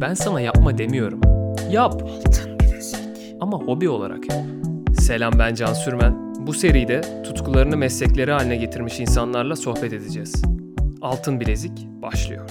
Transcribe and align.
Ben 0.00 0.14
sana 0.14 0.40
yapma 0.40 0.78
demiyorum. 0.78 1.20
Yap. 1.70 2.02
Ama 3.40 3.56
hobi 3.58 3.88
olarak 3.88 4.30
yap. 4.30 4.44
Selam 5.00 5.38
ben 5.38 5.54
Can 5.54 5.72
Sürmen. 5.72 6.34
Bu 6.46 6.52
seride 6.54 7.22
tutkularını 7.22 7.76
meslekleri 7.76 8.32
haline 8.32 8.56
getirmiş 8.56 9.00
insanlarla 9.00 9.56
sohbet 9.56 9.92
edeceğiz. 9.92 10.42
Altın 11.00 11.40
Bilezik 11.40 11.86
başlıyor. 12.02 12.50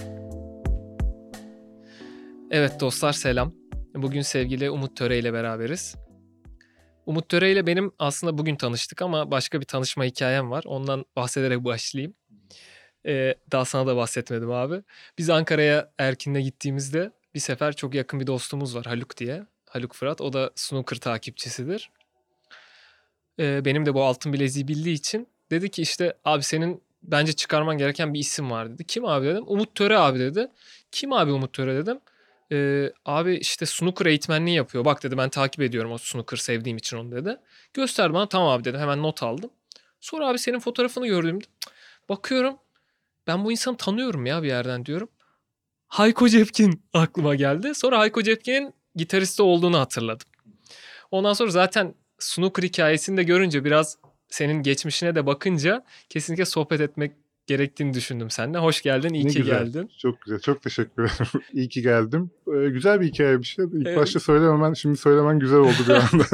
Evet 2.51 2.79
dostlar 2.79 3.13
selam. 3.13 3.53
Bugün 3.95 4.21
sevgili 4.21 4.69
Umut 4.69 4.95
Töre 4.95 5.19
ile 5.19 5.33
beraberiz. 5.33 5.95
Umut 7.05 7.29
Töre 7.29 7.51
ile 7.51 7.67
benim 7.67 7.91
aslında 7.99 8.37
bugün 8.37 8.55
tanıştık 8.55 9.01
ama 9.01 9.31
başka 9.31 9.61
bir 9.61 9.65
tanışma 9.65 10.03
hikayem 10.03 10.51
var. 10.51 10.63
Ondan 10.67 11.05
bahsederek 11.15 11.63
başlayayım. 11.63 12.13
Ee, 13.05 13.35
daha 13.51 13.65
sana 13.65 13.87
da 13.87 13.95
bahsetmedim 13.95 14.51
abi. 14.51 14.83
Biz 15.17 15.29
Ankara'ya 15.29 15.91
Erkin'le 15.99 16.39
gittiğimizde 16.39 17.11
bir 17.33 17.39
sefer 17.39 17.75
çok 17.75 17.93
yakın 17.93 18.19
bir 18.19 18.27
dostumuz 18.27 18.75
var 18.75 18.85
Haluk 18.85 19.17
diye. 19.17 19.43
Haluk 19.69 19.93
Fırat. 19.93 20.21
O 20.21 20.33
da 20.33 20.51
snooker 20.55 20.97
takipçisidir. 20.97 21.91
Ee, 23.39 23.65
benim 23.65 23.85
de 23.85 23.93
bu 23.93 24.03
altın 24.03 24.33
bileziği 24.33 24.67
bildiği 24.67 24.93
için 24.93 25.27
dedi 25.51 25.71
ki 25.71 25.81
işte 25.81 26.13
abi 26.25 26.43
senin 26.43 26.83
bence 27.03 27.33
çıkarman 27.33 27.77
gereken 27.77 28.13
bir 28.13 28.19
isim 28.19 28.51
var 28.51 28.73
dedi. 28.73 28.83
Kim 28.83 29.05
abi 29.05 29.25
dedim. 29.25 29.43
Umut 29.47 29.75
Töre 29.75 29.97
abi 29.97 30.19
dedi. 30.19 30.47
Kim 30.91 31.13
abi 31.13 31.31
Umut 31.31 31.53
Töre 31.53 31.75
dedim. 31.75 31.99
Ee, 32.51 32.93
abi 33.05 33.35
işte 33.35 33.65
snooker 33.65 34.05
eğitmenliği 34.05 34.55
yapıyor. 34.55 34.85
Bak 34.85 35.03
dedi 35.03 35.17
ben 35.17 35.29
takip 35.29 35.61
ediyorum 35.61 35.91
o 35.91 35.97
snooker 35.97 36.37
sevdiğim 36.37 36.77
için 36.77 36.97
onu 36.97 37.11
dedi. 37.11 37.37
Göster 37.73 38.13
bana 38.13 38.29
tamam 38.29 38.49
abi 38.49 38.63
dedim. 38.63 38.79
Hemen 38.79 39.03
not 39.03 39.23
aldım. 39.23 39.49
Sonra 40.01 40.27
abi 40.27 40.39
senin 40.39 40.59
fotoğrafını 40.59 41.07
gördüğümde 41.07 41.45
bakıyorum 42.09 42.57
ben 43.27 43.45
bu 43.45 43.51
insanı 43.51 43.77
tanıyorum 43.77 44.25
ya 44.25 44.43
bir 44.43 44.47
yerden 44.47 44.85
diyorum. 44.85 45.09
Hayko 45.89 46.29
Cepkin 46.29 46.81
aklıma 46.93 47.35
geldi. 47.35 47.75
Sonra 47.75 47.99
Hayko 47.99 48.21
Cepkin'in 48.23 48.73
gitaristi 48.95 49.41
olduğunu 49.41 49.79
hatırladım. 49.79 50.27
Ondan 51.11 51.33
sonra 51.33 51.51
zaten 51.51 51.93
snooker 52.19 52.63
hikayesini 52.63 53.17
de 53.17 53.23
görünce 53.23 53.65
biraz 53.65 53.97
senin 54.27 54.63
geçmişine 54.63 55.15
de 55.15 55.25
bakınca 55.25 55.83
kesinlikle 56.09 56.45
sohbet 56.45 56.81
etmek 56.81 57.11
gerektiğini 57.47 57.93
düşündüm 57.93 58.29
seninle. 58.29 58.57
Hoş 58.57 58.81
geldin, 58.81 59.13
iyi 59.13 59.25
Ne 59.25 59.29
ki 59.29 59.37
güzel, 59.37 59.65
geldin. 59.65 59.91
Çok 59.97 60.21
güzel. 60.21 60.39
Çok 60.39 60.61
teşekkür 60.61 61.03
ederim. 61.03 61.43
iyi 61.53 61.69
ki 61.69 61.81
geldim. 61.81 62.31
Ee, 62.47 62.69
güzel 62.69 63.01
bir 63.01 63.07
hikaye 63.07 63.39
bir 63.39 63.43
şey. 63.45 63.65
İlk 63.65 63.87
Evet. 63.87 63.97
başta 63.97 64.19
söylememen, 64.19 64.73
şimdi 64.73 64.97
söylemen 64.97 65.39
güzel 65.39 65.59
oldu 65.59 65.77
bir 65.87 65.93
anda. 65.93 66.25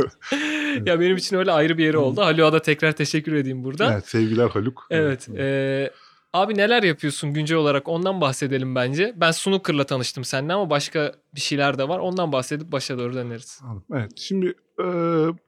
ya 0.92 1.00
benim 1.00 1.18
için 1.18 1.36
öyle 1.38 1.52
ayrı 1.52 1.78
bir 1.78 1.84
yeri 1.84 1.98
oldu. 1.98 2.22
Haluk'a 2.22 2.54
da 2.54 2.62
tekrar 2.62 2.92
teşekkür 2.92 3.34
edeyim 3.34 3.64
burada. 3.64 3.94
evet, 3.94 4.08
sevgiler 4.08 4.48
Haluk. 4.50 4.88
Evet. 4.90 5.30
e, 5.38 5.92
abi 6.36 6.58
neler 6.58 6.84
yapıyorsun 6.84 7.34
güncel 7.34 7.58
olarak 7.58 7.88
ondan 7.88 8.22
bahsedelim 8.22 8.76
bence. 8.76 9.14
Ben 9.18 9.32
snooker'la 9.32 9.86
tanıştım 9.86 10.24
seninle 10.24 10.54
ama 10.54 10.70
başka 10.70 11.16
bir 11.36 11.42
şeyler 11.42 11.78
de 11.78 11.88
var. 11.88 12.00
Ondan 12.00 12.32
bahsedip 12.32 12.72
başa 12.72 12.98
doğru 12.98 13.14
döneriz. 13.14 13.62
Evet, 13.94 14.12
şimdi 14.16 14.54
e, 14.80 14.86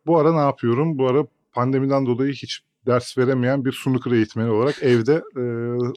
bu 0.06 0.18
ara 0.18 0.34
ne 0.34 0.40
yapıyorum? 0.40 0.98
Bu 0.98 1.08
ara 1.08 1.28
pandemiden 1.52 2.06
dolayı 2.06 2.34
hiç 2.34 2.60
ders 2.86 3.18
veremeyen 3.18 3.66
bir 3.66 3.72
snooker 3.72 4.12
eğitmeni 4.12 4.50
olarak 4.50 4.84
evde 4.84 5.24
e, 5.38 5.44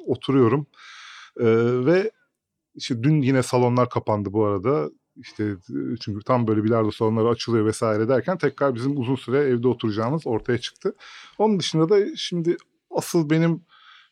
oturuyorum. 0.06 0.66
E, 1.40 1.46
ve 1.86 2.10
işte 2.74 3.02
dün 3.02 3.22
yine 3.22 3.42
salonlar 3.42 3.88
kapandı 3.88 4.32
bu 4.32 4.44
arada. 4.44 4.90
İşte 5.16 5.54
çünkü 6.00 6.24
tam 6.24 6.46
böyle 6.46 6.64
bilardo 6.64 6.90
salonları 6.90 7.28
açılıyor 7.28 7.66
vesaire 7.66 8.08
derken 8.08 8.38
tekrar 8.38 8.74
bizim 8.74 9.00
uzun 9.00 9.16
süre 9.16 9.38
evde 9.38 9.68
oturacağımız 9.68 10.26
ortaya 10.26 10.58
çıktı. 10.58 10.94
Onun 11.38 11.58
dışında 11.58 11.88
da 11.88 12.16
şimdi 12.16 12.56
asıl 12.90 13.30
benim 13.30 13.62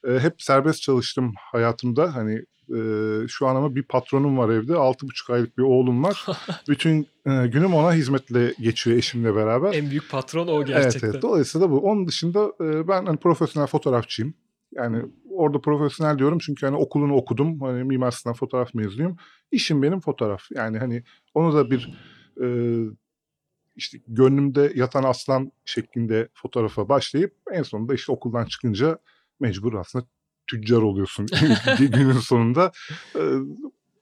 e, 0.08 0.18
hep 0.18 0.42
serbest 0.42 0.82
çalıştım 0.82 1.34
hayatımda. 1.52 2.14
Hani 2.14 2.44
e, 2.76 2.80
şu 3.28 3.46
an 3.46 3.56
ama 3.56 3.74
bir 3.74 3.82
patronum 3.82 4.38
var 4.38 4.48
evde. 4.48 4.74
Altı 4.74 5.06
buçuk 5.08 5.30
aylık 5.30 5.58
bir 5.58 5.62
oğlum 5.62 6.04
var. 6.04 6.26
Bütün 6.68 7.06
e, 7.26 7.46
günüm 7.46 7.74
ona 7.74 7.92
hizmetle 7.94 8.54
geçiyor 8.60 8.96
eşimle 8.96 9.34
beraber. 9.34 9.72
En 9.72 9.90
büyük 9.90 10.10
patron 10.10 10.48
o 10.48 10.56
Evet, 10.56 10.66
gerçekten. 10.68 11.10
evet. 11.10 11.22
Dolayısıyla 11.22 11.70
bu. 11.70 11.78
Onun 11.80 12.06
dışında 12.06 12.52
e, 12.60 12.88
ben 12.88 13.06
hani 13.06 13.16
profesyonel 13.16 13.66
fotoğrafçıyım. 13.66 14.34
Yani 14.72 15.02
orada 15.30 15.60
profesyonel 15.60 16.18
diyorum 16.18 16.38
çünkü 16.38 16.66
hani 16.66 16.76
okulunu 16.76 17.14
okudum. 17.14 17.60
Hani 17.60 17.84
Mimar 17.84 18.10
Sinan 18.10 18.34
fotoğraf 18.34 18.74
mezunuyum. 18.74 19.16
İşim 19.52 19.82
benim 19.82 20.00
fotoğraf. 20.00 20.42
Yani 20.50 20.78
hani 20.78 21.02
onu 21.34 21.54
da 21.54 21.70
bir 21.70 21.94
e, 22.42 22.46
işte 23.76 23.98
gönlümde 24.08 24.72
yatan 24.74 25.04
aslan 25.04 25.52
şeklinde 25.64 26.28
fotoğrafa 26.34 26.88
başlayıp 26.88 27.34
en 27.52 27.62
sonunda 27.62 27.94
işte 27.94 28.12
okuldan 28.12 28.44
çıkınca 28.44 28.98
mecbur 29.40 29.74
aslında 29.74 30.06
tüccar 30.46 30.82
oluyorsun 30.82 31.26
günün 31.78 32.12
sonunda. 32.12 32.72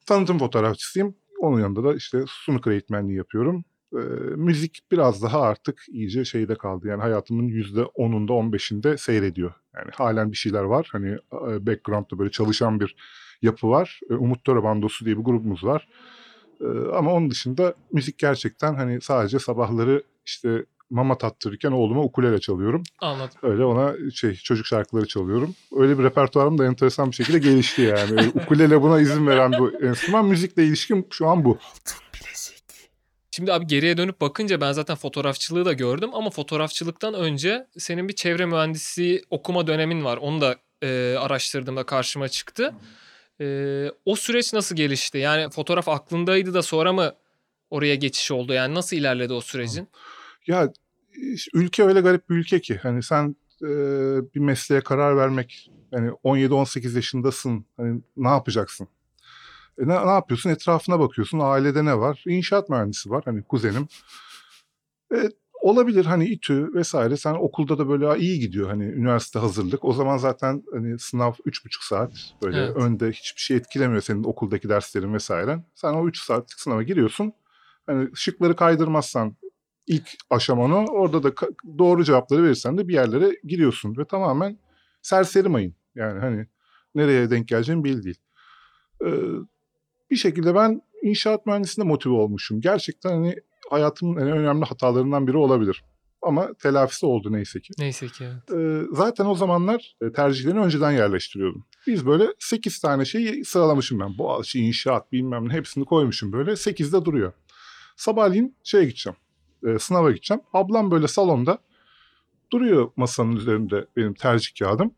Tanıtım 0.07 0.39
fotoğrafçısıyım. 0.39 1.15
Onun 1.41 1.61
yanında 1.61 1.85
da 1.85 1.95
işte 1.95 2.25
snooker 2.45 2.73
eğitmenliği 2.73 3.19
yapıyorum. 3.19 3.65
E, 3.93 3.99
müzik 4.37 4.81
biraz 4.93 5.23
daha 5.23 5.41
artık 5.41 5.85
iyice 5.89 6.25
şeyde 6.25 6.55
kaldı. 6.55 6.89
Yani 6.89 7.03
hayatımın 7.03 7.49
yüzde 7.49 7.85
onunda 7.85 8.33
on 8.33 8.53
beşinde 8.53 8.97
seyrediyor. 8.99 9.53
Yani 9.77 9.91
halen 9.95 10.33
bir 10.33 10.37
şeyler 10.37 10.63
var. 10.63 10.89
Hani 10.93 11.09
e, 11.33 11.67
background'da 11.67 12.19
böyle 12.19 12.31
çalışan 12.31 12.81
bir 12.81 12.97
yapı 13.43 13.69
var. 13.69 14.01
E, 14.11 14.15
Umut 14.15 14.45
Töre 14.45 14.63
Bandosu 14.63 15.05
diye 15.05 15.19
bir 15.19 15.23
grubumuz 15.23 15.65
var. 15.65 15.89
E, 16.61 16.67
ama 16.95 17.13
onun 17.13 17.31
dışında 17.31 17.75
müzik 17.93 18.19
gerçekten 18.19 18.75
hani 18.75 19.01
sadece 19.01 19.39
sabahları 19.39 20.03
işte 20.27 20.65
mama 20.91 21.19
tattırırken 21.19 21.73
oğluma 21.73 22.03
ukulele 22.03 22.41
çalıyorum. 22.41 22.83
Anladım. 22.99 23.39
Öyle 23.43 23.65
ona 23.65 24.11
şey 24.11 24.35
çocuk 24.35 24.67
şarkıları 24.67 25.07
çalıyorum. 25.07 25.55
Öyle 25.77 25.99
bir 25.99 26.05
repertuarım 26.05 26.59
da 26.59 26.67
enteresan 26.67 27.11
bir 27.11 27.17
şekilde 27.17 27.39
gelişti 27.39 27.83
yani. 27.83 28.11
Öyle 28.13 28.29
ukulele 28.29 28.83
buna 28.83 29.01
izin 29.01 29.27
veren 29.27 29.53
bu 29.59 29.73
enstrüman. 29.83 30.27
Müzikle 30.27 30.65
ilişkim 30.65 31.07
şu 31.11 31.29
an 31.29 31.45
bu. 31.45 31.59
Şimdi 33.31 33.53
abi 33.53 33.67
geriye 33.67 33.97
dönüp 33.97 34.21
bakınca 34.21 34.61
ben 34.61 34.73
zaten 34.73 34.97
fotoğrafçılığı 34.97 35.65
da 35.65 35.73
gördüm 35.73 36.11
ama 36.13 36.31
fotoğrafçılıktan 36.31 37.15
önce 37.15 37.67
senin 37.79 38.09
bir 38.09 38.15
çevre 38.15 38.47
mühendisliği 38.47 39.23
okuma 39.31 39.67
dönemin 39.67 40.05
var. 40.05 40.17
Onu 40.17 40.41
da 40.41 40.57
e, 40.83 41.17
araştırdığımda 41.19 41.87
karşıma 41.87 42.29
çıktı. 42.29 42.75
E, 43.41 43.47
o 44.05 44.17
süreç 44.17 44.53
nasıl 44.53 44.77
gelişti? 44.77 45.19
Yani 45.19 45.51
fotoğraf 45.51 45.89
aklındaydı 45.89 46.55
da 46.55 46.63
sonra 46.63 46.93
mı 46.93 47.15
oraya 47.71 47.95
geçiş 47.95 48.31
oldu? 48.31 48.53
Yani 48.53 48.75
nasıl 48.75 48.97
ilerledi 48.97 49.33
o 49.33 49.41
sürecin? 49.41 49.89
Ya 50.47 50.73
ülke 51.55 51.85
öyle 51.85 52.01
garip 52.01 52.31
bir 52.31 52.35
ülke 52.37 52.61
ki. 52.61 52.77
Hani 52.83 53.03
sen 53.03 53.37
e, 53.63 53.67
bir 54.35 54.41
mesleğe 54.41 54.81
karar 54.81 55.17
vermek 55.17 55.71
hani 55.95 56.11
17-18 56.25 56.97
yaşındasın. 56.97 57.67
Hani 57.77 58.01
ne 58.17 58.29
yapacaksın? 58.29 58.89
E, 59.79 59.89
ne, 59.89 60.07
ne 60.07 60.11
yapıyorsun? 60.11 60.51
Etrafına 60.51 61.01
bakıyorsun. 61.01 61.39
Ailede 61.39 61.85
ne 61.85 61.99
var? 61.99 62.25
İnşaat 62.27 62.69
mühendisi 62.69 63.11
var. 63.11 63.23
Hani 63.25 63.43
kuzenim. 63.43 63.89
E, 65.15 65.31
olabilir 65.63 66.05
hani 66.05 66.25
İTÜ 66.27 66.75
vesaire. 66.75 67.17
Sen 67.17 67.35
okulda 67.35 67.79
da 67.79 67.89
böyle 67.89 68.07
"Aa, 68.07 68.17
iyi 68.17 68.41
gidiyor. 68.41 68.69
Hani 68.69 68.85
üniversite 68.85 69.39
hazırlık. 69.39 69.85
O 69.85 69.93
zaman 69.93 70.17
zaten 70.17 70.63
hani 70.73 70.99
sınav 70.99 71.33
3,5 71.47 71.85
saat. 71.85 72.13
Böyle 72.43 72.59
Evet. 72.61 72.77
önde 72.77 73.09
hiçbir 73.13 73.41
şey 73.41 73.57
etkilemiyor 73.57 74.03
senin 74.03 74.25
okuldaki 74.25 74.69
derslerin 74.69 75.15
vesaire. 75.15 75.59
Sen 75.75 75.95
o 75.95 76.09
3 76.09 76.19
saatlik 76.21 76.61
sınava 76.61 76.83
giriyorsun. 76.83 77.33
Hani 77.87 78.09
şıkları 78.15 78.57
kaydırmazsan 78.57 79.37
ilk 79.87 80.09
aşaman 80.31 80.73
o. 80.73 80.87
Orada 80.87 81.23
da 81.23 81.33
doğru 81.79 82.05
cevapları 82.05 82.43
verirsen 82.43 82.79
de 82.79 82.89
bir 82.89 82.95
yerlere 82.95 83.37
giriyorsun 83.45 83.97
ve 83.97 84.05
tamamen 84.05 84.59
serseri 85.03 85.49
mayın. 85.49 85.75
Yani 85.95 86.21
hani 86.21 86.47
nereye 86.95 87.31
denk 87.31 87.49
geleceğin 87.49 87.85
belli 87.85 88.03
değil. 88.05 88.21
Ee, 89.05 89.11
bir 90.11 90.17
şekilde 90.17 90.55
ben 90.55 90.83
inşaat 91.03 91.47
mühendisliğine 91.47 91.89
motive 91.89 92.15
olmuşum. 92.15 92.61
Gerçekten 92.61 93.11
hani 93.11 93.37
hayatımın 93.71 94.21
en 94.21 94.29
önemli 94.29 94.65
hatalarından 94.65 95.27
biri 95.27 95.37
olabilir. 95.37 95.85
Ama 96.23 96.55
telafisi 96.55 97.07
oldu 97.07 97.33
neyse 97.33 97.61
ki. 97.61 97.73
Neyse 97.79 98.09
ki. 98.09 98.25
evet. 98.25 98.61
Ee, 98.61 98.87
zaten 98.93 99.27
o 99.27 99.35
zamanlar 99.35 99.97
tercihlerini 100.17 100.61
önceden 100.61 100.93
yerleştiriyordum. 100.93 101.65
Biz 101.87 102.07
böyle 102.07 102.27
8 102.39 102.79
tane 102.79 103.05
şeyi 103.05 103.45
sıralamışım 103.45 104.01
ben. 104.01 104.19
Boğaziçi, 104.19 104.61
inşaat 104.61 105.13
bilmem 105.13 105.49
ne 105.49 105.53
hepsini 105.53 105.85
koymuşum 105.85 106.33
böyle. 106.33 106.51
8'de 106.51 107.05
duruyor. 107.05 107.33
Sabahleyin 107.97 108.57
şeye 108.65 108.85
gideceğim. 108.85 109.17
E, 109.67 109.79
sınava 109.79 110.11
gideceğim. 110.11 110.41
Ablam 110.53 110.91
böyle 110.91 111.09
salonda 111.09 111.59
duruyor 112.53 112.91
masanın 112.97 113.37
üzerinde 113.37 113.87
benim 113.97 114.15
tercih 114.15 114.59
kağıdım. 114.59 114.95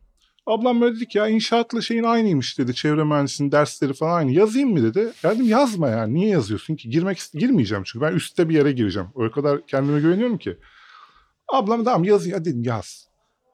Ablam 0.46 0.80
böyle 0.80 0.96
dedi 0.96 1.08
ki 1.08 1.18
ya 1.18 1.28
inşaatla 1.28 1.80
şeyin 1.80 2.02
aynıymış 2.02 2.58
dedi. 2.58 2.74
Çevre 2.74 3.04
mühendisinin 3.04 3.52
dersleri 3.52 3.92
falan 3.92 4.16
aynı. 4.16 4.32
Yazayım 4.32 4.70
mı 4.70 4.82
dedi. 4.82 5.12
Ya 5.22 5.34
dedim 5.34 5.48
yazma 5.48 5.88
ya. 5.88 6.06
Niye 6.06 6.28
yazıyorsun 6.28 6.76
ki? 6.76 6.90
Girmek 6.90 7.20
girmeyeceğim 7.34 7.84
çünkü 7.86 8.06
ben 8.06 8.12
üstte 8.12 8.48
bir 8.48 8.54
yere 8.54 8.72
gireceğim. 8.72 9.08
O 9.14 9.30
kadar 9.30 9.66
kendime 9.66 10.00
güveniyorum 10.00 10.38
ki. 10.38 10.58
Ablam 11.48 11.84
tamam 11.84 12.04
yazayım. 12.04 12.38
Ya 12.38 12.44
dedim 12.44 12.62
yaz. 12.62 13.08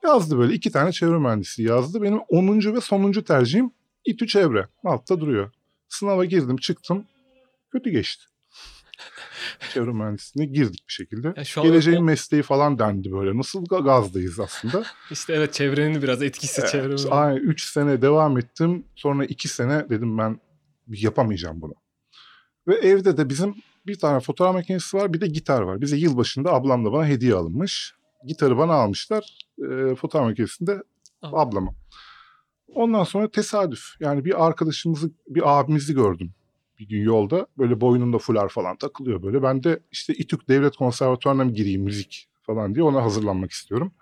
Yazdı 0.05 0.39
böyle 0.39 0.55
iki 0.55 0.71
tane 0.73 0.93
çevre 0.93 1.19
mühendisliği 1.19 1.69
yazdı. 1.69 2.03
Benim 2.03 2.19
10. 2.29 2.75
ve 2.75 2.81
sonuncu 2.81 3.25
tercihim 3.25 3.71
İTÜ 4.05 4.27
çevre. 4.27 4.69
Altta 4.85 5.21
duruyor. 5.21 5.51
Sınava 5.89 6.25
girdim 6.25 6.57
çıktım. 6.57 7.07
Kötü 7.73 7.91
geçti. 7.91 8.25
çevre 9.75 9.93
mühendisliğine 9.93 10.53
girdik 10.53 10.85
bir 10.89 10.93
şekilde. 10.93 11.33
Ya 11.37 11.45
şu 11.45 11.63
Geleceğin 11.63 11.99
o- 11.99 12.03
mesleği 12.03 12.43
falan 12.43 12.79
dendi 12.79 13.13
böyle. 13.13 13.39
Nasıl 13.39 13.65
ga- 13.65 13.85
gazdayız 13.85 14.41
aslında. 14.41 14.85
İşte 15.11 15.33
evet 15.33 15.53
çevrenin 15.53 16.03
biraz 16.03 16.23
etkisi 16.23 16.63
çevre. 16.73 17.11
Aynen 17.11 17.37
3 17.41 17.65
sene 17.65 18.03
devam 18.03 18.39
ettim. 18.39 18.85
Sonra 18.97 19.25
2 19.25 19.49
sene 19.49 19.89
dedim 19.91 20.19
ben 20.19 20.41
yapamayacağım 20.89 21.61
bunu. 21.61 21.75
Ve 22.69 22.75
evde 22.75 23.17
de 23.17 23.29
bizim 23.29 23.55
bir 23.87 23.99
tane 23.99 24.21
fotoğraf 24.21 24.55
makinesi 24.55 24.97
var 24.97 25.13
bir 25.13 25.21
de 25.21 25.27
gitar 25.27 25.63
var. 25.63 25.81
Bize 25.81 25.97
yılbaşında 25.97 26.53
ablamla 26.53 26.93
bana 26.93 27.07
hediye 27.07 27.35
alınmış. 27.35 27.95
Gitarı 28.27 28.59
bana 28.59 28.73
almışlar. 28.73 29.39
E, 29.59 29.95
fotoğraf 29.95 30.27
makinesini 30.27 30.67
de 30.67 30.83
Aa. 31.23 31.41
ablama. 31.43 31.75
Ondan 32.75 33.05
sonra 33.05 33.31
tesadüf. 33.31 33.85
Yani 34.01 34.25
bir 34.25 34.47
arkadaşımızı, 34.47 35.11
bir 35.29 35.59
abimizi 35.59 35.95
gördüm 35.95 36.35
bir 36.79 36.89
gün 36.89 37.03
yolda. 37.05 37.47
Böyle 37.59 37.81
boynunda 37.81 38.19
fular 38.19 38.49
falan 38.49 38.77
takılıyor 38.77 39.23
böyle. 39.23 39.43
Ben 39.43 39.65
de 39.65 39.81
işte 39.93 40.15
İTÜK 40.15 40.49
Devlet 40.49 40.77
Konservatuvarı'na 40.77 41.45
mı 41.45 41.53
gireyim 41.53 41.83
müzik 41.83 42.29
falan 42.43 42.75
diye 42.75 42.85
ona 42.85 43.03
hazırlanmak 43.03 43.51
istiyorum. 43.51 43.93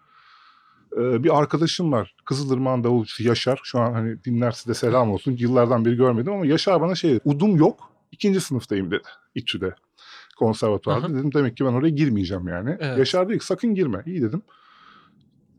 Ee, 0.97 1.25
bir 1.25 1.39
arkadaşım 1.39 1.93
var. 1.93 2.15
Kızılırmak'ın 2.25 2.85
davulcusu 2.85 3.23
Yaşar. 3.23 3.61
Şu 3.63 3.79
an 3.81 3.93
hani 3.93 4.25
dinlerse 4.25 4.71
de 4.71 4.75
selam 4.75 5.11
olsun. 5.11 5.37
Yıllardan 5.39 5.85
beri 5.85 5.97
görmedim 5.97 6.33
ama 6.33 6.47
Yaşar 6.47 6.81
bana 6.81 6.95
şey 6.95 7.11
dedi. 7.11 7.21
Udum 7.25 7.57
yok. 7.57 7.93
ikinci 8.13 8.41
sınıftayım 8.41 8.91
dedi. 8.91 9.03
İTÜ'de. 9.35 9.75
Konservatuvarda. 10.39 11.07
Aha. 11.07 11.15
Dedim 11.15 11.35
demek 11.35 11.57
ki 11.57 11.65
ben 11.65 11.73
oraya 11.73 11.91
girmeyeceğim 11.91 12.49
yani. 12.49 12.77
Evet. 12.81 12.99
Yaşar 12.99 13.29
dedi 13.29 13.39
ki 13.39 13.47
sakın 13.47 13.75
girme. 13.75 14.03
İyi 14.07 14.23
dedim. 14.23 14.43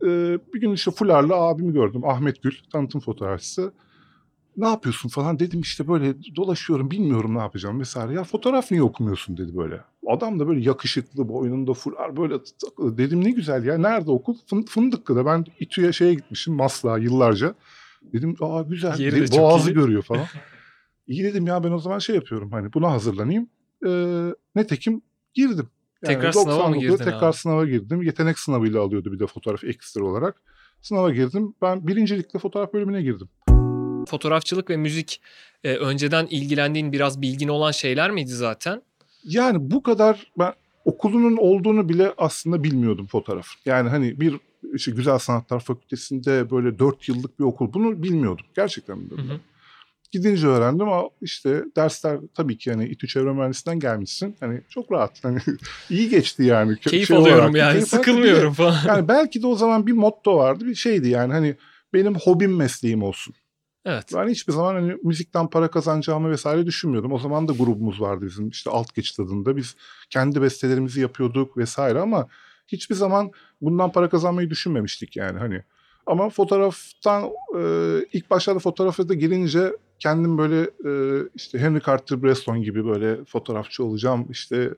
Ee, 0.06 0.38
bir 0.54 0.62
gün 0.62 0.72
işte 0.72 0.92
fularla 0.92 1.36
abimi 1.36 1.74
gördüm. 1.74 2.06
Ahmet 2.06 2.44
Gül. 2.44 2.54
Tanıtım 2.72 3.02
fotoğrafçısı. 3.02 3.74
Ne 4.58 4.68
yapıyorsun 4.68 5.10
falan 5.10 5.40
dedim 5.40 5.62
işte 5.62 5.88
böyle 5.88 6.14
dolaşıyorum 6.36 6.92
bilmiyorum 6.92 7.36
ne 7.36 7.40
yapacağım 7.40 7.80
vesaire. 7.80 8.14
Ya 8.14 8.24
fotoğraf 8.24 8.72
niye 8.72 8.84
okumuyorsun 8.84 9.38
dedi 9.38 9.58
böyle. 9.58 9.82
Adam 10.08 10.40
da 10.40 10.48
böyle 10.48 10.62
yakışıklı 10.62 11.30
boynunda 11.30 11.74
fular 11.74 12.18
böyle 12.18 12.36
takılı. 12.62 12.98
Dedim 12.98 13.24
ne 13.24 13.32
güzel 13.32 13.66
ya 13.66 13.78
nerede 13.78 14.12
okul? 14.12 14.36
Fın, 14.50 14.62
Fındıklı'da 14.64 15.26
ben 15.26 15.46
İTÜ'ye 15.60 15.94
şeye 15.94 16.14
gitmişim 16.14 16.54
Maslak'a 16.54 16.98
yıllarca. 16.98 17.56
Dedim 18.14 18.36
aa 18.42 18.62
güzel 18.62 19.00
Yeri 19.00 19.16
de 19.16 19.22
Dedi, 19.22 19.38
boğazı 19.38 19.72
iyi. 19.72 19.74
görüyor 19.74 20.04
falan. 20.04 20.26
İyi 21.08 21.24
dedim 21.24 21.48
ya 21.48 21.64
ben 21.64 21.72
o 21.72 21.80
zaman 21.80 22.00
şey 22.00 22.16
yapıyorum 22.16 22.52
hani 22.52 22.74
buna 22.74 22.92
hazırlanayım. 22.92 23.48
Ee, 23.88 24.30
netekim 24.56 25.02
girdim. 25.34 25.68
Tekrar 26.06 26.32
sınava 26.32 26.70
mı 26.70 26.76
99'da 26.76 26.80
girdin 26.80 26.98
Tekrar 26.98 27.28
abi? 27.28 27.36
sınava 27.36 27.66
girdim. 27.66 28.02
Yetenek 28.02 28.40
sınavıyla 28.40 28.82
alıyordu 28.82 29.12
bir 29.12 29.20
de 29.20 29.28
fotoğraf 29.28 29.64
ekstra 29.64 30.04
olarak. 30.04 30.42
Sınava 30.82 31.12
girdim. 31.12 31.54
Ben 31.62 31.88
birincilikle 31.88 32.40
fotoğraf 32.40 32.74
bölümüne 32.74 33.02
girdim. 33.02 33.30
Fotoğrafçılık 34.06 34.70
ve 34.70 34.78
müzik 34.78 35.22
e, 35.64 35.76
önceden 35.76 36.28
ilgilendiğin 36.30 36.92
biraz 36.92 37.22
bilgin 37.22 37.48
olan 37.48 37.72
şeyler 37.72 38.12
miydi 38.12 38.32
zaten? 38.32 38.82
Yani 39.24 39.72
bu 39.72 39.84
kadar 39.84 40.32
ben 40.40 40.54
okulunun 40.86 41.38
olduğunu 41.38 41.90
bile 41.90 42.14
aslında 42.18 42.64
bilmiyordum 42.64 43.08
fotoğraf. 43.08 43.48
Yani 43.66 43.90
hani 43.90 44.20
bir 44.20 44.36
işte 44.74 44.92
Güzel 44.92 45.18
Sanatlar 45.18 45.60
Fakültesinde 45.60 46.52
böyle 46.52 46.80
dört 46.80 47.10
yıllık 47.10 47.40
bir 47.40 47.44
okul 47.44 47.74
bunu 47.74 48.04
bilmiyordum. 48.04 48.46
Gerçekten 48.56 49.00
bilmiyordum. 49.00 49.30
Hı 49.30 49.34
hı. 49.34 49.40
Gidince 50.12 50.48
öğrendim 50.48 50.90
ama 50.90 51.10
işte 51.22 51.64
dersler 51.76 52.20
tabii 52.36 52.58
ki 52.58 52.72
hani 52.72 52.86
İTÜ 52.86 53.08
Çevre 53.08 53.34
Mühendisliğinden 53.34 53.80
gelmişsin. 53.80 54.36
Hani 54.40 54.62
çok 54.70 54.92
rahat. 54.92 55.24
Hani 55.24 55.40
iyi 55.90 56.10
geçti 56.10 56.44
yani. 56.44 56.80
Keyif 56.80 57.08
şey 57.08 57.18
alıyorum 57.18 57.44
olarak. 57.44 57.56
yani 57.56 57.74
Keyif 57.74 57.88
sıkılmıyorum 57.88 58.54
falan. 58.54 58.78
Yani 58.88 59.08
belki 59.08 59.42
de 59.42 59.48
o 59.48 59.56
zaman 59.56 59.88
bir 59.88 59.92
motto 59.92 60.38
vardı. 60.38 60.66
Bir 60.66 60.76
şeydi 60.76 61.10
yani 61.10 61.34
hani 61.34 61.56
benim 61.94 62.16
hobim 62.16 62.56
mesleğim 62.56 63.04
olsun. 63.04 63.36
Evet. 63.86 64.06
Ben 64.16 64.28
hiçbir 64.28 64.54
zaman 64.54 64.74
hani 64.74 64.98
müzikten 65.04 65.48
para 65.48 65.72
kazanacağımı 65.72 66.30
vesaire 66.30 66.66
düşünmüyordum. 66.66 67.12
O 67.12 67.20
zaman 67.20 67.48
da 67.48 67.54
grubumuz 67.54 68.02
vardı 68.02 68.26
bizim 68.26 68.50
işte 68.50 68.70
alt 68.70 68.94
geçit 68.96 69.20
adında. 69.20 69.58
Biz 69.58 69.76
kendi 70.10 70.42
bestelerimizi 70.42 71.02
yapıyorduk 71.02 71.58
vesaire 71.58 72.00
ama 72.00 72.28
hiçbir 72.68 72.96
zaman 72.96 73.32
bundan 73.62 73.92
para 73.92 74.10
kazanmayı 74.10 74.50
düşünmemiştik 74.50 75.16
yani 75.16 75.40
hani. 75.40 75.64
Ama 76.06 76.30
fotoğraftan 76.30 77.24
e, 77.58 77.62
ilk 78.14 78.30
başlarda 78.30 78.60
fotoğrafa 78.60 79.10
da 79.10 79.14
girince 79.14 79.74
kendim 80.00 80.38
böyle 80.38 80.62
e, 80.62 81.24
işte 81.36 81.60
Henry 81.60 81.82
Carter 81.86 82.24
Bresson 82.24 82.62
gibi 82.62 82.86
böyle 82.86 83.26
fotoğrafçı 83.26 83.84
olacağım 83.84 84.28
işte 84.30 84.74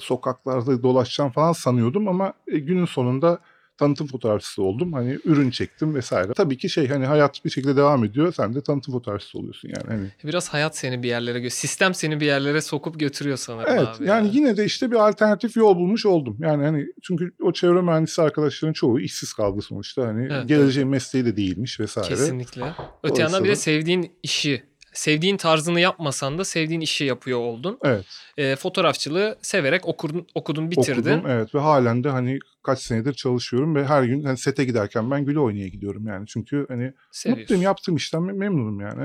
sokaklarda 0.00 0.82
dolaşacağım 0.82 1.30
falan 1.30 1.52
sanıyordum 1.52 2.08
ama 2.08 2.32
e, 2.46 2.58
günün 2.58 2.84
sonunda 2.84 3.38
tanıtım 3.78 4.06
fotoğrafçısı 4.06 4.62
oldum. 4.62 4.92
Hani 4.92 5.18
ürün 5.24 5.50
çektim 5.50 5.94
vesaire. 5.94 6.32
Tabii 6.34 6.56
ki 6.56 6.68
şey 6.68 6.88
hani 6.88 7.06
hayat 7.06 7.44
bir 7.44 7.50
şekilde 7.50 7.76
devam 7.76 8.04
ediyor. 8.04 8.32
Sen 8.34 8.54
de 8.54 8.60
tanıtım 8.60 8.94
fotoğrafçısı 8.94 9.38
oluyorsun 9.38 9.68
yani. 9.68 9.86
Hani. 9.88 10.08
Biraz 10.24 10.48
hayat 10.48 10.76
seni 10.76 11.02
bir 11.02 11.08
yerlere 11.08 11.38
gö- 11.38 11.50
sistem 11.50 11.94
seni 11.94 12.20
bir 12.20 12.26
yerlere 12.26 12.60
sokup 12.60 13.00
götürüyor 13.00 13.36
sanırım 13.36 13.72
Evet 13.72 13.88
abi. 13.98 14.06
yani 14.06 14.26
ya. 14.26 14.32
yine 14.34 14.56
de 14.56 14.64
işte 14.64 14.90
bir 14.90 14.96
alternatif 15.08 15.56
yol 15.56 15.76
bulmuş 15.76 16.06
oldum. 16.06 16.36
Yani 16.40 16.64
hani 16.64 16.86
çünkü 17.02 17.32
o 17.42 17.52
çevre 17.52 17.82
mühendisi 17.82 18.22
arkadaşların 18.22 18.72
çoğu 18.72 19.00
işsiz 19.00 19.32
kaldı 19.32 19.62
sonuçta. 19.62 20.06
Hani 20.06 20.28
Evet, 20.30 20.48
geleceğin 20.48 20.88
mesleği 20.88 21.24
de 21.24 21.36
değilmiş 21.36 21.80
vesaire. 21.80 22.08
Kesinlikle. 22.08 22.72
Öte 23.02 23.22
yandan 23.22 23.44
bir 23.44 23.48
de 23.48 23.56
sevdiğin 23.56 24.12
işi, 24.22 24.62
sevdiğin 24.98 25.36
tarzını 25.36 25.80
yapmasan 25.80 26.38
da 26.38 26.44
sevdiğin 26.44 26.80
işi 26.80 27.04
yapıyor 27.04 27.38
oldun. 27.38 27.78
Evet 27.84 28.06
E, 28.36 28.56
fotoğrafçılığı 28.56 29.38
severek 29.42 29.86
okudun, 29.88 30.26
okudun 30.34 30.70
bitirdin. 30.70 31.00
okudum 31.18 31.30
evet 31.30 31.54
ve 31.54 31.58
halen 31.58 32.04
de 32.04 32.08
hani 32.08 32.38
kaç 32.62 32.78
senedir 32.78 33.12
çalışıyorum 33.12 33.74
ve 33.74 33.84
her 33.84 34.02
gün 34.02 34.22
hani 34.24 34.36
sete 34.38 34.64
giderken 34.64 35.10
ben 35.10 35.24
güle 35.24 35.38
oynaya 35.40 35.68
gidiyorum 35.68 36.06
yani. 36.06 36.26
Çünkü 36.26 36.66
hani 36.68 36.92
Seviyorsun. 37.12 37.40
mutluyum 37.42 37.62
yaptığım 37.62 37.96
işten 37.96 38.20
mem- 38.22 38.36
memnunum 38.36 38.80
yani. 38.80 39.02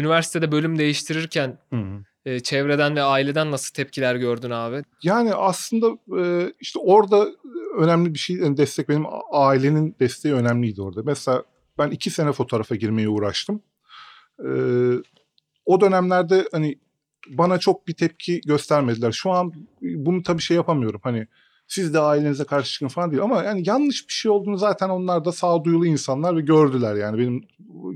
Üniversitede 0.00 0.52
bölüm 0.52 0.78
değiştirirken 0.78 1.58
Hı 1.70 1.76
hı. 1.76 2.04
e, 2.26 2.40
çevreden 2.40 2.96
ve 2.96 3.02
aileden 3.02 3.50
nasıl 3.50 3.74
tepkiler 3.74 4.16
gördün 4.16 4.50
abi? 4.50 4.82
Yani 5.02 5.34
aslında 5.34 5.98
e, 6.22 6.52
işte 6.60 6.78
orada 6.78 7.26
önemli 7.78 8.14
bir 8.14 8.18
şey 8.18 8.36
yani 8.36 8.56
destek 8.56 8.88
benim 8.88 9.04
ailenin 9.32 9.96
desteği 10.00 10.34
önemliydi 10.34 10.82
orada. 10.82 11.02
Mesela 11.04 11.42
ben 11.78 11.90
iki 11.90 12.10
sene 12.10 12.32
fotoğrafa 12.32 12.74
girmeye 12.74 13.08
uğraştım. 13.08 13.62
E, 14.38 14.48
o 15.66 15.80
dönemlerde 15.80 16.48
hani 16.52 16.78
bana 17.28 17.58
çok 17.58 17.88
bir 17.88 17.94
tepki 17.94 18.40
göstermediler. 18.40 19.12
Şu 19.12 19.30
an 19.30 19.52
bunu 19.82 20.22
tabii 20.22 20.42
şey 20.42 20.56
yapamıyorum 20.56 21.00
hani 21.04 21.26
siz 21.68 21.94
de 21.94 22.00
ailenize 22.00 22.44
karşı 22.44 22.72
çıkın 22.72 22.88
falan 22.88 23.10
değil 23.10 23.22
ama 23.22 23.42
yani 23.42 23.62
yanlış 23.66 24.08
bir 24.08 24.12
şey 24.12 24.30
olduğunu 24.30 24.56
zaten 24.56 24.88
onlar 24.88 25.24
da 25.24 25.32
sağduyulu 25.32 25.86
insanlar 25.86 26.36
ve 26.36 26.40
gördüler 26.40 26.94
yani 26.94 27.18
benim 27.18 27.44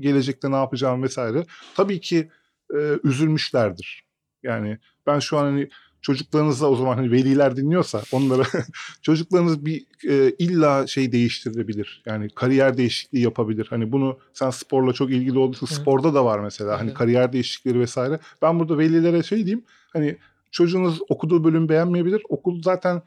gelecekte 0.01 0.51
ne 0.51 0.55
yapacağım 0.55 1.03
vesaire. 1.03 1.45
Tabii 1.75 2.01
ki 2.01 2.29
e, 2.73 2.77
üzülmüşlerdir. 3.03 4.05
Yani 4.43 4.77
ben 5.07 5.19
şu 5.19 5.37
an 5.37 5.43
hani 5.43 5.69
çocuklarınızla 6.01 6.67
o 6.67 6.75
zaman 6.75 6.95
hani 6.95 7.11
veliler 7.11 7.55
dinliyorsa 7.55 8.01
onlara 8.11 8.43
çocuklarınız 9.01 9.65
bir 9.65 9.85
e, 10.09 10.35
illa 10.39 10.87
şey 10.87 11.11
değiştirebilir. 11.11 12.03
Yani 12.05 12.29
kariyer 12.29 12.77
değişikliği 12.77 13.21
yapabilir. 13.21 13.67
Hani 13.69 13.91
bunu 13.91 14.19
sen 14.33 14.49
sporla 14.49 14.93
çok 14.93 15.11
ilgili 15.11 15.39
olduğun 15.39 15.65
sporda 15.65 16.13
da 16.13 16.25
var 16.25 16.39
mesela. 16.39 16.79
Hani 16.79 16.93
kariyer 16.93 17.33
değişiklikleri 17.33 17.79
vesaire. 17.79 18.19
Ben 18.41 18.59
burada 18.59 18.77
velilere 18.77 19.23
şey 19.23 19.37
diyeyim. 19.37 19.65
Hani 19.93 20.17
çocuğunuz 20.51 20.99
okuduğu 21.09 21.43
bölüm 21.43 21.69
beğenmeyebilir. 21.69 22.21
Okul 22.29 22.61
zaten 22.61 23.01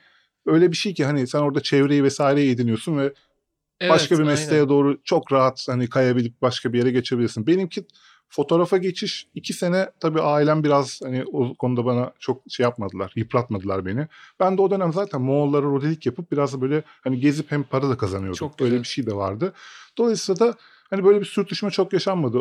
öyle 0.47 0.73
bir 0.73 0.77
şey 0.77 0.95
ki 0.95 1.05
hani 1.05 1.27
sen 1.27 1.39
orada 1.39 1.61
çevreyi 1.61 2.05
vesaireyi 2.05 2.51
ediniyorsun 2.51 2.99
ve 2.99 3.13
Evet, 3.81 3.91
başka 3.93 4.15
bir 4.15 4.21
aynen. 4.21 4.33
mesleğe 4.33 4.69
doğru 4.69 5.01
çok 5.05 5.33
rahat 5.33 5.67
hani 5.69 5.89
kayabilip 5.89 6.43
başka 6.43 6.73
bir 6.73 6.79
yere 6.79 6.91
geçebilirsin. 6.91 7.47
Benimki 7.47 7.87
fotoğrafa 8.35 8.77
geçiş 8.77 9.27
iki 9.35 9.53
sene 9.53 9.91
tabii 10.01 10.21
ailem 10.21 10.65
biraz 10.65 11.01
hani 11.05 11.25
o 11.33 11.55
konuda 11.55 11.85
bana 11.85 12.13
çok 12.19 12.43
şey 12.49 12.65
yapmadılar, 12.65 13.13
yıpratmadılar 13.17 13.87
beni. 13.87 14.07
Ben 14.41 14.59
de 14.59 14.63
o 14.63 14.71
dönem 14.71 14.93
zaten 14.93 15.21
Moğollara 15.21 15.63
rodelik 15.63 16.07
yapıp 16.07 16.33
biraz 16.33 16.55
da 16.55 16.61
böyle 16.61 16.83
hani 17.05 17.21
gezip 17.21 17.51
hem 17.53 17.63
para 17.63 17.91
da 17.91 17.97
kazanıyordum. 17.97 18.39
Çok 18.39 18.61
Öyle 18.61 18.79
bir 18.79 18.85
şey 18.85 19.07
de 19.07 19.17
vardı. 19.17 19.53
Dolayısıyla 19.99 20.47
da 20.47 20.55
hani 20.91 21.05
böyle 21.05 21.21
bir 21.21 21.27
sürtüşme 21.27 21.71
çok 21.71 21.93
yaşanmadı. 21.93 22.41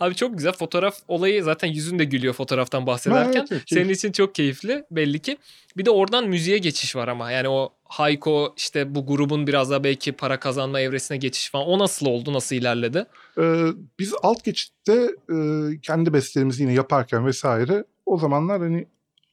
Abi 0.00 0.14
çok 0.14 0.36
güzel 0.36 0.52
fotoğraf 0.52 0.96
olayı 1.08 1.44
zaten 1.44 1.68
yüzün 1.68 1.98
de 1.98 2.04
gülüyor 2.04 2.34
fotoğraftan 2.34 2.86
bahsederken. 2.86 3.40
evet, 3.40 3.52
evet, 3.52 3.62
Senin 3.66 3.88
için 3.88 4.12
çok 4.12 4.34
keyifli 4.34 4.84
belli 4.90 5.18
ki. 5.18 5.36
Bir 5.76 5.84
de 5.84 5.90
oradan 5.90 6.28
müziğe 6.28 6.58
geçiş 6.58 6.96
var 6.96 7.08
ama 7.08 7.30
yani 7.30 7.48
o 7.48 7.75
Hayko 7.88 8.54
işte 8.56 8.94
bu 8.94 9.06
grubun 9.06 9.46
biraz 9.46 9.70
daha 9.70 9.84
belki 9.84 10.12
para 10.12 10.40
kazanma 10.40 10.80
evresine 10.80 11.16
geçiş 11.16 11.50
falan. 11.50 11.66
O 11.66 11.78
nasıl 11.78 12.06
oldu? 12.06 12.32
Nasıl 12.32 12.56
ilerledi? 12.56 13.06
Ee, 13.38 13.66
biz 13.98 14.14
alt 14.22 14.44
geçitte 14.44 15.10
e, 15.30 15.36
kendi 15.82 16.12
bestelerimizi 16.12 16.62
yine 16.62 16.72
yaparken 16.72 17.26
vesaire 17.26 17.84
o 18.06 18.18
zamanlar 18.18 18.60
hani 18.60 18.86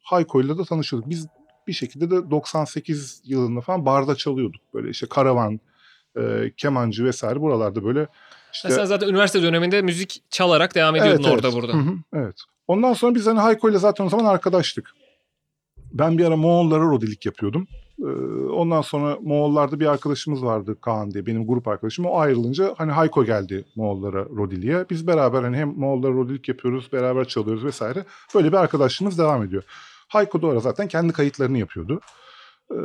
Hayko'yla 0.04 0.58
da 0.58 0.66
tanışıyorduk. 0.66 1.10
Biz 1.10 1.28
bir 1.68 1.74
şekilde 1.74 2.12
de 2.12 2.32
98 2.32 3.22
yılında 3.26 3.62
falan 3.62 3.86
barda 3.86 4.16
çalıyorduk. 4.16 4.62
Böyle 4.74 4.90
işte 4.90 5.08
karavan, 5.08 5.60
e, 6.18 6.52
kemancı 6.58 7.06
vesaire 7.06 7.42
buralarda 7.42 7.84
böyle 7.84 8.08
işte 8.54 8.70
sen 8.70 8.86
zaten 8.86 9.08
üniversite 9.08 9.42
döneminde 9.42 9.82
müzik 9.82 10.22
çalarak 10.30 10.76
devam 10.76 10.96
ediyordun 10.96 11.24
orada 11.24 11.54
burada. 11.54 11.74
Hı 11.74 11.78
hı, 11.78 11.96
evet. 12.14 12.36
Ondan 12.68 12.94
sonra 12.94 13.16
biz 13.16 13.28
hani 13.28 13.40
Hayko'yla 13.40 13.80
zaten 13.80 14.06
o 14.06 14.10
zaman 14.10 14.26
arkadaştık. 14.26 14.94
Ben 15.94 16.18
bir 16.18 16.26
ara 16.26 16.38
Moğollara 16.38 16.84
rodelik 16.84 17.26
yapıyordum. 17.26 17.68
Ee, 18.00 18.06
ondan 18.52 18.82
sonra 18.82 19.18
Moğollarda 19.22 19.80
bir 19.80 19.86
arkadaşımız 19.86 20.44
vardı 20.46 20.78
Kaan 20.82 21.12
diye 21.12 21.26
benim 21.26 21.48
grup 21.48 21.68
arkadaşım. 21.68 22.06
O 22.06 22.18
ayrılınca 22.20 22.74
hani 22.78 22.92
Hayko 22.92 23.26
geldi 23.26 23.66
Moğollara 23.76 24.26
rodeliğe. 24.26 24.86
Biz 24.90 25.08
beraber 25.08 25.44
hani 25.44 25.58
hem 25.58 25.70
Moğollara 25.70 26.14
rodelik 26.14 26.48
yapıyoruz, 26.50 26.90
beraber 26.94 27.26
çalıyoruz 27.28 27.66
vesaire. 27.66 28.06
Böyle 28.36 28.48
bir 28.48 28.58
arkadaşlığımız 28.58 29.20
devam 29.20 29.44
ediyor. 29.44 29.64
Hayko 30.08 30.42
da 30.42 30.48
o 30.48 30.50
ara 30.50 30.60
zaten 30.60 30.88
kendi 30.88 31.14
kayıtlarını 31.14 31.58
yapıyordu. 31.58 32.00
Ee, 32.72 32.76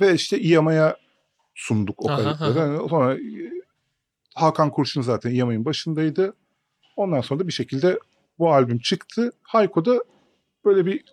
ve 0.00 0.14
işte 0.14 0.38
İYAMA'ya 0.38 0.96
sunduk 1.54 2.04
o 2.04 2.10
Aha, 2.10 2.16
kayıtları. 2.22 2.60
aha. 2.60 2.68
Hani 2.78 2.88
sonra 2.88 3.14
e, 3.14 3.20
Hakan 4.34 4.70
Kurşun 4.70 5.02
zaten 5.02 5.30
İYAMA'nın 5.30 5.64
başındaydı. 5.64 6.34
Ondan 6.96 7.20
sonra 7.20 7.40
da 7.40 7.46
bir 7.46 7.52
şekilde 7.52 7.98
bu 8.38 8.52
albüm 8.52 8.78
çıktı. 8.78 9.32
Hayko'da 9.42 10.04
böyle 10.64 10.86
bir 10.86 11.04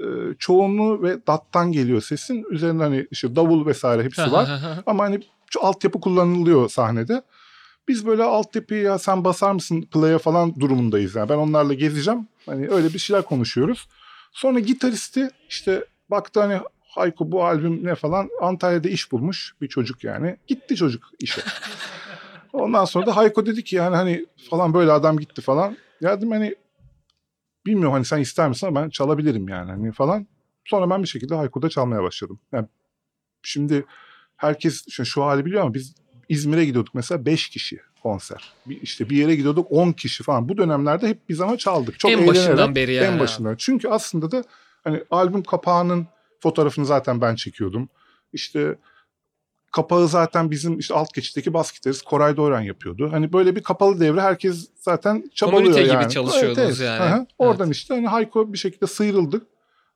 e, 0.00 0.04
çoğunluğu 0.38 1.02
ve 1.02 1.26
dattan 1.26 1.72
geliyor 1.72 2.00
sesin. 2.02 2.44
Üzerinde 2.50 2.82
hani 2.82 3.06
işte 3.10 3.36
davul 3.36 3.66
vesaire 3.66 4.04
hepsi 4.04 4.32
var. 4.32 4.50
Ama 4.86 5.04
hani 5.04 5.20
şu 5.50 5.64
altyapı 5.64 6.00
kullanılıyor 6.00 6.68
sahnede. 6.68 7.22
Biz 7.88 8.06
böyle 8.06 8.22
altyapıyı 8.22 8.82
ya 8.82 8.98
sen 8.98 9.24
basar 9.24 9.52
mısın 9.52 9.82
play'e 9.92 10.18
falan 10.18 10.60
durumundayız. 10.60 11.14
Yani 11.14 11.28
ben 11.28 11.36
onlarla 11.36 11.74
gezeceğim. 11.74 12.28
Hani 12.46 12.68
öyle 12.68 12.94
bir 12.94 12.98
şeyler 12.98 13.22
konuşuyoruz. 13.22 13.88
Sonra 14.32 14.58
gitaristi 14.58 15.30
işte 15.48 15.84
baktı 16.10 16.40
hani 16.40 16.60
Hayko 16.88 17.32
bu 17.32 17.44
albüm 17.44 17.84
ne 17.84 17.94
falan 17.94 18.28
Antalya'da 18.40 18.88
iş 18.88 19.12
bulmuş 19.12 19.54
bir 19.60 19.68
çocuk 19.68 20.04
yani. 20.04 20.36
Gitti 20.46 20.76
çocuk 20.76 21.04
işe. 21.20 21.42
Ondan 22.52 22.84
sonra 22.84 23.06
da 23.06 23.16
Hayko 23.16 23.46
dedi 23.46 23.64
ki 23.64 23.76
yani 23.76 23.96
hani 23.96 24.26
falan 24.50 24.74
böyle 24.74 24.92
adam 24.92 25.18
gitti 25.18 25.42
falan. 25.42 25.76
Ya 26.00 26.16
dedim 26.16 26.30
hani 26.30 26.54
bilmiyorum 27.68 27.92
hani 27.92 28.04
sen 28.04 28.18
ister 28.18 28.48
misin 28.48 28.66
ama 28.66 28.82
ben 28.82 28.90
çalabilirim 28.90 29.48
yani 29.48 29.70
hani 29.70 29.92
falan. 29.92 30.26
Sonra 30.64 30.90
ben 30.90 31.02
bir 31.02 31.08
şekilde 31.08 31.34
Hayko'da 31.34 31.68
çalmaya 31.68 32.02
başladım. 32.02 32.40
Yani 32.52 32.68
şimdi 33.42 33.84
herkes 34.36 34.84
şu, 34.90 35.04
şu 35.04 35.24
hali 35.24 35.44
biliyor 35.44 35.62
ama 35.62 35.74
biz 35.74 35.94
İzmir'e 36.28 36.64
gidiyorduk 36.64 36.94
mesela 36.94 37.26
5 37.26 37.48
kişi 37.48 37.80
konser. 38.02 38.52
Bir, 38.66 38.82
işte 38.82 39.10
bir 39.10 39.16
yere 39.16 39.36
gidiyorduk 39.36 39.66
10 39.70 39.92
kişi 39.92 40.22
falan. 40.22 40.48
Bu 40.48 40.58
dönemlerde 40.58 41.08
hep 41.08 41.28
biz 41.28 41.40
ama 41.40 41.56
çaldık. 41.56 41.98
Çok 41.98 42.10
en 42.10 42.26
başından 42.26 42.74
beri 42.74 42.94
yani. 42.94 43.06
En 43.06 43.20
başından. 43.20 43.56
Çünkü 43.58 43.88
aslında 43.88 44.30
da 44.30 44.44
hani 44.84 45.02
albüm 45.10 45.42
kapağının 45.42 46.06
fotoğrafını 46.40 46.86
zaten 46.86 47.20
ben 47.20 47.34
çekiyordum. 47.34 47.88
İşte 48.32 48.78
kapağı 49.72 50.08
zaten 50.08 50.50
bizim 50.50 50.78
işte 50.78 50.94
alt 50.94 51.14
geçitteki 51.14 51.54
bas 51.54 51.72
gitarist 51.72 52.02
Koray 52.02 52.36
Doyran 52.36 52.60
yapıyordu. 52.60 53.08
Hani 53.12 53.32
böyle 53.32 53.56
bir 53.56 53.62
kapalı 53.62 54.00
devre 54.00 54.20
herkes 54.20 54.68
zaten 54.74 55.30
çabalıyor 55.34 55.72
Komünite 55.72 55.92
yani. 55.92 56.02
gibi 56.02 56.12
çalışıyordunuz 56.12 56.80
yani. 56.80 57.02
Aha. 57.02 57.26
Oradan 57.38 57.66
Evet. 57.66 57.76
işte 57.76 57.94
hani 57.94 58.06
Hayko 58.06 58.52
bir 58.52 58.58
şekilde 58.58 58.86
sıyrıldık. 58.86 59.46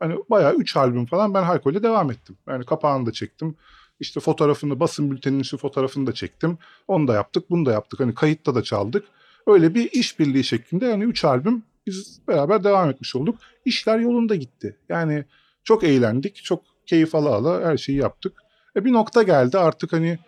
Hani 0.00 0.16
bayağı 0.30 0.54
3 0.54 0.76
albüm 0.76 1.06
falan 1.06 1.34
ben 1.34 1.42
Hayko 1.42 1.70
ile 1.70 1.82
devam 1.82 2.10
ettim. 2.10 2.36
Yani 2.48 2.64
kapağını 2.64 3.06
da 3.06 3.12
çektim. 3.12 3.56
İşte 4.00 4.20
fotoğrafını, 4.20 4.80
basın 4.80 5.10
bülteninin 5.10 5.40
işte 5.40 5.56
fotoğrafını 5.56 6.06
da 6.06 6.12
çektim. 6.12 6.58
Onu 6.88 7.08
da 7.08 7.14
yaptık, 7.14 7.50
bunu 7.50 7.66
da 7.66 7.72
yaptık. 7.72 8.00
Hani 8.00 8.14
kayıtta 8.14 8.54
da 8.54 8.62
çaldık. 8.62 9.04
Öyle 9.46 9.74
bir 9.74 9.90
işbirliği 9.92 10.44
şeklinde 10.44 10.86
yani 10.86 11.04
3 11.04 11.24
albüm 11.24 11.62
biz 11.86 12.20
beraber 12.28 12.64
devam 12.64 12.90
etmiş 12.90 13.16
olduk. 13.16 13.38
İşler 13.64 13.98
yolunda 13.98 14.34
gitti. 14.34 14.76
Yani 14.88 15.24
çok 15.64 15.84
eğlendik, 15.84 16.44
çok 16.44 16.62
keyif 16.86 17.14
ala 17.14 17.28
ala 17.34 17.68
her 17.68 17.76
şeyi 17.76 17.98
yaptık. 17.98 18.41
E 18.76 18.84
bir 18.84 18.92
nokta 18.92 19.22
geldi 19.22 19.58
artık 19.58 19.92
hani 19.92 20.18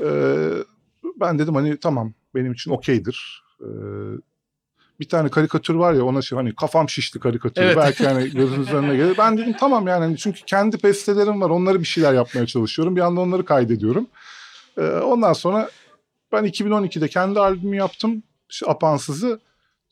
e, 0.00 0.08
ben 1.20 1.38
dedim 1.38 1.54
hani 1.54 1.76
tamam 1.76 2.12
benim 2.34 2.52
için 2.52 2.70
okeydir. 2.70 3.42
E, 3.60 3.68
bir 5.00 5.08
tane 5.08 5.28
karikatür 5.28 5.74
var 5.74 5.92
ya 5.92 6.04
ona 6.04 6.22
şey 6.22 6.36
hani 6.36 6.54
kafam 6.54 6.88
şişti 6.88 7.20
karikatürü. 7.20 7.64
Evet. 7.64 7.76
Belki 7.76 8.06
hani 8.06 8.30
gözünüz 8.30 8.72
önüne 8.72 8.96
gelir. 8.96 9.18
Ben 9.18 9.38
dedim 9.38 9.54
tamam 9.60 9.86
yani 9.86 10.04
hani 10.04 10.16
çünkü 10.16 10.40
kendi 10.46 10.82
bestelerim 10.82 11.40
var. 11.40 11.50
Onları 11.50 11.80
bir 11.80 11.84
şeyler 11.84 12.12
yapmaya 12.12 12.46
çalışıyorum. 12.46 12.96
Bir 12.96 13.00
yandan 13.00 13.28
onları 13.28 13.44
kaydediyorum. 13.44 14.06
E, 14.78 14.82
ondan 14.82 15.32
sonra 15.32 15.70
ben 16.32 16.44
2012'de 16.44 17.08
kendi 17.08 17.40
albümü 17.40 17.76
yaptım. 17.76 18.22
İşte 18.50 18.66
Apansız'ı. 18.66 19.40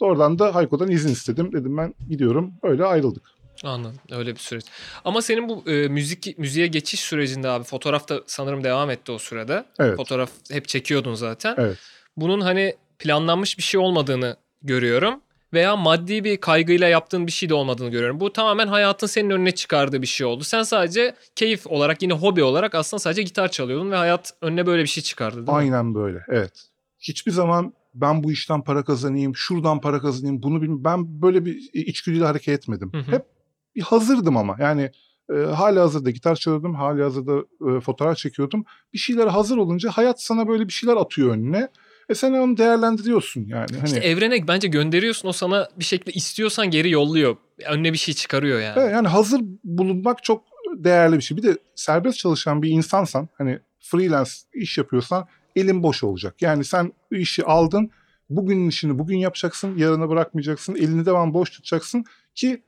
Oradan 0.00 0.38
da 0.38 0.54
Hayko'dan 0.54 0.90
izin 0.90 1.12
istedim. 1.12 1.52
Dedim 1.52 1.76
ben 1.76 1.94
gidiyorum. 2.09 2.52
Öyle 2.62 2.85
ayrıldık. 2.85 3.23
Anladım. 3.64 3.98
Öyle 4.10 4.34
bir 4.34 4.40
süreç. 4.40 4.64
Ama 5.04 5.22
senin 5.22 5.48
bu 5.48 5.70
e, 5.70 5.88
müzik 5.88 6.38
müziğe 6.38 6.66
geçiş 6.66 7.00
sürecinde 7.00 7.48
abi 7.48 7.64
fotoğraf 7.64 8.08
da 8.08 8.20
sanırım 8.26 8.64
devam 8.64 8.90
etti 8.90 9.12
o 9.12 9.18
sırada. 9.18 9.66
Evet. 9.78 9.96
Fotoğraf 9.96 10.30
hep 10.50 10.68
çekiyordun 10.68 11.14
zaten. 11.14 11.54
Evet. 11.58 11.78
Bunun 12.16 12.40
hani 12.40 12.76
planlanmış 12.98 13.58
bir 13.58 13.62
şey 13.62 13.80
olmadığını 13.80 14.36
görüyorum. 14.62 15.20
Veya 15.52 15.76
maddi 15.76 16.24
bir 16.24 16.36
kaygıyla 16.36 16.88
yaptığın 16.88 17.26
bir 17.26 17.32
şey 17.32 17.48
de 17.48 17.54
olmadığını 17.54 17.90
görüyorum. 17.90 18.20
Bu 18.20 18.32
tamamen 18.32 18.68
hayatın 18.68 19.06
senin 19.06 19.30
önüne 19.30 19.50
çıkardığı 19.50 20.02
bir 20.02 20.06
şey 20.06 20.26
oldu. 20.26 20.44
Sen 20.44 20.62
sadece 20.62 21.14
keyif 21.36 21.66
olarak 21.66 22.02
yine 22.02 22.12
hobi 22.12 22.42
olarak 22.42 22.74
aslında 22.74 22.98
sadece 22.98 23.22
gitar 23.22 23.50
çalıyordun 23.50 23.90
ve 23.90 23.96
hayat 23.96 24.34
önüne 24.40 24.66
böyle 24.66 24.82
bir 24.82 24.88
şey 24.88 25.02
çıkardı 25.02 25.36
değil 25.36 25.46
mi? 25.46 25.54
Aynen 25.54 25.94
böyle. 25.94 26.18
Evet. 26.28 26.52
Hiçbir 26.98 27.32
zaman 27.32 27.74
ben 27.94 28.22
bu 28.22 28.32
işten 28.32 28.62
para 28.64 28.84
kazanayım, 28.84 29.36
şuradan 29.36 29.80
para 29.80 30.00
kazanayım, 30.00 30.42
bunu 30.42 30.62
bilmem. 30.62 30.84
Ben 30.84 31.22
böyle 31.22 31.44
bir 31.44 31.70
içgüdüyle 31.72 32.24
hareket 32.24 32.58
etmedim. 32.58 32.92
Hı 32.92 32.98
hı. 32.98 33.12
Hep 33.12 33.26
bir 33.74 33.82
hazırdım 33.82 34.36
ama. 34.36 34.56
Yani 34.60 34.90
e, 35.30 35.34
hala 35.34 35.82
hazırda 35.82 36.10
gitar 36.10 36.36
çalıyordum, 36.36 36.74
hala 36.74 37.04
hazırda 37.04 37.38
e, 37.38 37.80
fotoğraf 37.80 38.16
çekiyordum. 38.16 38.64
Bir 38.92 38.98
şeyler 38.98 39.26
hazır 39.26 39.56
olunca 39.56 39.90
hayat 39.90 40.22
sana 40.22 40.48
böyle 40.48 40.68
bir 40.68 40.72
şeyler 40.72 40.96
atıyor 40.96 41.30
önüne. 41.30 41.68
E 42.08 42.14
sen 42.14 42.32
onu 42.32 42.56
değerlendiriyorsun 42.56 43.44
yani. 43.46 43.66
Hani, 43.76 43.86
İşte 43.86 43.98
evrene 43.98 44.48
bence 44.48 44.68
gönderiyorsun 44.68 45.28
o 45.28 45.32
sana 45.32 45.68
bir 45.78 45.84
şekilde 45.84 46.12
istiyorsan 46.12 46.70
geri 46.70 46.90
yolluyor. 46.90 47.36
Önüne 47.66 47.92
bir 47.92 47.98
şey 47.98 48.14
çıkarıyor 48.14 48.60
yani. 48.60 48.80
Evet, 48.80 48.92
yani 48.92 49.08
hazır 49.08 49.40
bulunmak 49.64 50.24
çok 50.24 50.44
değerli 50.76 51.16
bir 51.16 51.22
şey. 51.22 51.36
Bir 51.36 51.42
de 51.42 51.58
serbest 51.74 52.18
çalışan 52.18 52.62
bir 52.62 52.70
insansan 52.70 53.28
hani 53.38 53.58
freelance 53.80 54.30
iş 54.54 54.78
yapıyorsan 54.78 55.26
elin 55.56 55.82
boş 55.82 56.04
olacak. 56.04 56.42
Yani 56.42 56.64
sen 56.64 56.92
işi 57.10 57.44
aldın 57.44 57.90
bugünün 58.30 58.68
işini 58.68 58.98
bugün 58.98 59.16
yapacaksın 59.16 59.78
yarına 59.78 60.08
bırakmayacaksın 60.08 60.74
elini 60.74 61.06
devam 61.06 61.34
boş 61.34 61.50
tutacaksın 61.50 62.04
ki 62.34 62.62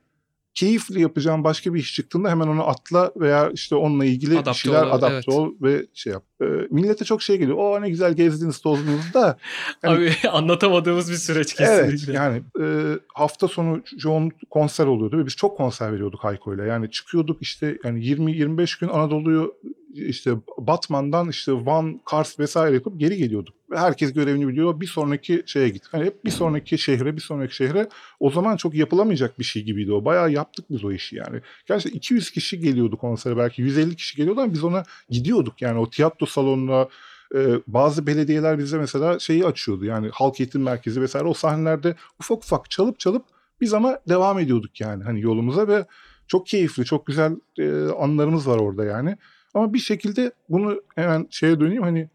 keyifli 0.53 1.01
yapacağın 1.01 1.43
başka 1.43 1.73
bir 1.73 1.79
iş 1.79 1.95
çıktığında 1.95 2.29
hemen 2.29 2.47
onu 2.47 2.67
atla 2.67 3.11
veya 3.15 3.49
işte 3.53 3.75
onunla 3.75 4.05
ilgili 4.05 4.33
Adapte 4.33 4.51
bir 4.51 4.55
şeyler 4.55 4.83
ol, 4.85 4.91
adapte 4.91 5.15
evet. 5.15 5.29
ol 5.29 5.53
ve 5.61 5.85
şey 5.93 6.13
yap. 6.13 6.23
Ee, 6.41 6.45
millete 6.71 7.05
çok 7.05 7.21
şey 7.21 7.37
geliyor. 7.37 7.57
O 7.57 7.81
ne 7.81 7.89
güzel 7.89 8.13
gezdiniz 8.13 8.61
tozdunuz 8.61 9.13
da 9.13 9.37
Yani- 9.83 9.93
Abi 10.23 10.29
anlatamadığımız 10.29 11.11
bir 11.11 11.15
süreç 11.15 11.53
kesinlikle. 11.53 12.13
Evet 12.13 12.15
yani 12.15 12.43
e, 12.61 12.65
hafta 13.13 13.47
sonu 13.47 13.81
yoğun 14.03 14.31
konser 14.49 14.85
oluyordu 14.85 15.17
ve 15.17 15.25
biz 15.25 15.35
çok 15.35 15.57
konser 15.57 15.93
veriyorduk 15.93 16.23
Hayko'yla. 16.23 16.65
Yani 16.65 16.91
çıkıyorduk 16.91 17.41
işte 17.41 17.77
yani 17.83 17.99
20-25 17.99 18.79
gün 18.79 18.87
Anadolu'yu 18.87 19.55
işte 19.93 20.31
Batman'dan 20.57 21.29
işte 21.29 21.65
Van, 21.65 22.01
Kars 22.05 22.39
vesaire 22.39 22.75
yapıp 22.75 22.99
geri 22.99 23.17
geliyorduk. 23.17 23.55
Ve 23.73 23.79
herkes 23.79 24.13
görevini 24.13 24.47
biliyor. 24.47 24.79
Bir 24.79 24.87
sonraki 24.87 25.43
şeye 25.45 25.69
git. 25.69 25.83
Hani 25.91 26.05
hep 26.05 26.25
bir 26.25 26.31
sonraki 26.31 26.77
şehre, 26.77 27.15
bir 27.15 27.21
sonraki 27.21 27.55
şehre. 27.55 27.89
O 28.19 28.29
zaman 28.29 28.57
çok 28.57 28.73
yapılamayacak 28.73 29.39
bir 29.39 29.43
şey 29.43 29.63
gibiydi 29.63 29.93
o. 29.93 30.05
Bayağı 30.05 30.31
yaptık 30.31 30.65
biz 30.69 30.83
o 30.83 30.91
işi 30.91 31.15
yani. 31.15 31.41
Gerçekten 31.67 31.97
200 31.97 32.31
kişi 32.31 32.59
geliyordu 32.59 32.97
konsere 32.97 33.37
belki 33.37 33.61
150 33.61 33.95
kişi 33.95 34.17
geliyordu 34.17 34.41
ama 34.41 34.53
biz 34.53 34.63
ona 34.63 34.83
gidiyorduk. 35.09 35.61
Yani 35.61 35.79
o 35.79 35.89
tiyatro 35.89 36.25
salonuna, 36.25 36.87
ee, 37.35 37.47
bazı 37.67 38.07
belediyeler 38.07 38.57
bize 38.59 38.77
mesela 38.77 39.19
şeyi 39.19 39.45
açıyordu 39.45 39.85
yani 39.85 40.09
halk 40.13 40.39
eğitim 40.39 40.61
merkezi 40.61 41.01
vesaire 41.01 41.27
o 41.27 41.33
sahnelerde 41.33 41.95
ufak 42.19 42.37
ufak 42.37 42.69
çalıp 42.69 42.99
çalıp 42.99 43.25
biz 43.61 43.73
ama 43.73 43.99
devam 44.09 44.39
ediyorduk 44.39 44.81
yani 44.81 45.03
hani 45.03 45.21
yolumuza 45.21 45.67
ve 45.67 45.85
çok 46.27 46.47
keyifli 46.47 46.85
çok 46.85 47.05
güzel 47.05 47.35
e, 47.57 47.71
anılarımız 47.99 48.47
var 48.47 48.57
orada 48.57 48.85
yani 48.85 49.17
ama 49.53 49.73
bir 49.73 49.79
şekilde 49.79 50.31
bunu 50.49 50.81
hemen 50.95 51.27
şeye 51.29 51.59
döneyim 51.59 51.83
hani 51.83 52.09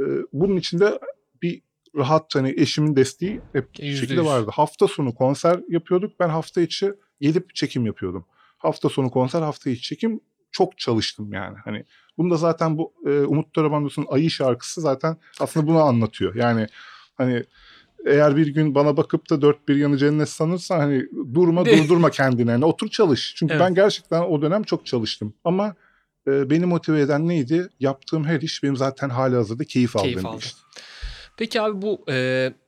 e, 0.00 0.04
bunun 0.32 0.56
içinde 0.56 0.98
bir 1.42 1.62
rahat 1.96 2.34
hani 2.34 2.54
eşimin 2.56 2.96
desteği 2.96 3.40
hep 3.52 3.74
bir 3.74 3.94
şekilde 3.94 4.24
vardı. 4.24 4.50
Hafta 4.54 4.88
sonu 4.88 5.14
konser 5.14 5.60
yapıyorduk 5.68 6.20
ben 6.20 6.28
hafta 6.28 6.60
içi 6.60 6.92
gelip 7.20 7.54
çekim 7.54 7.86
yapıyordum. 7.86 8.24
Hafta 8.58 8.88
sonu 8.88 9.10
konser 9.10 9.42
hafta 9.42 9.70
içi 9.70 9.82
çekim 9.82 10.20
çok 10.52 10.78
çalıştım 10.78 11.32
yani 11.32 11.56
hani 11.64 11.84
bunu 12.18 12.30
da 12.30 12.36
zaten 12.36 12.78
bu 12.78 12.94
e, 13.06 13.10
Umut 13.10 13.54
Törebandosu'nun 13.54 14.06
Ayı 14.10 14.30
şarkısı 14.30 14.80
zaten 14.80 15.16
aslında 15.40 15.66
bunu 15.66 15.78
anlatıyor. 15.78 16.34
Yani 16.34 16.66
hani 17.14 17.44
eğer 18.06 18.36
bir 18.36 18.46
gün 18.46 18.74
bana 18.74 18.96
bakıp 18.96 19.30
da 19.30 19.42
dört 19.42 19.68
bir 19.68 19.76
yanı 19.76 19.98
cennet 19.98 20.28
sanırsan 20.28 20.78
hani 20.78 21.06
durma 21.34 21.64
durdurma 21.66 22.10
kendini. 22.10 22.50
Yani 22.50 22.64
otur 22.64 22.88
çalış. 22.88 23.34
Çünkü 23.36 23.54
Evet. 23.54 23.62
ben 23.66 23.74
gerçekten 23.74 24.22
o 24.22 24.42
dönem 24.42 24.62
çok 24.62 24.86
çalıştım. 24.86 25.34
Ama 25.44 25.74
e, 26.26 26.50
beni 26.50 26.66
motive 26.66 27.00
eden 27.00 27.28
neydi? 27.28 27.68
Yaptığım 27.80 28.24
her 28.24 28.40
iş 28.40 28.62
benim 28.62 28.76
zaten 28.76 29.08
hali 29.08 29.34
hazırda 29.36 29.64
keyif 29.64 29.96
aldığım 29.96 30.10
bir 30.12 30.24
aldın. 30.24 30.38
işti. 30.38 30.60
Peki 31.36 31.60
abi 31.60 31.82
bu 31.82 32.04
e, 32.08 32.14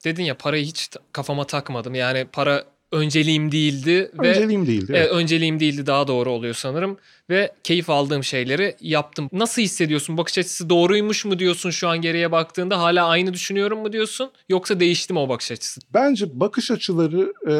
dedin 0.04 0.22
ya 0.24 0.36
parayı 0.36 0.64
hiç 0.64 0.90
kafama 1.12 1.46
takmadım. 1.46 1.94
Yani 1.94 2.26
para 2.32 2.64
önceliğim 2.92 3.52
değildi 3.52 4.10
ve 4.22 4.28
Önceliğim 4.28 4.66
değildi. 4.66 4.92
e, 4.92 4.96
evet. 4.96 5.10
önceliğim 5.12 5.60
değildi 5.60 5.86
daha 5.86 6.08
doğru 6.08 6.30
oluyor 6.30 6.54
sanırım 6.54 6.98
ve 7.30 7.52
keyif 7.64 7.90
aldığım 7.90 8.24
şeyleri 8.24 8.76
yaptım. 8.80 9.28
Nasıl 9.32 9.62
hissediyorsun? 9.62 10.16
Bakış 10.16 10.38
açısı 10.38 10.70
doğruymuş 10.70 11.24
mu 11.24 11.38
diyorsun 11.38 11.70
şu 11.70 11.88
an 11.88 12.00
geriye 12.00 12.32
baktığında? 12.32 12.78
Hala 12.78 13.06
aynı 13.08 13.32
düşünüyorum 13.32 13.78
mu 13.78 13.92
diyorsun? 13.92 14.30
Yoksa 14.48 14.80
değişti 14.80 15.12
mi 15.12 15.18
o 15.18 15.28
bakış 15.28 15.52
açısı? 15.52 15.80
Bence 15.94 16.40
bakış 16.40 16.70
açıları 16.70 17.32
e, 17.50 17.54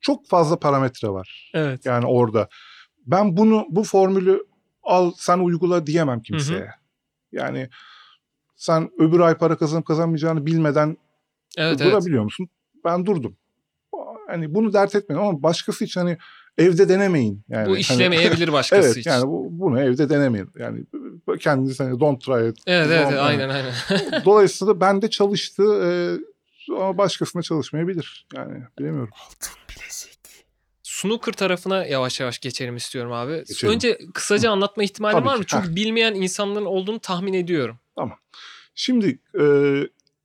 çok 0.00 0.28
fazla 0.28 0.58
parametre 0.58 1.08
var. 1.08 1.50
Evet. 1.54 1.86
Yani 1.86 2.06
orada. 2.06 2.48
Ben 3.06 3.36
bunu 3.36 3.66
bu 3.70 3.84
formülü 3.84 4.44
al 4.90 5.12
sen 5.16 5.38
uygula 5.38 5.86
diyemem 5.86 6.20
kimseye. 6.22 6.70
Yani 7.32 7.68
sen 8.56 8.90
öbür 8.98 9.20
ay 9.20 9.34
para 9.38 9.56
kazanıp 9.56 9.86
kazanmayacağını 9.86 10.46
bilmeden 10.46 10.96
Evet 11.56 11.80
evet. 11.80 11.92
durabiliyor 11.92 12.24
musun? 12.24 12.48
Ben 12.84 13.06
durdum. 13.06 13.36
Hani 14.28 14.54
bunu 14.54 14.72
dert 14.72 14.94
etmeyin 14.94 15.22
ama 15.22 15.42
başkası 15.42 15.84
için 15.84 16.00
hani 16.00 16.18
evde 16.58 16.88
denemeyin. 16.88 17.42
Yani 17.48 17.66
Bu 17.66 17.70
hani- 17.70 17.80
işlemeyebilir 17.80 18.52
başkası 18.52 18.86
evet 18.88 18.96
için. 18.96 19.10
yani 19.10 19.26
bu, 19.26 19.48
bunu 19.50 19.80
evde 19.80 20.08
denemeyin. 20.08 20.50
Yani 20.58 20.84
kendiniz 21.40 21.80
hani 21.80 22.00
don't 22.00 22.20
try 22.24 22.48
it. 22.48 22.58
Evet 22.66 22.86
evet 22.90 23.06
Don't- 23.12 23.18
aynen 23.18 23.48
aynen. 23.48 23.72
Dolayısıyla 24.24 24.80
bende 24.80 25.10
çalıştı. 25.10 25.62
Ee, 25.84 26.18
ama 26.74 26.98
başkasına 26.98 27.42
çalışmayabilir. 27.42 28.26
Yani 28.36 28.62
bilemiyorum. 28.78 29.10
Snooker 31.00 31.32
tarafına 31.32 31.84
yavaş 31.86 32.20
yavaş 32.20 32.38
geçelim 32.38 32.76
istiyorum 32.76 33.12
abi. 33.12 33.44
Geçelim. 33.48 33.74
Önce 33.74 33.98
kısaca 34.14 34.50
anlatma 34.50 34.82
ihtimali 34.82 35.12
Tabii 35.12 35.26
var 35.26 35.34
ki. 35.34 35.38
mı? 35.38 35.44
Çünkü 35.46 35.76
bilmeyen 35.76 36.14
insanların 36.14 36.64
olduğunu 36.64 36.98
tahmin 36.98 37.32
ediyorum. 37.32 37.78
Şimdi 38.74 39.18
e, 39.34 39.44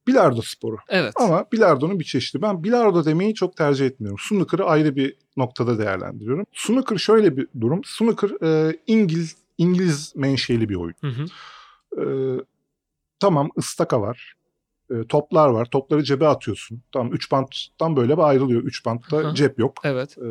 bilardo 0.07 0.41
sporu. 0.41 0.77
Evet. 0.89 1.13
Ama 1.15 1.45
bilardonun 1.51 1.99
bir 1.99 2.05
çeşidi. 2.05 2.41
Ben 2.41 2.63
bilardo 2.63 3.05
demeyi 3.05 3.33
çok 3.33 3.57
tercih 3.57 3.85
etmiyorum. 3.85 4.19
Snooker'ı 4.29 4.65
ayrı 4.65 4.95
bir 4.95 5.15
noktada 5.37 5.79
değerlendiriyorum. 5.79 6.45
Snooker 6.53 6.97
şöyle 6.97 7.37
bir 7.37 7.47
durum. 7.61 7.81
Snooker 7.85 8.29
e, 8.43 8.77
İngiliz 8.87 9.35
İngiliz 9.57 10.15
menşeli 10.15 10.69
bir 10.69 10.75
oyun. 10.75 10.95
Hı 11.01 11.07
hı. 11.07 11.25
E, 12.01 12.05
tamam 13.19 13.49
ıstaka 13.57 14.01
var. 14.01 14.33
E, 14.91 15.07
toplar 15.09 15.49
var. 15.49 15.65
Topları 15.65 16.03
cebe 16.03 16.27
atıyorsun. 16.27 16.81
Tamam 16.91 17.13
3 17.13 17.31
banttan 17.31 17.95
böyle 17.95 18.17
bir 18.17 18.21
ayrılıyor. 18.21 18.61
3 18.63 18.85
bantta 18.85 19.17
Aha. 19.17 19.35
cep 19.35 19.59
yok. 19.59 19.73
Evet. 19.83 20.17
E, 20.17 20.27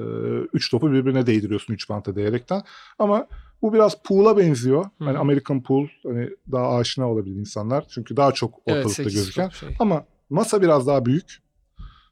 üç 0.52 0.70
topu 0.70 0.92
birbirine 0.92 1.26
değdiriyorsun 1.26 1.74
3 1.74 1.88
banta 1.88 2.16
değerekten. 2.16 2.62
Ama 2.98 3.26
bu 3.62 3.72
biraz 3.72 4.02
pool'a 4.02 4.36
benziyor. 4.36 4.84
Hı. 4.84 5.04
Hani 5.04 5.18
American 5.18 5.62
pool 5.62 5.86
hani 6.06 6.30
daha 6.52 6.76
aşina 6.76 7.10
olabilir 7.10 7.36
insanlar. 7.36 7.84
Çünkü 7.88 8.16
daha 8.16 8.32
çok 8.32 8.54
Evet 8.66 8.78
ortalıkta 8.78 9.02
8 9.02 9.14
gözüken. 9.14 9.48
şey. 9.48 9.68
Ama 9.78 10.04
masa 10.30 10.62
biraz 10.62 10.86
daha 10.86 11.06
büyük. 11.06 11.38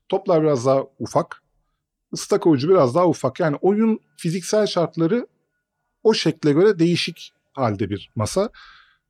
Toplar 0.09 0.43
biraz 0.43 0.67
daha 0.67 0.85
ufak. 0.99 1.43
Staka 2.15 2.51
ucu 2.51 2.69
biraz 2.69 2.95
daha 2.95 3.09
ufak. 3.09 3.41
Yani 3.41 3.57
oyun 3.61 4.01
fiziksel 4.17 4.67
şartları 4.67 5.27
o 6.03 6.15
şekle 6.15 6.53
göre 6.53 6.79
değişik 6.79 7.33
halde 7.53 7.91
bir 7.91 8.11
masa. 8.15 8.51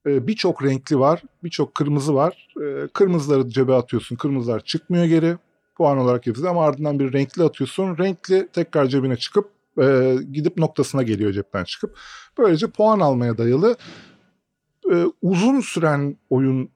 Ee, 0.06 0.26
birçok 0.26 0.64
renkli 0.64 0.98
var. 0.98 1.22
Birçok 1.44 1.74
kırmızı 1.74 2.14
var. 2.14 2.48
Ee, 2.62 2.88
kırmızıları 2.92 3.48
cebe 3.48 3.74
atıyorsun. 3.74 4.16
Kırmızılar 4.16 4.60
çıkmıyor 4.60 5.04
geri. 5.04 5.36
Puan 5.76 5.98
olarak 5.98 6.26
yapıyorsun 6.26 6.50
ama 6.50 6.64
ardından 6.64 6.98
bir 6.98 7.12
renkli 7.12 7.42
atıyorsun. 7.42 7.98
Renkli 7.98 8.48
tekrar 8.52 8.86
cebine 8.86 9.16
çıkıp 9.16 9.50
e, 9.82 10.16
gidip 10.32 10.56
noktasına 10.56 11.02
geliyor 11.02 11.32
cepten 11.32 11.64
çıkıp. 11.64 11.98
Böylece 12.38 12.66
puan 12.66 13.00
almaya 13.00 13.38
dayalı 13.38 13.76
e, 14.92 15.04
uzun 15.22 15.60
süren 15.60 16.16
oyunlar 16.30 16.68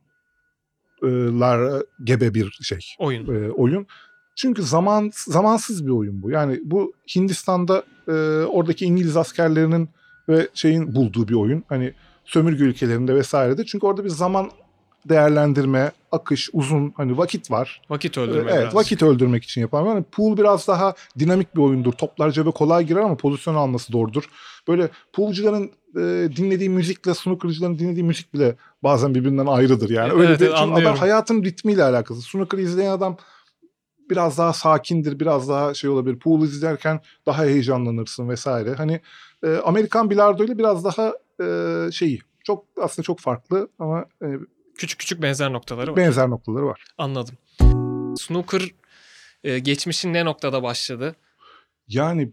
gebe 2.05 2.35
bir 2.35 2.59
şey 2.63 2.79
Oyun. 2.99 3.35
e, 3.35 3.51
oyun. 3.51 3.87
Çünkü 4.37 4.63
zaman 4.63 5.11
zamansız 5.15 5.87
bir 5.87 5.91
oyun 5.91 6.23
bu. 6.23 6.31
Yani 6.31 6.61
bu 6.65 6.93
Hindistan'da 7.17 7.83
e, 8.09 8.13
oradaki 8.45 8.85
İngiliz 8.85 9.17
askerlerinin 9.17 9.89
ve 10.29 10.49
şeyin 10.55 10.95
bulduğu 10.95 11.29
bir 11.29 11.35
oyun. 11.35 11.65
Hani 11.69 11.95
sömürge 12.27 12.65
ülkelerinde 12.65 13.15
vesairede. 13.15 13.65
Çünkü 13.67 13.87
orada 13.87 14.05
bir 14.05 14.09
zaman 14.09 14.51
değerlendirme, 15.09 15.93
akış, 16.13 16.51
uzun 16.53 16.93
hani 16.97 17.19
vakit 17.19 17.51
var. 17.51 17.83
Vakit 17.91 18.19
Ee, 18.19 18.21
öldürme 18.21 18.51
evet, 18.51 18.63
biraz. 18.63 18.75
vakit 18.75 19.03
öldürmek 19.03 19.45
için 19.45 19.61
yapan. 19.61 19.87
Yani 19.87 20.05
pool 20.13 20.37
biraz 20.37 20.69
daha 20.69 20.95
dinamik 21.19 21.57
bir 21.57 21.61
oyundur. 21.61 21.93
Toplar 21.93 22.31
cebe 22.31 22.51
kolay 22.51 22.85
girer 22.85 23.01
ama 23.01 23.17
pozisyon 23.17 23.55
alması 23.55 23.93
zordur. 23.93 24.25
Böyle 24.69 24.89
poolcuların 25.13 25.71
e, 25.97 26.29
dinlediği 26.37 26.69
müzikle 26.71 27.15
snookercıların 27.15 27.79
dinlediği 27.79 28.05
müzik 28.05 28.35
bile 28.35 28.57
bazen 28.83 29.15
birbirinden 29.15 29.47
ayrıdır 29.47 29.91
yani. 29.91 30.13
Öyle 30.13 30.29
Evet, 30.29 30.41
bir, 30.41 30.47
evet, 30.47 30.59
adam 30.59 30.97
hayatın 30.97 31.43
ritmiyle 31.45 31.85
alakası. 31.85 32.23
Snooker 32.23 32.59
izleyen 32.59 32.91
adam 32.91 33.17
biraz 34.11 34.39
daha 34.39 34.53
sakindir, 34.53 35.21
biraz 35.21 35.49
daha 35.49 35.75
şey 35.75 35.91
olabilir. 35.91 36.19
Pool 36.19 36.43
izlerken 36.43 37.01
daha 37.27 37.45
heyecanlanırsın 37.45 38.29
vesaire. 38.29 38.75
Hani 38.75 39.01
e, 39.45 39.57
Amerikan 39.57 40.11
bilardo 40.11 40.45
ile 40.45 40.59
biraz 40.59 40.85
daha 40.85 41.15
e, 41.43 41.89
şeyi 41.93 42.21
çok 42.45 42.65
aslında 42.83 43.07
çok 43.07 43.21
farklı 43.21 43.69
ama 43.79 44.05
e, 44.23 44.27
Küçük 44.75 45.01
küçük 45.01 45.23
benzer 45.23 45.53
noktaları 45.53 45.91
var. 45.91 45.97
benzer 45.97 46.31
noktaları 46.31 46.67
var. 46.67 46.85
Anladım. 46.99 47.35
Snooker 48.19 48.63
e, 49.45 49.59
geçmişin 49.59 50.13
ne 50.13 50.25
noktada 50.25 50.63
başladı? 50.63 51.17
Yani 51.89 52.33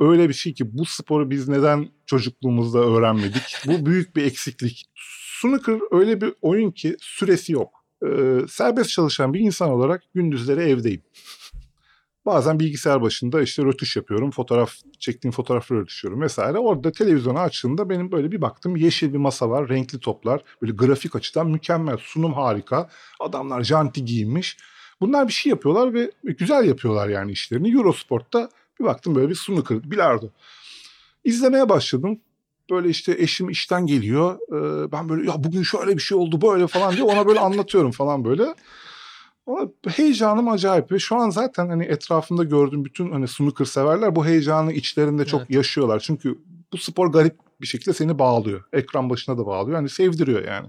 öyle 0.00 0.28
bir 0.28 0.34
şey 0.34 0.54
ki 0.54 0.78
bu 0.78 0.84
sporu 0.86 1.30
biz 1.30 1.48
neden 1.48 1.88
çocukluğumuzda 2.06 2.78
öğrenmedik? 2.78 3.56
bu 3.66 3.86
büyük 3.86 4.16
bir 4.16 4.24
eksiklik. 4.24 4.84
Snooker 5.40 5.78
öyle 6.00 6.20
bir 6.20 6.34
oyun 6.42 6.70
ki 6.70 6.96
süresi 7.00 7.52
yok. 7.52 7.84
Ee, 8.06 8.38
serbest 8.48 8.90
çalışan 8.90 9.34
bir 9.34 9.40
insan 9.40 9.70
olarak 9.70 10.02
gündüzleri 10.14 10.60
evdeyim. 10.60 11.02
Bazen 12.30 12.60
bilgisayar 12.60 13.02
başında 13.02 13.42
işte 13.42 13.62
rötuş 13.62 13.96
yapıyorum. 13.96 14.30
Fotoğraf 14.30 14.74
çektiğim 14.98 15.32
fotoğrafları 15.32 15.80
rötuşuyorum 15.80 16.20
vesaire. 16.20 16.58
Orada 16.58 16.92
televizyonu 16.92 17.38
açtığımda 17.38 17.90
benim 17.90 18.12
böyle 18.12 18.32
bir 18.32 18.40
baktım 18.40 18.76
yeşil 18.76 19.12
bir 19.12 19.18
masa 19.18 19.50
var. 19.50 19.68
Renkli 19.68 20.00
toplar. 20.00 20.42
Böyle 20.62 20.72
grafik 20.72 21.16
açıdan 21.16 21.50
mükemmel. 21.50 21.96
Sunum 22.00 22.32
harika. 22.34 22.88
Adamlar 23.20 23.62
janti 23.62 24.04
giyinmiş. 24.04 24.56
Bunlar 25.00 25.28
bir 25.28 25.32
şey 25.32 25.50
yapıyorlar 25.50 25.94
ve 25.94 26.10
güzel 26.22 26.64
yapıyorlar 26.64 27.08
yani 27.08 27.32
işlerini. 27.32 27.74
Eurosport'ta 27.74 28.48
bir 28.80 28.84
baktım 28.84 29.14
böyle 29.14 29.28
bir 29.28 29.34
snooker, 29.34 29.90
bilardo. 29.90 30.26
İzlemeye 31.24 31.68
başladım. 31.68 32.20
Böyle 32.70 32.88
işte 32.88 33.16
eşim 33.18 33.50
işten 33.50 33.86
geliyor. 33.86 34.38
Ben 34.92 35.08
böyle 35.08 35.30
ya 35.30 35.44
bugün 35.44 35.62
şöyle 35.62 35.96
bir 35.96 36.02
şey 36.02 36.18
oldu 36.18 36.42
böyle 36.42 36.66
falan 36.66 36.92
diye 36.92 37.02
ona 37.02 37.26
böyle 37.26 37.40
anlatıyorum 37.40 37.90
falan 37.90 38.24
böyle. 38.24 38.54
Ama 39.50 39.68
heyecanım 39.88 40.48
acayip 40.48 40.92
ve 40.92 40.98
şu 40.98 41.16
an 41.16 41.30
zaten 41.30 41.68
hani 41.68 41.84
etrafımda 41.84 42.44
gördüğüm 42.44 42.84
bütün 42.84 43.12
hani 43.12 43.28
snooker 43.28 43.64
severler 43.64 44.16
bu 44.16 44.26
heyecanı 44.26 44.72
içlerinde 44.72 45.24
çok 45.24 45.40
Evet. 45.40 45.50
yaşıyorlar. 45.50 46.00
Çünkü 46.00 46.38
bu 46.72 46.78
spor 46.78 47.12
garip 47.12 47.36
bir 47.60 47.66
şekilde 47.66 47.92
seni 47.92 48.18
bağlıyor. 48.18 48.64
Ekran 48.72 49.10
başına 49.10 49.38
da 49.38 49.46
bağlıyor. 49.46 49.76
Hani 49.76 49.88
sevdiriyor 49.88 50.44
yani. 50.44 50.68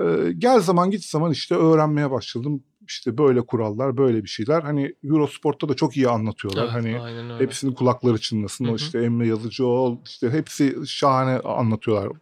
Ee, 0.00 0.32
gel 0.32 0.60
zaman 0.60 0.90
git 0.90 1.04
zaman 1.04 1.32
işte 1.32 1.54
öğrenmeye 1.54 2.10
başladım. 2.10 2.62
İşte 2.88 3.18
böyle 3.18 3.40
kurallar, 3.40 3.96
böyle 3.96 4.24
bir 4.24 4.28
şeyler. 4.28 4.62
Hani 4.62 4.94
Eurosport'ta 5.04 5.68
da 5.68 5.74
çok 5.74 5.96
iyi 5.96 6.08
anlatıyorlar. 6.08 6.62
Evet, 6.62 6.72
hani 6.72 7.38
hepsinin 7.38 7.72
kulakları 7.72 8.18
çınlasın. 8.18 8.64
Hı 8.64 8.70
O 8.70 8.76
işte 8.76 9.02
Emre 9.02 9.28
Yazıcıoğlu 9.28 10.00
işte 10.04 10.30
hepsi 10.30 10.76
şahane 10.86 11.38
anlatıyorlar. 11.38 12.12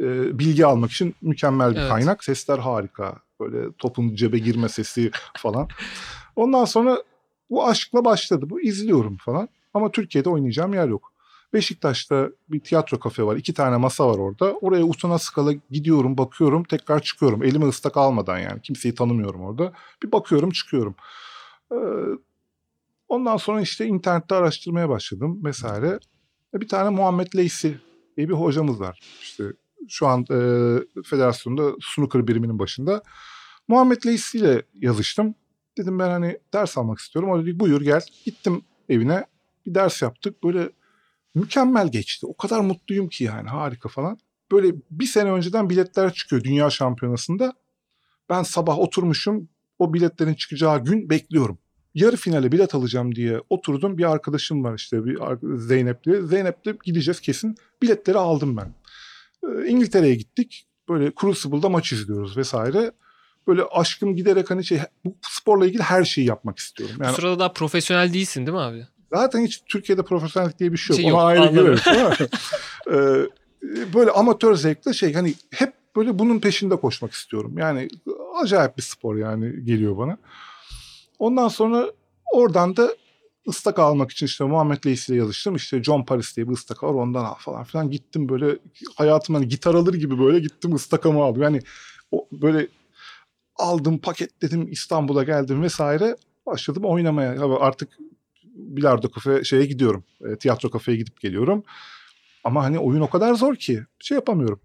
Ee, 0.00 0.38
bilgi 0.38 0.66
almak 0.66 0.90
için 0.90 1.14
mükemmel 1.22 1.70
bir 1.70 1.80
Evet. 1.80 1.88
kaynak. 1.88 2.24
Sesler 2.24 2.58
harika. 2.58 3.25
Böyle 3.40 3.72
topun 3.78 4.14
cebe 4.14 4.38
girme 4.38 4.68
sesi 4.68 5.10
falan. 5.36 5.68
Ondan 6.36 6.64
sonra 6.64 7.02
bu 7.50 7.66
aşkla 7.68 8.04
başladı. 8.04 8.50
Bu 8.50 8.60
izliyorum 8.60 9.16
falan. 9.16 9.48
Ama 9.74 9.90
Türkiye'de 9.90 10.28
oynayacağım 10.28 10.74
yer 10.74 10.88
yok. 10.88 11.12
Beşiktaş'ta 11.52 12.28
bir 12.48 12.60
tiyatro 12.60 12.98
kafe 12.98 13.22
var. 13.22 13.36
iki 13.36 13.54
tane 13.54 13.76
masa 13.76 14.08
var 14.08 14.18
orada. 14.18 14.52
Oraya 14.52 14.84
utana 14.84 15.18
skala 15.18 15.52
gidiyorum, 15.70 16.18
bakıyorum, 16.18 16.64
tekrar 16.64 17.02
çıkıyorum. 17.02 17.42
Elime 17.42 17.66
ıslak 17.66 17.96
almadan 17.96 18.38
yani. 18.38 18.62
Kimseyi 18.62 18.94
tanımıyorum 18.94 19.40
orada. 19.40 19.72
Bir 20.02 20.12
bakıyorum, 20.12 20.50
çıkıyorum. 20.50 20.94
Ee, 21.72 21.76
ondan 23.08 23.36
sonra 23.36 23.60
işte 23.60 23.86
internette 23.86 24.34
araştırmaya 24.34 24.88
başladım 24.88 25.44
vesaire. 25.44 25.98
E, 26.54 26.60
Bir 26.60 26.68
tane 26.68 26.90
Muhammed 26.90 27.36
Leysi 27.36 27.78
diye 28.16 28.28
bir 28.28 28.34
hocamız 28.34 28.80
var. 28.80 29.00
İşte 29.22 29.44
şu 29.88 30.06
an 30.06 30.20
e, 30.20 30.38
federasyonda 31.04 31.72
snooker 31.82 32.28
biriminin 32.28 32.58
başında. 32.58 33.02
Muhammed 33.68 34.06
Leysi 34.06 34.38
ile 34.38 34.62
yazıştım. 34.74 35.34
Dedim 35.78 35.98
ben 35.98 36.08
hani 36.08 36.38
ders 36.52 36.78
almak 36.78 36.98
istiyorum. 36.98 37.30
O 37.30 37.42
dedi 37.42 37.60
buyur 37.60 37.80
gel. 37.80 38.00
Gittim 38.24 38.62
evine 38.88 39.24
bir 39.66 39.74
ders 39.74 40.02
yaptık. 40.02 40.44
Böyle 40.44 40.70
mükemmel 41.34 41.88
geçti. 41.90 42.26
O 42.26 42.36
kadar 42.36 42.60
mutluyum 42.60 43.08
ki 43.08 43.24
yani 43.24 43.48
harika 43.48 43.88
falan. 43.88 44.18
Böyle 44.52 44.74
bir 44.90 45.06
sene 45.06 45.32
önceden 45.32 45.70
biletler 45.70 46.12
çıkıyor 46.12 46.44
Dünya 46.44 46.70
Şampiyonası'nda. 46.70 47.52
Ben 48.30 48.42
sabah 48.42 48.78
oturmuşum 48.78 49.48
o 49.78 49.94
biletlerin 49.94 50.34
çıkacağı 50.34 50.84
gün 50.84 51.10
bekliyorum. 51.10 51.58
Yarı 51.94 52.16
finale 52.16 52.52
bilet 52.52 52.74
alacağım 52.74 53.14
diye 53.14 53.40
oturdum. 53.50 53.98
Bir 53.98 54.10
arkadaşım 54.10 54.64
var 54.64 54.74
işte 54.74 55.04
bir 55.04 55.18
Zeynep 55.58 56.04
diye. 56.04 56.22
Zeynep'le 56.22 56.84
gideceğiz 56.84 57.20
kesin. 57.20 57.54
Biletleri 57.82 58.18
aldım 58.18 58.56
ben. 58.56 58.74
Ee, 59.44 59.66
İngiltere'ye 59.66 60.14
gittik. 60.14 60.66
Böyle 60.88 61.12
Crucible'da 61.20 61.68
maç 61.68 61.92
izliyoruz 61.92 62.36
vesaire. 62.36 62.92
Böyle 63.46 63.62
aşkım 63.62 64.16
giderek 64.16 64.50
hani 64.50 64.64
şey 64.64 64.80
bu 65.04 65.16
sporla 65.22 65.66
ilgili 65.66 65.82
her 65.82 66.04
şeyi 66.04 66.26
yapmak 66.26 66.58
istiyorum. 66.58 66.96
Bu 66.98 67.04
Yani 67.04 67.16
sırada 67.16 67.38
daha 67.38 67.52
profesyonel 67.52 68.12
değilsin 68.12 68.46
değil 68.46 68.54
mi 68.56 68.60
abi? 68.62 68.86
Zaten 69.12 69.40
hiç 69.44 69.62
Türkiye'de 69.68 70.02
profesyonellik 70.02 70.58
diye 70.58 70.72
bir 70.72 70.76
şey 70.78 70.96
yok. 70.96 71.00
Şey 71.02 71.12
Ona 71.12 71.20
yok, 71.20 71.28
ayrı 71.28 71.40
anladım. 71.40 71.64
gireriz. 71.64 71.86
değil 71.86 72.04
mi? 72.20 72.28
Ee, 72.90 73.94
böyle 73.94 74.10
amatör 74.10 74.54
zevkle 74.54 74.92
şey 74.92 75.12
hani 75.14 75.34
hep 75.50 75.72
böyle 75.96 76.18
bunun 76.18 76.38
peşinde 76.38 76.76
koşmak 76.76 77.12
istiyorum. 77.12 77.58
Yani 77.58 77.88
acayip 78.42 78.76
bir 78.76 78.82
spor 78.82 79.16
yani 79.16 79.64
geliyor 79.64 79.98
bana. 79.98 80.16
Ondan 81.18 81.48
sonra 81.48 81.86
oradan 82.32 82.76
da 82.76 82.94
ıstaka 83.48 83.82
almak 83.82 84.10
için 84.10 84.26
işte 84.26 84.44
Muhammed 84.44 84.86
Leysi 84.86 85.12
ile 85.12 85.18
yazıştım. 85.18 85.56
İşte 85.56 85.82
John 85.82 86.02
Paris 86.02 86.36
diye 86.36 86.48
bir 86.48 86.52
ıstaka 86.52 86.86
var 86.86 87.02
ondan 87.02 87.24
al 87.24 87.34
falan 87.34 87.64
filan. 87.64 87.90
Gittim 87.90 88.28
böyle 88.28 88.58
hayatımdan 88.94 89.48
gitar 89.48 89.74
alır 89.74 89.94
gibi 89.94 90.18
böyle 90.18 90.38
gittim 90.38 90.74
ıstakamı 90.74 91.22
aldım. 91.22 91.42
Yani 91.42 91.60
o 92.12 92.28
böyle 92.32 92.68
aldım 93.56 93.98
paketledim 93.98 94.72
İstanbul'a 94.72 95.24
geldim 95.24 95.62
vesaire. 95.62 96.16
Başladım 96.46 96.84
oynamaya. 96.84 97.34
Ya 97.34 97.58
Artık 97.60 97.88
bilardo 98.44 99.10
kafe 99.10 99.44
şeye 99.44 99.66
gidiyorum. 99.66 100.04
E, 100.20 100.36
tiyatro 100.36 100.70
kafeye 100.70 100.96
gidip 100.98 101.20
geliyorum. 101.20 101.64
Ama 102.44 102.64
hani 102.64 102.78
oyun 102.78 103.00
o 103.00 103.10
kadar 103.10 103.34
zor 103.34 103.56
ki 103.56 103.84
şey 103.98 104.14
yapamıyorum. 104.14 104.60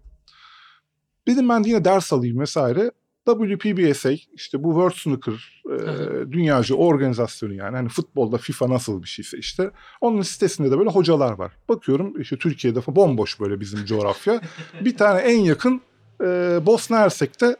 Dedim 1.28 1.48
ben 1.48 1.62
yine 1.62 1.84
ders 1.84 2.12
alayım 2.12 2.40
vesaire. 2.40 2.90
WPBSA 3.26 4.10
işte 4.32 4.62
bu 4.64 4.68
World 4.68 4.94
Snooker 4.94 5.62
e, 5.70 6.32
dünyaca 6.32 6.74
organizasyonu 6.74 7.54
yani 7.54 7.76
hani 7.76 7.88
futbolda 7.88 8.38
FIFA 8.38 8.68
nasıl 8.70 9.02
bir 9.02 9.08
şeyse 9.08 9.38
işte 9.38 9.70
onun 10.00 10.22
sitesinde 10.22 10.70
de 10.70 10.78
böyle 10.78 10.90
hocalar 10.90 11.32
var. 11.32 11.52
Bakıyorum 11.68 12.20
işte 12.20 12.36
Türkiye'de 12.36 12.80
falan 12.80 12.96
bomboş 12.96 13.40
böyle 13.40 13.60
bizim 13.60 13.84
coğrafya. 13.84 14.40
bir 14.80 14.96
tane 14.96 15.20
en 15.20 15.38
yakın 15.38 15.80
e, 16.20 16.58
Bosna 16.66 16.98
Hersek'te 16.98 17.56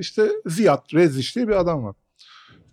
işte 0.00 0.30
Ziyad 0.46 0.94
Rezic 0.94 1.34
diye 1.34 1.48
bir 1.48 1.52
adam 1.60 1.84
var. 1.84 1.96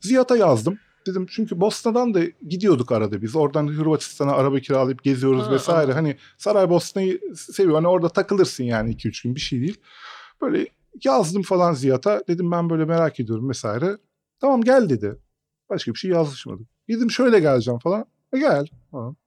Ziyad'a 0.02 0.38
yazdım. 0.38 0.80
Dedim 1.08 1.26
çünkü 1.30 1.60
Bosna'dan 1.60 2.14
da 2.14 2.22
gidiyorduk 2.50 2.92
arada 2.92 3.22
biz. 3.22 3.36
Oradan 3.36 3.68
Hırvatistan'a 3.68 4.32
araba 4.32 4.60
kiralayıp 4.60 5.04
geziyoruz 5.04 5.48
Ha, 5.48 5.52
vesaire. 5.52 5.82
anladım. 5.82 5.96
Hani 5.96 6.18
Saraybosna'yı 6.38 7.20
seviyor. 7.36 7.76
Hani 7.76 7.88
orada 7.88 8.10
takılırsın 8.10 8.64
yani 8.64 8.96
2-3 8.96 9.24
gün 9.24 9.36
bir 9.36 9.40
şey 9.40 9.62
değil. 9.62 9.78
Böyle 10.42 10.68
yazdım 11.04 11.42
falan 11.42 11.74
Ziyad'a. 11.74 12.28
Dedim 12.28 12.52
ben 12.52 12.70
böyle 12.70 12.86
merak 12.86 13.20
ediyorum 13.20 13.50
vesaire. 13.50 13.98
Tamam 14.40 14.62
gel 14.62 14.90
dedi. 14.90 15.18
Başka 15.70 15.94
bir 15.94 15.98
şey 15.98 16.12
yazışmadım. 16.12 16.68
Dedim 16.90 17.12
şöyle 17.12 17.40
geleceğim 17.40 17.80
falan. 17.80 18.06
E 18.34 18.40
gel 18.40 18.68
falan. 18.92 19.18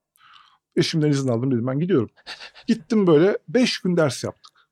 Eşimden 0.77 1.11
izin 1.11 1.29
aldım 1.29 1.51
dedim 1.51 1.67
ben 1.67 1.81
gidiyorum. 1.81 2.11
Gittim 2.67 3.07
böyle 3.07 3.39
5 3.49 3.79
gün 3.79 3.97
ders 3.97 4.25
yaptık. 4.25 4.69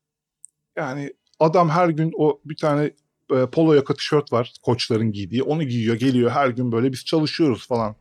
Yani 0.77 1.15
adam 1.41 1.69
her 1.69 1.89
gün 1.89 2.13
o 2.17 2.41
bir 2.45 2.57
tane 2.57 2.91
e, 3.31 3.47
polo 3.47 3.75
yaka 3.75 3.95
tişört 3.95 4.33
var 4.33 4.53
koçların 4.63 5.13
giydiği. 5.13 5.43
Onu 5.43 5.63
giyiyor 5.63 5.97
geliyor 5.97 6.31
her 6.31 6.49
gün 6.49 6.73
böyle 6.73 6.93
biz 6.93 7.05
çalışıyoruz 7.05 7.67
falan. 7.67 7.97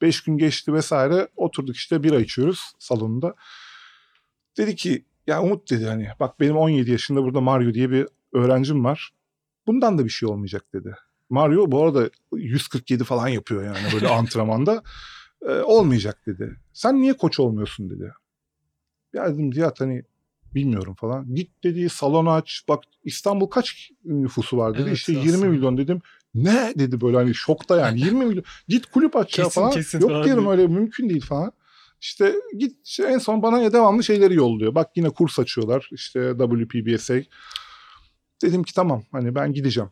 5 0.00 0.22
gün 0.22 0.38
geçti 0.38 0.72
vesaire 0.72 1.28
oturduk 1.36 1.76
işte 1.76 2.02
bira 2.02 2.20
içiyoruz 2.20 2.60
salonda. 2.78 3.34
Dedi 4.56 4.76
ki 4.76 5.04
ya 5.26 5.42
Umut 5.42 5.70
dedi 5.70 5.86
hani 5.86 6.08
bak 6.20 6.40
benim 6.40 6.56
17 6.56 6.90
yaşında 6.90 7.22
burada 7.22 7.40
Mario 7.40 7.74
diye 7.74 7.90
bir 7.90 8.06
öğrencim 8.32 8.84
var. 8.84 9.10
Bundan 9.66 9.98
da 9.98 10.04
bir 10.04 10.10
şey 10.10 10.28
olmayacak 10.28 10.64
dedi. 10.74 10.94
Mario 11.30 11.72
bu 11.72 11.82
arada 11.84 12.10
147 12.32 13.04
falan 13.04 13.28
yapıyor 13.28 13.64
yani 13.64 13.78
böyle 13.92 14.08
antrenmanda. 14.14 14.82
E, 15.42 15.50
olmayacak 15.52 16.26
dedi. 16.26 16.56
Sen 16.72 17.00
niye 17.00 17.12
koç 17.12 17.40
olmuyorsun 17.40 17.90
dedi. 17.90 18.12
Ya 19.14 19.34
dedim 19.34 19.50
Cihat 19.50 19.80
hani 19.80 20.02
bilmiyorum 20.54 20.94
falan. 20.94 21.34
Git 21.34 21.64
dedi 21.64 21.88
salon 21.88 22.26
aç. 22.26 22.62
Bak 22.68 22.84
İstanbul 23.04 23.46
kaç 23.46 23.90
nüfusu 24.04 24.56
var 24.56 24.74
dedi. 24.74 24.82
Evet, 24.82 24.96
işte 24.96 25.12
aslında. 25.12 25.26
20 25.36 25.48
milyon 25.48 25.78
dedim. 25.78 26.00
Ne 26.34 26.72
dedi 26.78 27.00
böyle 27.00 27.16
hani 27.16 27.34
şokta 27.34 27.76
yani 27.80 28.00
20 28.00 28.24
milyon. 28.24 28.44
Git 28.68 28.86
kulüp 28.86 29.16
aç 29.16 29.38
ya 29.38 29.44
Kesin, 29.44 29.60
falan. 29.60 29.70
kesin 29.72 30.00
Yok 30.00 30.24
diyorum 30.24 30.44
diyor. 30.44 30.58
öyle 30.58 30.66
mümkün 30.66 31.08
değil 31.08 31.24
falan. 31.24 31.52
İşte 32.00 32.34
git 32.58 32.86
işte 32.86 33.04
en 33.04 33.18
son 33.18 33.42
bana 33.42 33.72
devamlı 33.72 34.04
şeyleri 34.04 34.34
yolluyor. 34.34 34.74
Bak 34.74 34.90
yine 34.96 35.10
kurs 35.10 35.38
açıyorlar. 35.38 35.88
İşte 35.92 36.32
WPBSA. 36.38 37.14
Dedim 38.42 38.62
ki 38.62 38.74
tamam 38.74 39.02
hani 39.12 39.34
ben 39.34 39.52
gideceğim. 39.52 39.90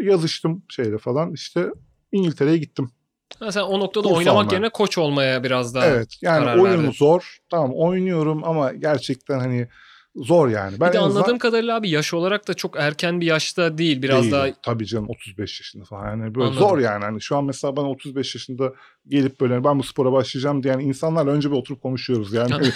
Yazıştım 0.00 0.62
şeyle 0.68 0.98
falan. 0.98 1.32
İşte 1.32 1.66
İngiltere'ye 2.12 2.58
gittim. 2.58 2.90
Ha, 3.38 3.52
sen 3.52 3.60
o 3.60 3.80
noktada 3.80 4.08
Kurs 4.08 4.18
oynamak 4.18 4.42
almaya. 4.44 4.54
yerine 4.54 4.68
koç 4.68 4.98
olmaya 4.98 5.44
biraz 5.44 5.74
daha 5.74 5.86
evet 5.86 6.08
yani 6.22 6.44
karar 6.44 6.58
oyun 6.58 6.78
verdin. 6.78 6.90
zor. 6.90 7.38
Tamam 7.50 7.70
oynuyorum 7.74 8.44
ama 8.44 8.72
gerçekten 8.72 9.38
hani 9.38 9.68
zor 10.16 10.48
yani. 10.48 10.80
Ben 10.80 10.88
bir 10.88 10.92
de 10.92 10.98
en 10.98 11.02
azından- 11.02 11.20
anladığım 11.20 11.38
kadarıyla 11.38 11.76
abi 11.76 11.90
yaş 11.90 12.14
olarak 12.14 12.48
da 12.48 12.54
çok 12.54 12.76
erken 12.78 13.20
bir 13.20 13.26
yaşta 13.26 13.78
değil. 13.78 14.02
Biraz 14.02 14.22
Değil. 14.22 14.32
daha 14.32 14.46
Tabii 14.62 14.86
canım 14.86 15.08
35 15.08 15.60
yaşında 15.60 15.84
falan. 15.84 16.06
Yani 16.10 16.34
böyle 16.34 16.46
Anladım. 16.46 16.68
zor 16.68 16.78
yani. 16.78 17.04
Hani 17.04 17.20
şu 17.22 17.36
an 17.36 17.44
mesela 17.44 17.76
bana 17.76 17.90
35 17.90 18.34
yaşında 18.34 18.72
gelip 19.08 19.40
böyle 19.40 19.64
ben 19.64 19.78
bu 19.78 19.82
spora 19.82 20.12
başlayacağım 20.12 20.62
diyen 20.62 20.78
insanlarla 20.78 21.30
önce 21.30 21.50
bir 21.50 21.56
oturup 21.56 21.82
konuşuyoruz. 21.82 22.32
Yani 22.32 22.52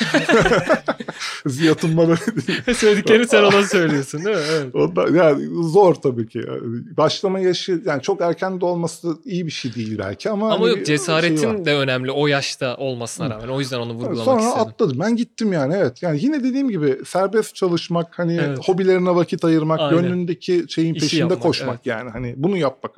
Bana 1.96 2.16
söylediklerini 2.74 3.26
sen 3.26 3.42
ona 3.42 3.62
söylüyorsun 3.62 4.24
değil 4.24 4.37
mi? 4.37 4.42
Evet. 4.52 4.74
Ondan, 4.74 5.14
yani 5.14 5.44
zor 5.62 5.94
tabii 5.94 6.29
ki. 6.29 6.38
Yani 6.38 6.61
başlama 6.96 7.40
yaşı 7.40 7.83
yani 7.87 8.02
çok 8.02 8.20
erken 8.20 8.61
de 8.61 8.64
olması 8.64 9.16
iyi 9.24 9.46
bir 9.46 9.50
şey 9.50 9.74
değil 9.74 9.98
belki 9.98 10.31
ama 10.31 10.52
Ama 10.52 10.64
hani 10.64 10.76
yok 10.76 10.87
cesaretin 10.87 11.37
şey 11.37 11.48
var. 11.48 11.64
de 11.64 11.74
önemli 11.74 12.11
o 12.11 12.26
yaşta 12.26 12.76
olmasına 12.76 13.31
rağmen. 13.31 13.48
O 13.48 13.61
yüzden 13.61 13.79
onu 13.79 13.92
vurgulamak 13.92 14.24
Sonra 14.24 14.40
istedim. 14.40 14.61
atladım. 14.61 14.98
Ben 15.00 15.16
gittim 15.16 15.52
yani 15.52 15.74
evet. 15.76 16.02
Yani 16.02 16.18
yine 16.22 16.44
dediğim 16.44 16.68
gibi 16.70 16.98
serbest 17.07 17.55
çalışmak, 17.55 18.18
hani 18.18 18.40
Evet. 18.46 18.59
hobilerine 18.68 19.14
vakit 19.14 19.44
ayırmak, 19.44 19.81
Aynen. 19.81 20.02
gönlündeki 20.02 20.64
şeyin 20.68 20.94
İşi 20.94 21.00
peşinde 21.05 21.22
yapmak, 21.22 21.42
koşmak 21.42 21.74
evet. 21.74 21.87
yani. 21.87 22.11
Hani 22.11 22.35
bunu 22.37 22.57
yapmak. 22.57 22.96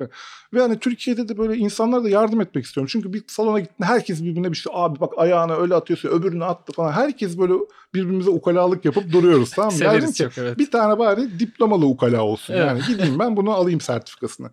Ve 0.53 0.61
hani 0.61 0.79
Türkiye'de 0.79 1.27
de 1.27 1.37
böyle 1.37 1.57
insanlara 1.57 2.03
da 2.03 2.09
yardım 2.09 2.41
etmek 2.41 2.65
istiyorum. 2.65 2.89
Çünkü 2.91 3.13
bir 3.13 3.23
salona 3.27 3.59
gittin 3.59 3.83
herkes 3.83 4.23
birbirine 4.23 4.51
bir 4.51 4.57
şey 4.57 4.71
abi 4.75 4.99
bak 4.99 5.13
ayağına 5.17 5.55
öyle 5.55 5.75
atıyorsun 5.75 6.09
öbürünü 6.09 6.45
attı 6.45 6.73
falan. 6.73 6.91
Herkes 6.91 7.37
böyle 7.37 7.53
birbirimize 7.93 8.29
ukalalık 8.29 8.85
yapıp 8.85 9.11
duruyoruz 9.11 9.51
tamam 9.51 9.73
mı? 9.73 9.79
Derdim 9.79 10.11
ki 10.11 10.17
çok 10.17 10.37
evet. 10.37 10.57
bir 10.57 10.71
tane 10.71 10.99
bari 10.99 11.39
diplomalı 11.39 11.85
ukala 11.85 12.21
olsun. 12.21 12.53
Evet. 12.53 12.67
Yani 12.67 12.81
gideyim 12.87 13.19
ben 13.19 13.37
bunu 13.37 13.51
alayım 13.51 13.81
sertifikasını. 13.81 14.49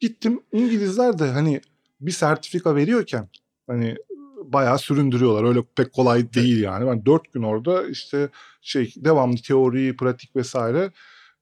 Gittim 0.00 0.40
İngilizler 0.52 1.18
de 1.18 1.30
hani 1.30 1.60
bir 2.00 2.12
sertifika 2.12 2.76
veriyorken 2.76 3.28
hani 3.66 3.96
bayağı 4.44 4.78
süründürüyorlar. 4.78 5.44
Öyle 5.44 5.60
pek 5.76 5.92
kolay 5.92 6.32
değil 6.32 6.62
yani. 6.62 6.86
Ben 6.86 7.06
dört 7.06 7.32
gün 7.32 7.42
orada 7.42 7.88
işte 7.88 8.28
şey 8.60 8.92
devamlı 8.96 9.36
teori, 9.36 9.96
pratik 9.96 10.36
vesaire. 10.36 10.90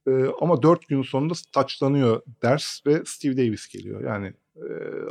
Ee, 0.09 0.25
ama 0.41 0.63
dört 0.63 0.89
gün 0.89 1.03
sonunda 1.03 1.35
taçlanıyor 1.53 2.23
ders 2.43 2.87
ve 2.87 3.03
Steve 3.07 3.37
Davis 3.37 3.69
geliyor. 3.69 4.05
Yani 4.05 4.33
e, 4.57 4.67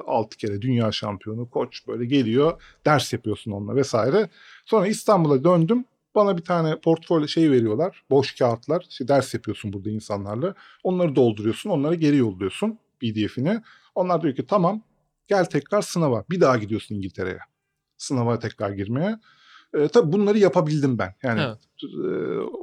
altı 0.08 0.38
kere 0.38 0.62
dünya 0.62 0.91
şampiyonu 0.91 1.49
koç 1.49 1.88
böyle 1.88 2.06
geliyor. 2.06 2.62
Ders 2.86 3.13
yapıyorsun 3.13 3.51
onunla 3.51 3.75
vesaire. 3.75 4.29
Sonra 4.65 4.88
İstanbul'a 4.88 5.43
döndüm. 5.43 5.86
Bana 6.15 6.38
bir 6.38 6.43
tane 6.43 6.79
portfolyo 6.79 7.27
şey 7.27 7.51
veriyorlar. 7.51 8.03
Boş 8.10 8.36
kağıtlar. 8.36 8.86
İşte 8.89 9.08
ders 9.08 9.34
yapıyorsun 9.34 9.73
burada 9.73 9.89
insanlarla. 9.89 10.56
Onları 10.84 11.15
dolduruyorsun. 11.15 11.69
Onları 11.69 11.95
geri 11.95 12.17
yolluyorsun 12.17 12.79
PDF'ini. 12.99 13.62
Onlar 13.95 14.21
diyor 14.21 14.36
ki 14.36 14.47
tamam 14.47 14.82
gel 15.27 15.45
tekrar 15.45 15.82
sınava. 15.82 16.25
Bir 16.29 16.41
daha 16.41 16.58
gidiyorsun 16.58 16.95
İngiltere'ye. 16.95 17.39
Sınava 17.97 18.39
tekrar 18.39 18.71
girmeye. 18.71 19.19
E, 19.74 19.88
tabii 19.88 20.12
bunları 20.12 20.38
yapabildim 20.38 20.98
ben. 20.98 21.16
Yani 21.24 21.42
Evet. 21.42 21.58
e, 21.84 22.08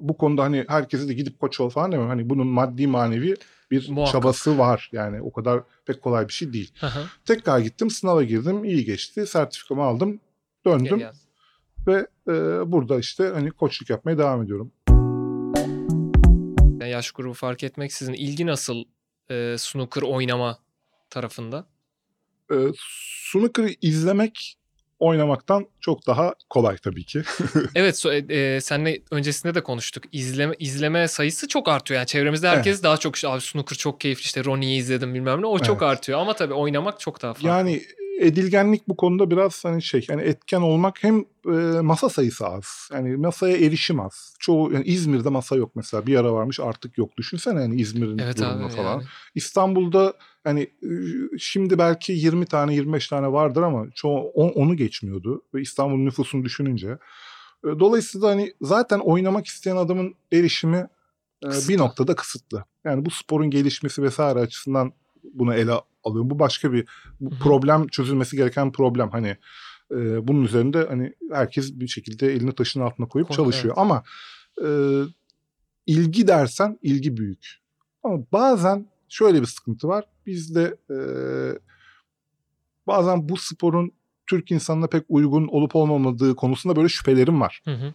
bu 0.01 0.16
konuda 0.18 0.42
hani 0.42 0.64
herkese 0.68 1.09
de 1.09 1.14
gidip 1.14 1.40
koç 1.40 1.61
ol 1.61 1.70
falan 1.70 1.92
demiyorum. 1.92 2.11
Hani 2.11 2.31
bunun 2.31 2.46
maddi 2.46 2.87
manevi 2.87 3.37
bir 3.70 3.88
Muhakkak. 3.88 4.12
çabası 4.12 4.59
var. 4.59 4.88
Yani 4.92 5.23
o 5.23 5.33
kadar 5.33 5.62
pek 5.87 6.03
kolay 6.03 6.29
bir 6.29 6.33
şey 6.33 6.53
değil. 6.53 6.73
Hı. 6.81 6.87
Tekrar 7.25 7.59
gittim 7.59 7.90
sınava 7.90 8.23
girdim. 8.23 8.64
iyi 8.64 8.85
geçti. 8.85 9.27
Sertifikamı 9.27 9.83
aldım. 9.83 10.20
Döndüm 10.66 10.99
gel. 10.99 11.12
ve 11.87 12.07
e, 12.29 12.33
burada 12.73 12.99
işte 12.99 13.31
hani 13.35 13.51
koçluk 13.51 13.90
yapmaya 13.90 14.18
devam 14.18 14.42
ediyorum. 14.42 14.73
Yani 16.81 16.90
yaş 16.90 17.11
grubu 17.11 17.35
fark 17.35 17.64
etmeksizin 17.64 18.12
ilgi 18.12 18.46
nasıl 18.46 18.85
e, 19.31 19.57
snooker 19.59 20.03
oynama 20.03 20.59
tarafında? 21.11 21.66
E, 22.53 22.57
snooker'ı 23.33 23.70
izlemek 23.83 24.57
oynamaktan 25.00 25.66
çok 25.80 26.06
daha 26.06 26.34
kolay 26.50 26.76
tabii 26.76 27.04
ki. 27.04 27.22
Evet 27.74 27.94
so- 27.94 28.32
e, 28.32 28.54
e, 28.56 28.60
seninle 28.60 29.02
öncesinde 29.10 29.54
de 29.54 29.62
konuştuk. 29.62 30.04
İzleme 30.12 30.54
izleme 30.58 31.08
sayısı 31.08 31.48
çok 31.48 31.68
artıyor. 31.68 31.98
Yani 31.98 32.06
çevremizde 32.06 32.48
herkes 32.48 32.82
daha 32.82 32.96
çok 32.96 33.24
abi 33.24 33.40
snooker 33.40 33.76
çok 33.76 34.00
keyifli 34.00 34.22
işte 34.22 34.44
Ronnie'yi 34.44 34.80
izledim 34.80 35.14
bilmem 35.14 35.42
ne. 35.42 35.46
O 35.46 35.58
çok 35.58 35.82
Evet. 35.82 35.92
artıyor 35.92 36.18
ama 36.20 36.36
tabii 36.36 36.54
oynamak 36.54 37.00
çok 37.00 37.22
daha 37.22 37.32
farklı. 37.32 37.48
Yani 37.48 37.82
edilgenlik 38.20 38.88
bu 38.88 38.96
konuda 38.96 39.30
biraz 39.30 39.64
hani 39.64 39.82
şey 39.82 40.06
yani 40.08 40.22
etken 40.22 40.60
olmak 40.60 41.02
hem 41.04 41.24
e, 41.46 41.50
masa 41.80 42.08
sayısı 42.08 42.46
az. 42.46 42.88
Yani 42.92 43.16
masaya 43.16 43.56
erişim 43.56 44.00
az. 44.00 44.34
Çoğu 44.38 44.72
yani 44.72 44.84
İzmir'de 44.84 45.28
masa 45.28 45.56
yok 45.56 45.76
mesela. 45.76 46.06
Bir 46.06 46.16
ara 46.16 46.32
varmış 46.32 46.60
artık 46.60 46.98
yok. 46.98 47.16
Düşünsene 47.16 47.60
yani 47.60 47.80
İzmir'in 47.80 48.18
evet 48.18 48.38
durumunu 48.38 48.66
abi 48.66 48.72
falan. 48.72 48.92
yani. 48.92 49.02
İstanbul'da 49.34 50.14
hani 50.44 50.61
e, 50.62 50.88
şimdi 51.38 51.79
belki 51.79 52.12
20 52.12 52.46
tane 52.46 52.74
25 52.74 53.09
tane 53.09 53.33
vardır 53.33 53.62
ama 53.62 53.87
çoğu 53.94 54.18
on- 54.20 54.53
onu 54.53 54.76
geçmiyordu 54.76 55.42
ve 55.55 55.61
İstanbul 55.62 55.96
nüfusunu 55.96 56.44
düşününce. 56.44 56.98
Dolayısıyla 57.64 58.29
hani 58.29 58.53
zaten 58.61 58.98
oynamak 58.98 59.46
isteyen 59.46 59.76
adamın 59.76 60.14
erişimi 60.33 60.87
Kısıtlı. 61.44 61.72
bir 61.72 61.79
noktada 61.79 62.14
kısıtlı. 62.14 62.64
Yani 62.85 63.05
bu 63.07 63.11
sporun 63.11 63.50
gelişmesi 63.50 64.03
vesaire 64.03 64.38
açısından 64.38 64.92
bunu 65.35 65.55
ele 65.55 65.72
alıyorum. 66.05 66.31
Bu 66.31 66.38
başka 66.38 66.72
bir 66.72 66.88
bu 67.20 67.31
problem 67.31 67.87
çözülmesi 67.87 68.37
gereken 68.37 68.72
problem. 68.72 69.11
Hani 69.11 69.37
e, 69.92 70.29
bunun 70.29 70.42
üzerinde 70.44 70.87
hani 70.88 71.14
herkes 71.33 71.81
bir 71.81 71.88
şekilde 71.88 72.33
elini 72.33 72.53
taşın 72.55 72.81
altına 72.81 73.09
koyup 73.09 73.29
Koy- 73.29 73.37
çalışıyor. 73.37 73.74
Ama 73.76 74.03
e, 74.64 74.68
ilgi 75.87 76.29
dersen 76.29 76.79
ilgi 76.83 77.16
büyük. 77.16 77.61
Ama 78.03 78.18
bazen 78.33 78.89
şöyle 79.11 79.40
bir 79.40 79.46
sıkıntı 79.46 79.88
var. 79.88 80.05
Bizde 80.27 80.77
e, 80.90 80.96
bazen 82.87 83.29
bu 83.29 83.37
sporun 83.37 83.92
Türk 84.27 84.51
insanına 84.51 84.87
pek 84.87 85.05
uygun 85.09 85.46
olup 85.46 85.77
olmamadığı 85.77 86.37
konusunda 86.37 86.77
böyle 86.77 86.88
şüphelerim 86.88 87.40
var. 87.40 87.62
Hı 87.64 87.70
hı. 87.70 87.94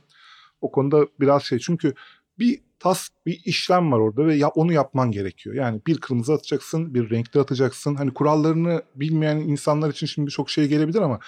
O 0.61 0.71
konuda 0.71 1.07
biraz 1.19 1.43
şey 1.43 1.59
çünkü 1.59 1.93
bir 2.39 2.61
task 2.79 3.13
bir 3.25 3.41
işlem 3.45 3.91
var 3.91 3.99
orada 3.99 4.25
ve 4.25 4.35
ya, 4.35 4.47
onu 4.47 4.73
yapman 4.73 5.11
gerekiyor. 5.11 5.55
Yani 5.55 5.81
bir 5.87 5.97
kırmızı 5.97 6.33
atacaksın, 6.33 6.93
bir 6.93 7.09
renkli 7.09 7.39
atacaksın. 7.39 7.95
Hani 7.95 8.13
kurallarını 8.13 8.81
bilmeyen 8.95 9.37
insanlar 9.37 9.89
için 9.89 10.07
şimdi 10.07 10.31
çok 10.31 10.49
şey 10.49 10.67
gelebilir 10.67 11.01
ama 11.01 11.19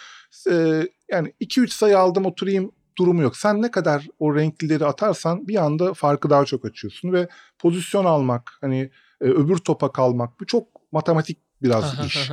e, 0.52 0.88
yani 1.12 1.34
2-3 1.41 1.67
sayı 1.67 2.00
aldım 2.00 2.26
oturayım 2.26 2.71
durumu 2.97 3.21
yok. 3.21 3.38
Sen 3.38 3.62
ne 3.62 3.71
kadar 3.71 4.08
o 4.19 4.36
renklileri 4.36 4.86
atarsan 4.86 5.47
bir 5.47 5.56
anda 5.56 5.93
farkı 5.93 6.30
daha 6.30 6.45
çok 6.45 6.65
açıyorsun 6.65 7.13
ve 7.13 7.28
pozisyon 7.60 8.06
almak 8.06 8.58
hani 8.62 8.89
e, 9.21 9.25
öbür 9.25 9.58
topa 9.58 9.91
kalmak. 9.91 10.39
Bu 10.39 10.45
çok 10.45 10.67
matematik 10.91 11.38
biraz 11.63 12.06
iş. 12.06 12.32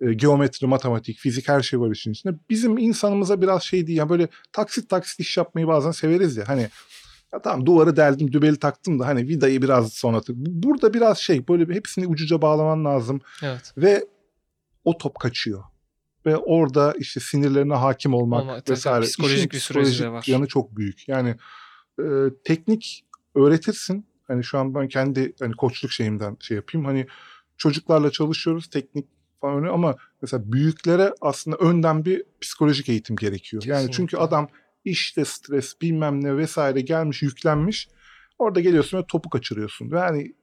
E, 0.00 0.12
geometri, 0.14 0.66
matematik, 0.66 1.18
fizik 1.18 1.48
her 1.48 1.62
şey 1.62 1.80
var 1.80 1.90
işin 1.90 2.12
içinde. 2.12 2.34
Bizim 2.50 2.78
insanımıza 2.78 3.42
biraz 3.42 3.62
şey 3.62 3.86
değil. 3.86 3.98
Yani 3.98 4.08
böyle 4.08 4.28
taksit 4.52 4.88
taksit 4.90 5.20
iş 5.20 5.36
yapmayı 5.36 5.66
bazen 5.66 5.90
severiz 5.90 6.36
ya. 6.36 6.48
Hani 6.48 6.68
ya 7.32 7.42
tamam 7.42 7.66
duvarı 7.66 7.96
deldim, 7.96 8.32
dübeli 8.32 8.58
taktım 8.58 8.98
da 8.98 9.06
hani 9.06 9.28
vidayı 9.28 9.62
biraz 9.62 9.92
sonra 9.92 10.20
tak- 10.20 10.36
Burada 10.36 10.94
biraz 10.94 11.18
şey 11.18 11.48
böyle 11.48 11.74
hepsini 11.74 12.06
ucuca 12.06 12.42
bağlaman 12.42 12.84
lazım. 12.84 13.20
evet. 13.42 13.72
Ve 13.76 14.04
o 14.84 14.98
top 14.98 15.14
kaçıyor. 15.20 15.64
Ve 16.26 16.36
orada 16.36 16.94
işte 16.98 17.20
sinirlerine 17.20 17.74
hakim 17.74 18.14
olmak 18.14 18.42
Olma- 18.42 18.60
tabii, 18.60 18.70
vesaire. 18.70 19.04
psikolojik 19.04 19.38
İşin 19.38 19.50
bir 19.50 19.58
süreci 19.58 20.02
de 20.02 20.08
var. 20.12 20.24
yanı 20.26 20.46
çok 20.46 20.76
büyük. 20.76 21.08
Yani 21.08 21.36
e, 22.00 22.04
teknik 22.44 23.04
öğretirsin. 23.34 24.06
Hani 24.28 24.44
şu 24.44 24.58
an 24.58 24.74
ben 24.74 24.88
kendi 24.88 25.34
hani 25.40 25.52
koçluk 25.52 25.92
şeyimden 25.92 26.36
şey 26.40 26.56
yapayım. 26.56 26.84
Hani 26.84 27.06
çocuklarla 27.56 28.10
çalışıyoruz 28.10 28.70
teknik 28.70 29.06
falan 29.40 29.56
öyle 29.56 29.70
ama 29.70 29.96
mesela 30.22 30.52
büyüklere 30.52 31.12
aslında 31.20 31.56
önden 31.56 32.04
bir 32.04 32.22
psikolojik 32.40 32.88
eğitim 32.88 33.16
gerekiyor. 33.16 33.62
Yani 33.66 33.82
çünkü 33.84 33.92
Kesinlikle. 33.92 34.18
adam 34.18 34.48
işte 34.84 35.24
stres 35.24 35.80
bilmem 35.80 36.24
ne 36.24 36.36
vesaire 36.36 36.80
gelmiş 36.80 37.22
yüklenmiş. 37.22 37.88
Orada 38.38 38.60
geliyorsun 38.60 38.98
ve 38.98 39.06
topu 39.08 39.30
kaçırıyorsun. 39.30 39.90
Yani 39.92 40.34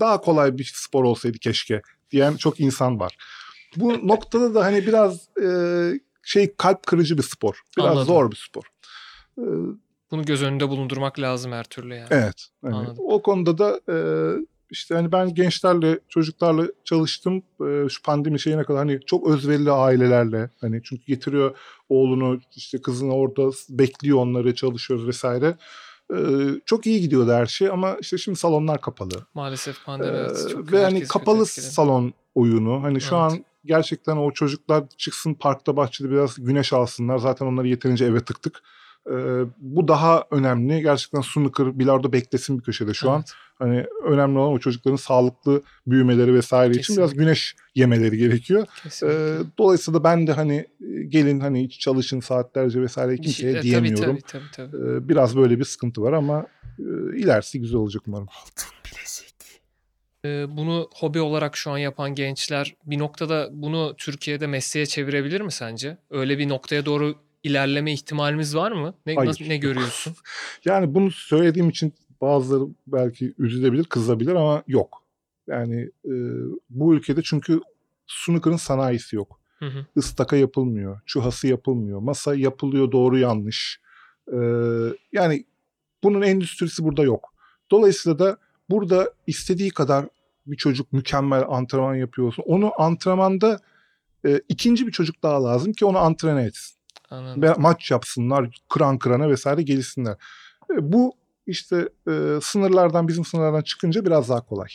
daha 0.00 0.20
kolay 0.20 0.58
bir 0.58 0.72
spor 0.74 1.04
olsaydı 1.04 1.38
keşke 1.38 1.82
diyen 2.10 2.36
çok 2.36 2.60
insan 2.60 3.00
var. 3.00 3.16
Bu 3.76 4.08
noktada 4.08 4.54
da 4.54 4.64
hani 4.64 4.86
biraz 4.86 5.28
e, 5.42 5.48
şey 6.22 6.54
kalp 6.56 6.86
kırıcı 6.86 7.18
bir 7.18 7.22
spor. 7.22 7.60
Biraz 7.76 7.90
Anladım. 7.90 8.06
zor 8.06 8.30
bir 8.30 8.36
spor. 8.36 8.62
E, 9.38 9.44
Bunu 10.10 10.24
göz 10.24 10.42
önünde 10.42 10.68
bulundurmak 10.68 11.18
lazım 11.18 11.52
her 11.52 11.64
türlü 11.64 11.94
yani. 11.94 12.08
evet. 12.10 12.46
Anladım. 12.62 12.96
o 12.98 13.22
konuda 13.22 13.58
da 13.58 13.80
e, 13.88 13.96
işte 14.70 14.94
hani 14.94 15.12
ben 15.12 15.34
gençlerle, 15.34 15.98
çocuklarla 16.08 16.66
çalıştım. 16.84 17.42
E, 17.60 17.88
şu 17.88 18.02
pandemi 18.02 18.40
şeyine 18.40 18.64
kadar 18.64 18.78
hani 18.78 19.00
çok 19.06 19.28
özverili 19.28 19.70
ailelerle 19.70 20.50
hani 20.60 20.80
çünkü 20.84 21.06
getiriyor 21.06 21.56
oğlunu 21.88 22.40
işte 22.56 22.82
kızını 22.82 23.14
orada 23.14 23.50
bekliyor 23.68 24.18
onları 24.18 24.54
çalışıyoruz 24.54 25.06
vesaire. 25.06 25.56
E, 26.14 26.18
çok 26.66 26.86
iyi 26.86 27.00
gidiyordu 27.00 27.32
her 27.32 27.46
şey 27.46 27.68
ama 27.68 27.96
işte 28.00 28.18
şimdi 28.18 28.38
salonlar 28.38 28.80
kapalı. 28.80 29.26
Maalesef 29.34 29.84
pandemi 29.84 30.16
Ee, 30.16 30.20
evet, 30.20 30.48
çok 30.52 30.72
ve 30.72 30.84
hani 30.84 31.04
kapalı 31.04 31.46
salon 31.46 32.12
oyunu. 32.34 32.82
Hani 32.82 33.00
şu 33.00 33.16
Evet. 33.16 33.32
an 33.32 33.44
gerçekten 33.64 34.16
o 34.16 34.30
çocuklar 34.30 34.84
çıksın 34.96 35.34
parkta 35.34 35.76
bahçede 35.76 36.10
biraz 36.10 36.44
güneş 36.44 36.72
alsınlar. 36.72 37.18
Zaten 37.18 37.46
onları 37.46 37.68
yeterince 37.68 38.04
eve 38.04 38.20
tıktık. 38.20 38.62
Ee, 39.12 39.44
bu 39.58 39.88
daha 39.88 40.24
önemli. 40.30 40.82
Gerçekten 40.82 41.20
snooker, 41.20 41.78
bilardo 41.78 42.12
beklesin 42.12 42.58
bir 42.58 42.64
köşede 42.64 42.94
şu 42.94 43.10
an. 43.10 43.16
Evet, 43.18 43.30
Hani 43.58 43.84
önemli 44.04 44.38
olan 44.38 44.52
o 44.52 44.58
çocukların 44.58 44.96
sağlıklı 44.96 45.62
büyümeleri 45.86 46.34
vesaire 46.34 46.72
için 46.74 46.96
biraz 46.96 47.08
Kesinlikle. 47.10 47.24
güneş 47.24 47.56
yemeleri 47.74 48.16
gerekiyor. 48.18 48.66
kesinlikle. 48.82 49.18
Ee, 49.18 49.38
dolayısıyla 49.58 50.04
ben 50.04 50.26
de 50.26 50.32
hani 50.32 50.54
e, 50.56 51.02
gelin 51.08 51.40
hani 51.40 51.64
hiç 51.64 51.80
çalışın 51.80 52.20
saatlerce 52.20 52.80
vesaire 52.82 53.12
Bir 53.12 53.16
şey- 53.16 53.22
kimseye 53.24 53.58
e, 53.58 53.62
diyemiyorum. 53.62 54.04
Tabii 54.06 54.22
tabii 54.26 54.44
tabii. 54.56 54.70
tabii. 54.70 54.90
Ee, 54.96 55.08
biraz 55.08 55.36
böyle 55.36 55.58
bir 55.58 55.64
sıkıntı 55.64 56.02
var 56.02 56.12
ama 56.12 56.46
e, 56.78 56.82
ilerisi 57.18 57.60
güzel 57.60 57.76
olacak 57.76 58.02
umarım. 58.06 58.26
Ee, 60.24 60.46
bunu 60.56 60.88
hobi 60.94 61.20
olarak 61.20 61.56
şu 61.56 61.70
an 61.70 61.78
yapan 61.78 62.14
gençler 62.14 62.74
bir 62.86 62.98
noktada 62.98 63.48
bunu 63.52 63.94
Türkiye'de 63.98 64.46
mesleğe 64.46 64.86
çevirebilir 64.86 65.40
mi 65.40 65.52
sence? 65.52 65.98
Öyle 66.10 66.38
bir 66.38 66.48
noktaya 66.48 66.86
doğru 66.86 67.14
ilerleme 67.42 67.92
ihtimalimiz 67.92 68.56
var 68.56 68.72
mı? 68.72 68.94
Ne, 69.06 69.14
Hayır. 69.14 69.28
nasıl- 69.28 69.44
ne 69.44 69.56
görüyorsun? 69.56 70.14
Yani 70.64 70.94
bunu 70.94 71.10
söylediğim 71.10 71.68
için 71.68 71.92
bazıları 72.20 72.64
belki 72.86 73.34
üzülebilir, 73.38 73.84
kızabilir 73.84 74.34
ama 74.34 74.62
yok. 74.66 75.02
Yani 75.46 75.80
e, 76.04 76.12
bu 76.70 76.94
ülkede 76.94 77.22
çünkü 77.22 77.60
snooker'ın 78.06 78.56
sanayisi 78.56 79.16
yok. 79.16 79.40
Hı 79.58 79.66
hı. 79.66 79.86
Istaka 79.96 80.36
yapılmıyor, 80.36 81.00
çuhası 81.06 81.46
yapılmıyor, 81.46 82.00
masa 82.00 82.34
yapılıyor 82.34 82.92
doğru 82.92 83.18
yanlış. 83.18 83.80
E, 84.32 84.36
yani 85.12 85.44
bunun 86.04 86.22
endüstrisi 86.22 86.84
burada 86.84 87.02
yok. 87.02 87.34
Dolayısıyla 87.70 88.18
da 88.18 88.36
burada 88.70 89.12
istediği 89.26 89.70
kadar 89.70 90.06
bir 90.46 90.56
çocuk 90.56 90.92
mükemmel 90.92 91.44
antrenman 91.48 91.94
yapıyor 91.94 92.26
olsun. 92.26 92.44
Onu 92.46 92.72
antrenmanda 92.78 93.60
e, 94.26 94.40
ikinci 94.48 94.86
bir 94.86 94.92
çocuk 94.92 95.22
daha 95.22 95.44
lazım 95.44 95.72
ki 95.72 95.84
onu 95.84 95.98
antrene 95.98 96.42
etsin 96.42 96.77
Anladım. 97.10 97.54
maç 97.62 97.90
yapsınlar, 97.90 98.60
kıran 98.68 98.98
kırana 98.98 99.28
vesaire 99.28 99.62
gelişsinler. 99.62 100.16
E, 100.70 100.92
Bu 100.92 101.12
işte 101.46 101.88
e, 102.10 102.38
sınırlardan 102.42 103.08
bizim 103.08 103.24
sınırlardan 103.24 103.62
çıkınca 103.62 104.04
biraz 104.06 104.28
daha 104.28 104.40
kolay. 104.40 104.68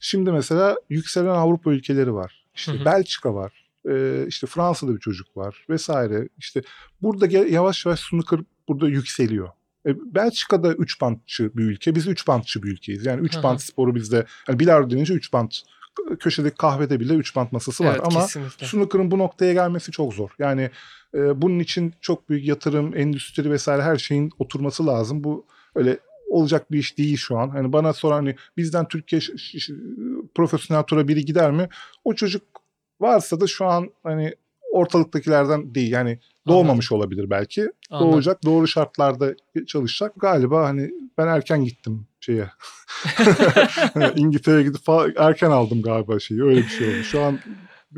Şimdi 0.00 0.32
mesela 0.32 0.76
yükselen 0.88 1.26
Avrupa 1.26 1.72
ülkeleri 1.72 2.14
var. 2.14 2.44
İşte 2.54 2.72
Hı 2.72 2.76
hı. 2.76 2.84
Belçika 2.84 3.34
var. 3.34 3.52
E, 3.88 4.24
işte 4.26 4.46
Fransa'da 4.46 4.94
bir 4.94 5.00
çocuk 5.00 5.36
var 5.36 5.66
vesaire. 5.70 6.28
İşte 6.38 6.62
burada 7.02 7.26
yavaş 7.26 7.86
yavaş 7.86 8.00
snooker 8.00 8.40
burada 8.68 8.88
yükseliyor. 8.88 9.48
E, 9.86 10.14
Belçika'da 10.14 10.74
3 10.74 11.00
bantçı 11.00 11.56
bir 11.56 11.64
ülke. 11.64 11.94
Biz 11.94 12.06
3 12.06 12.28
bantçı 12.28 12.62
bir 12.62 12.68
ülkeyiz. 12.68 13.06
Yani 13.06 13.20
3 13.20 13.36
Hı 13.36 13.42
bant 13.42 13.62
sporu 13.62 13.94
bizde. 13.94 14.26
Yani 14.48 14.58
bilardo 14.58 14.90
denince 14.90 15.14
3 15.14 15.32
bant. 15.32 15.60
Köşedeki 16.20 16.56
kahvede 16.56 17.00
bile 17.00 17.14
3 17.14 17.36
bant 17.36 17.52
masası 17.52 17.84
var. 17.84 17.90
evet 17.90 18.00
Ama 18.04 18.20
kesinlikle. 18.20 18.66
snooker'ın 18.66 19.10
bu 19.10 19.18
noktaya 19.18 19.52
gelmesi 19.52 19.92
çok 19.92 20.14
zor. 20.14 20.30
Yani 20.38 20.70
e, 21.14 21.42
bunun 21.42 21.58
için 21.58 21.94
çok 22.00 22.28
büyük 22.28 22.48
yatırım, 22.48 22.96
endüstri 22.96 23.50
vesaire 23.50 23.82
her 23.82 23.96
şeyin 23.96 24.30
oturması 24.38 24.86
lazım. 24.86 25.24
Bu 25.24 25.46
öyle 25.74 25.98
olacak 26.28 26.72
bir 26.72 26.78
iş 26.78 26.98
değil 26.98 27.16
şu 27.16 27.38
an. 27.38 27.48
Hani 27.48 27.72
bana 27.72 27.92
soran 27.92 28.16
hani 28.16 28.36
bizden 28.56 28.88
Türkiye 28.88 29.20
profesyonel 30.34 30.82
tura 30.82 31.08
biri 31.08 31.24
gider 31.24 31.50
mi? 31.50 31.68
O 32.04 32.14
çocuk 32.14 32.42
varsa 33.00 33.40
da 33.40 33.46
şu 33.46 33.66
an 33.66 33.90
hani 34.02 34.34
ortalıktakilerden 34.70 35.74
değil. 35.74 35.92
Yani 35.92 36.18
doğmamış 36.48 36.92
olabilir 36.92 37.30
belki. 37.30 37.70
Anladım. 37.90 38.12
Doğacak, 38.12 38.44
doğru 38.44 38.68
şartlarda 38.68 39.34
çalışacak. 39.66 40.12
Galiba 40.16 40.64
hani 40.64 40.90
ben 41.18 41.26
erken 41.26 41.64
gittim 41.64 42.06
şeye. 42.20 42.48
İngiltere'ye 44.16 44.62
gidip 44.62 44.82
falan 44.84 45.12
erken 45.16 45.50
aldım 45.50 45.82
galiba 45.82 46.20
şeyi. 46.20 46.42
Öyle 46.42 46.60
bir 46.60 46.68
şey 46.68 46.88
oldu. 46.88 47.02
Şu 47.02 47.22
an 47.22 47.38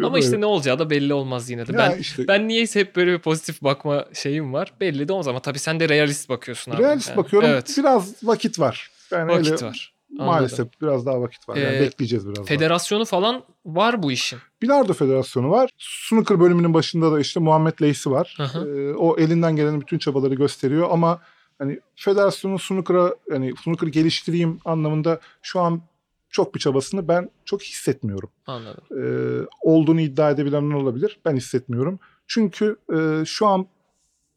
Ama 0.02 0.18
işte 0.18 0.40
ne 0.40 0.46
olacağı 0.46 0.78
da 0.78 0.90
belli 0.90 1.14
olmaz 1.14 1.50
yine 1.50 1.66
de. 1.66 1.72
Ya 1.72 1.78
ben 1.78 1.98
işte- 1.98 2.28
ben 2.28 2.48
niyeyse 2.48 2.80
hep 2.80 2.96
böyle 2.96 3.12
bir 3.12 3.18
pozitif 3.18 3.62
bakma 3.62 4.06
şeyim 4.12 4.52
var. 4.52 4.72
Belli 4.80 5.08
de 5.08 5.12
olmaz 5.12 5.28
ama 5.28 5.40
tabii 5.40 5.58
sen 5.58 5.80
de 5.80 5.88
realist 5.88 6.28
bakıyorsun 6.28 6.72
abi. 6.72 6.82
Realist 6.82 7.08
Yani, 7.08 7.16
bakıyorum. 7.16 7.48
Evet. 7.48 7.74
Biraz 7.78 8.24
vakit 8.24 8.58
var. 8.58 8.90
Yani 9.10 9.32
Vakit 9.32 9.52
öyle- 9.52 9.66
var. 9.66 9.91
Anladım. 10.18 10.26
Maalesef 10.26 10.68
biraz 10.82 11.06
daha 11.06 11.20
vakit 11.20 11.48
var. 11.48 11.56
Yani 11.56 11.76
Ee, 11.76 11.80
bekleyeceğiz 11.80 12.26
biraz 12.26 12.36
daha. 12.36 12.44
Federasyonu 12.44 13.04
falan 13.04 13.42
var 13.66 14.02
bu 14.02 14.12
işin. 14.12 14.38
Bilardo 14.62 14.92
Federasyonu 14.92 15.50
var. 15.50 15.70
Snooker 15.78 16.40
bölümünün 16.40 16.74
başında 16.74 17.12
da 17.12 17.20
işte 17.20 17.40
Muhammed 17.40 17.82
Leysi 17.82 18.10
var. 18.10 18.34
Hı 18.36 18.42
hı. 18.44 18.68
Ee, 18.68 18.94
o 18.94 19.16
elinden 19.18 19.56
gelen 19.56 19.80
bütün 19.80 19.98
çabaları 19.98 20.34
gösteriyor 20.34 20.88
ama 20.90 21.20
hani 21.58 21.80
federasyonun 21.96 22.56
snooker'a 22.56 23.14
yani 23.30 23.52
snooker 23.64 23.86
geliştireyim 23.86 24.58
anlamında 24.64 25.20
şu 25.42 25.60
an 25.60 25.82
çok 26.30 26.54
bir 26.54 26.60
çabasını 26.60 27.08
ben 27.08 27.30
çok 27.44 27.62
hissetmiyorum. 27.62 28.30
Anladım. 28.46 28.84
Ee, 28.90 29.46
olduğunu 29.60 30.00
iddia 30.00 30.30
edebilenler 30.30 30.74
olabilir. 30.74 31.20
Ben 31.24 31.36
hissetmiyorum. 31.36 31.98
Çünkü 32.26 32.76
e, 32.94 33.24
şu 33.24 33.46
an 33.46 33.66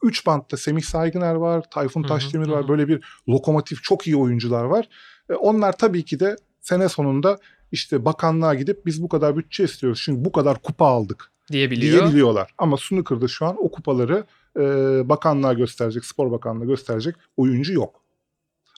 3 0.03 0.25
bantta 0.25 0.57
Semih 0.57 0.81
Saygıner 0.81 1.35
var, 1.35 1.65
Tayfun 1.71 2.01
Hı 2.01 2.05
hı, 2.05 2.09
Taşdemir 2.09 2.47
hı 2.47 2.51
var. 2.51 2.63
hı. 2.63 2.67
Böyle 2.67 2.87
bir 2.87 3.03
lokomotif 3.29 3.83
çok 3.83 4.07
iyi 4.07 4.15
oyuncular 4.15 4.63
var. 4.63 4.89
E, 5.29 5.33
onlar 5.33 5.77
tabii 5.77 6.05
ki 6.05 6.19
de 6.19 6.35
sene 6.61 6.89
sonunda 6.89 7.37
işte 7.71 8.05
bakanlığa 8.05 8.55
gidip 8.55 8.85
biz 8.85 9.03
bu 9.03 9.09
kadar 9.09 9.37
bütçe 9.37 9.63
istiyoruz. 9.63 10.01
Şimdi 10.01 10.25
bu 10.25 10.31
kadar 10.31 10.61
kupa 10.61 10.85
aldık 10.85 11.31
Diyebiliyor. 11.51 11.99
diyebiliyorlar. 12.01 12.53
Ama 12.57 12.77
snooker'da 12.77 13.27
şu 13.27 13.45
an 13.45 13.55
o 13.59 13.71
kupaları 13.71 14.23
e, 14.57 14.61
bakanlığa 15.09 15.53
gösterecek, 15.53 16.05
spor 16.05 16.31
bakanlığı 16.31 16.65
gösterecek 16.65 17.15
oyuncu 17.37 17.73
yok. 17.73 18.01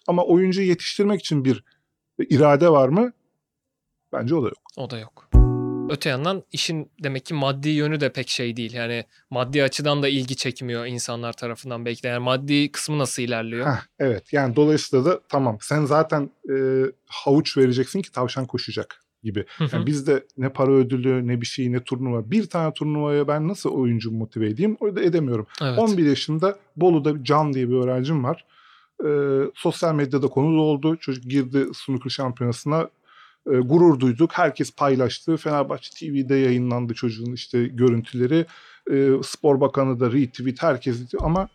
Ama 0.08 0.24
oyuncuyu 0.26 0.68
yetiştirmek 0.68 1.20
için 1.20 1.46
bir 1.46 1.64
irade 2.30 2.70
var 2.70 2.90
mı? 2.90 3.12
Bence 4.14 4.36
o 4.36 4.44
da 4.44 4.48
yok. 4.48 4.58
O 4.78 4.90
da 4.90 5.00
yok. 5.00 5.30
Öte 5.89 6.10
yandan 6.10 6.43
işin 6.52 6.91
demek 7.04 7.26
ki 7.26 7.34
maddi 7.34 7.69
yönü 7.69 8.00
de 8.00 8.12
pek 8.12 8.30
şey 8.30 8.58
değil. 8.58 8.73
Yani 8.73 9.06
maddi 9.30 9.63
açıdan 9.63 10.04
da 10.04 10.08
ilgi 10.08 10.36
çekmiyor 10.36 10.86
insanlar 10.86 11.34
tarafından 11.34 11.86
belki 11.86 12.04
de. 12.04 12.08
Yani 12.08 12.23
maddi 12.23 12.71
kısmı 12.71 12.97
nasıl 12.97 13.23
ilerliyor? 13.23 13.67
Heh, 13.67 13.82
evet 14.00 14.34
yani 14.34 14.56
dolayısıyla 14.56 15.06
da 15.06 15.19
tamam 15.30 15.58
sen 15.62 15.86
zaten 15.86 16.30
e, 16.50 16.56
havuç 17.06 17.58
vereceksin 17.58 18.02
ki 18.02 18.12
tavşan 18.12 18.45
koşacak 18.45 19.02
gibi. 19.23 19.45
Yani 19.71 19.86
bizde 19.86 20.23
ne 20.38 20.50
para 20.50 20.71
ödülü 20.71 21.28
ne 21.28 21.41
bir 21.41 21.45
şey 21.45 21.71
ne 21.71 21.84
turnuva. 21.84 22.32
Bir 22.32 22.50
tane 22.50 22.73
turnuvaya 22.73 23.28
ben 23.28 23.47
nasıl 23.47 23.69
oyuncu 23.69 24.12
motive 24.12 24.47
edeyim? 24.47 24.78
O 24.80 24.95
da 24.95 25.02
edemiyorum. 25.02 25.47
evet. 25.62 25.80
11 25.80 26.06
yaşında 26.06 26.60
Bolu'da 26.76 27.23
Can 27.23 27.54
diye 27.54 27.69
bir 27.69 27.76
öğrencim 27.76 28.23
var. 28.23 28.45
Ee, 29.06 29.08
sosyal 29.56 29.95
medyada 29.95 30.28
konu 30.28 30.62
oldu. 30.62 30.97
Çocuk 30.97 31.23
girdi 31.23 31.65
snooker 31.73 32.10
şampiyonasına. 32.10 32.89
Ee, 33.52 33.58
gurur 33.58 34.00
duyduk. 34.00 34.32
Herkes 34.34 34.72
paylaştı. 34.72 35.38
Fenerbahçe 35.38 35.90
TV'de 36.00 36.36
yayınlandı 36.36 36.94
çocuğun 36.94 37.34
işte 37.34 37.64
görüntüleri. 37.68 38.46
Ee, 38.92 39.10
Spor 39.24 39.62
Bakanı 39.62 40.00
da 40.00 40.12
retweet 40.12 40.64
herkes 40.64 41.00
ama 41.20 41.50